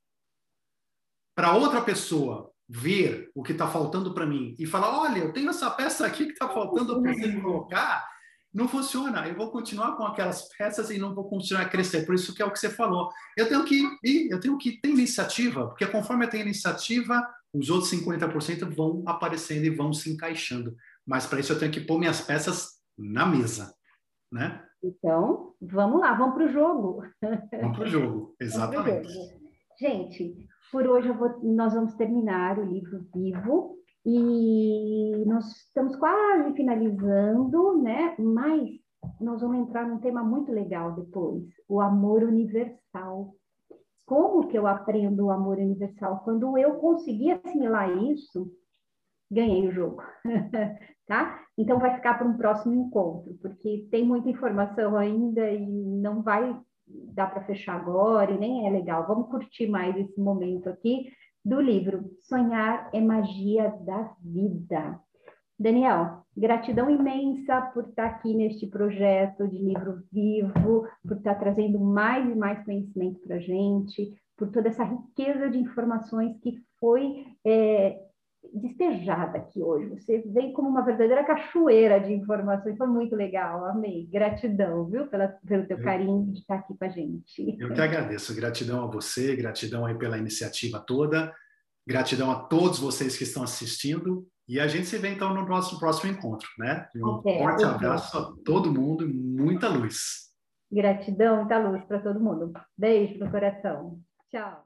para 1.36 1.54
outra 1.54 1.82
pessoa 1.82 2.52
ver 2.68 3.30
o 3.36 3.44
que 3.44 3.52
está 3.52 3.68
faltando 3.68 4.14
para 4.14 4.26
mim 4.26 4.56
e 4.58 4.66
falar, 4.66 5.00
olha, 5.00 5.20
eu 5.20 5.34
tenho 5.34 5.50
essa 5.50 5.70
peça 5.70 6.06
aqui 6.06 6.26
que 6.26 6.34
está 6.34 6.50
faltando 6.50 7.02
para 7.02 7.14
você 7.14 7.42
colocar, 7.42 8.08
não 8.54 8.68
funciona. 8.68 9.28
Eu 9.28 9.36
vou 9.36 9.52
continuar 9.52 9.96
com 9.96 10.06
aquelas 10.06 10.48
peças 10.56 10.90
e 10.90 10.98
não 10.98 11.14
vou 11.14 11.28
continuar 11.28 11.64
a 11.64 11.70
crescer. 11.70 12.06
Por 12.06 12.16
isso 12.16 12.34
que 12.34 12.42
é 12.42 12.46
o 12.46 12.52
que 12.52 12.60
você 12.60 12.70
falou. 12.70 13.10
Eu 13.36 13.50
tenho 13.50 13.66
que 13.66 13.84
ir, 14.04 14.30
eu 14.32 14.40
tenho 14.40 14.58
que 14.58 14.80
ter 14.80 14.90
iniciativa, 14.90 15.68
porque 15.68 15.88
conforme 15.88 16.26
eu 16.26 16.30
tenho 16.30 16.44
iniciativa, 16.44 17.28
os 17.52 17.70
outros 17.70 17.92
50% 17.92 18.74
vão 18.74 19.04
aparecendo 19.08 19.66
e 19.66 19.70
vão 19.70 19.92
se 19.92 20.12
encaixando. 20.12 20.76
Mas 21.06 21.26
para 21.26 21.40
isso 21.40 21.52
eu 21.52 21.60
tenho 21.60 21.72
que 21.72 21.82
pôr 21.82 22.00
minhas 22.00 22.22
peças 22.22 22.80
na 22.98 23.26
mesa, 23.26 23.74
né? 24.32 24.64
Então, 24.84 25.54
vamos 25.62 26.02
lá, 26.02 26.14
vamos 26.14 26.36
para 26.36 26.46
o 26.46 26.50
jogo. 26.50 27.04
Vamos 27.22 27.78
para 27.78 27.84
o 27.84 27.88
jogo, 27.88 28.36
exatamente. 28.42 29.08
Gente, 29.80 30.36
por 30.72 30.86
hoje 30.86 31.10
vou, 31.12 31.40
nós 31.42 31.74
vamos 31.74 31.94
terminar 31.96 32.60
o 32.60 32.66
livro 32.66 33.06
vivo 33.14 33.78
e 34.06 35.24
nós 35.26 35.46
estamos 35.68 35.96
quase 35.96 36.54
finalizando, 36.54 37.82
né? 37.82 38.14
Mas 38.20 38.70
nós 39.22 39.42
vamos 39.42 39.58
entrar 39.58 39.88
num 39.88 40.00
tema 40.00 40.22
muito 40.22 40.52
legal 40.52 40.94
depois, 40.94 41.44
o 41.70 41.80
amor 41.80 42.24
universal. 42.24 43.34
Como 44.06 44.48
que 44.50 44.58
eu 44.58 44.68
aprendo 44.68 45.26
o 45.26 45.32
amor 45.32 45.58
universal? 45.58 46.22
Quando 46.26 46.58
eu 46.58 46.76
conseguir 46.76 47.32
assimilar 47.32 47.90
isso, 48.04 48.52
ganhei 49.34 49.68
o 49.68 49.72
jogo, 49.72 50.02
tá? 51.08 51.40
Então 51.58 51.80
vai 51.80 51.96
ficar 51.96 52.16
para 52.16 52.28
um 52.28 52.38
próximo 52.38 52.74
encontro, 52.74 53.34
porque 53.42 53.88
tem 53.92 54.06
muita 54.06 54.30
informação 54.30 54.96
ainda 54.96 55.50
e 55.50 55.66
não 55.66 56.22
vai 56.22 56.58
dá 56.86 57.26
para 57.26 57.44
fechar 57.46 57.76
agora 57.76 58.32
e 58.32 58.38
nem 58.38 58.68
é 58.68 58.70
legal. 58.70 59.08
Vamos 59.08 59.30
curtir 59.30 59.68
mais 59.68 59.96
esse 59.96 60.20
momento 60.20 60.70
aqui 60.70 61.10
do 61.44 61.60
livro 61.60 62.10
Sonhar 62.22 62.90
é 62.94 63.02
Magia 63.02 63.74
da 63.82 64.14
Vida. 64.22 65.00
Daniel, 65.60 66.24
gratidão 66.36 66.90
imensa 66.90 67.62
por 67.74 67.88
estar 67.88 68.06
aqui 68.06 68.34
neste 68.34 68.68
projeto 68.68 69.48
de 69.48 69.58
livro 69.58 70.04
vivo, 70.12 70.88
por 71.08 71.18
estar 71.18 71.36
trazendo 71.36 71.80
mais 71.80 72.30
e 72.30 72.36
mais 72.36 72.64
conhecimento 72.66 73.20
para 73.22 73.36
a 73.36 73.40
gente, 73.40 74.14
por 74.38 74.52
toda 74.52 74.70
essa 74.70 74.84
riqueza 74.84 75.50
de 75.50 75.60
informações 75.60 76.38
que 76.40 76.58
foi 76.80 77.26
é, 77.46 78.00
despejada 78.54 79.38
aqui 79.38 79.62
hoje. 79.62 79.90
Você 79.90 80.24
vem 80.28 80.54
como 80.54 80.70
uma 80.70 80.84
verdadeira 80.84 81.24
cachoeira 81.24 82.00
de 82.00 82.14
informações, 82.14 82.78
foi 82.78 82.88
muito 82.88 83.16
legal, 83.16 83.66
amei. 83.66 84.08
Gratidão, 84.12 84.86
viu, 84.86 85.08
pela, 85.08 85.28
pelo 85.48 85.66
teu 85.66 85.80
carinho 85.82 86.32
de 86.32 86.40
estar 86.40 86.56
aqui 86.56 86.76
com 86.78 86.86
a 86.86 86.90
gente. 86.90 87.58
Eu 87.60 87.74
que 87.74 87.82
agradeço, 87.82 88.36
gratidão 88.36 88.84
a 88.84 88.88
você, 88.88 89.36
gratidão 89.36 89.86
aí 89.86 89.96
pela 89.96 90.18
iniciativa 90.18 90.80
toda, 90.80 91.34
gratidão 91.88 92.32
a 92.32 92.36
todos 92.36 92.80
vocês 92.80 93.18
que 93.18 93.24
estão 93.24 93.44
assistindo, 93.44 94.28
e 94.48 94.60
a 94.60 94.68
gente 94.68 94.88
se 94.88 94.98
vê 94.98 95.10
então 95.10 95.34
no 95.34 95.46
nosso 95.48 95.80
próximo 95.80 96.12
encontro, 96.12 96.50
né? 96.58 96.88
Um 96.96 97.08
okay, 97.16 97.38
forte 97.38 97.64
abraço 97.64 98.18
a 98.18 98.34
todo 98.44 98.74
mundo 98.74 99.08
e 99.08 99.14
muita 99.14 99.70
luz. 99.70 100.32
Gratidão, 100.72 101.38
muita 101.38 101.58
luz 101.60 101.84
para 101.86 102.00
todo 102.00 102.20
mundo. 102.20 102.52
Beijo 102.78 103.20
no 103.20 103.32
coração. 103.32 104.00
Tchau. 104.30 104.66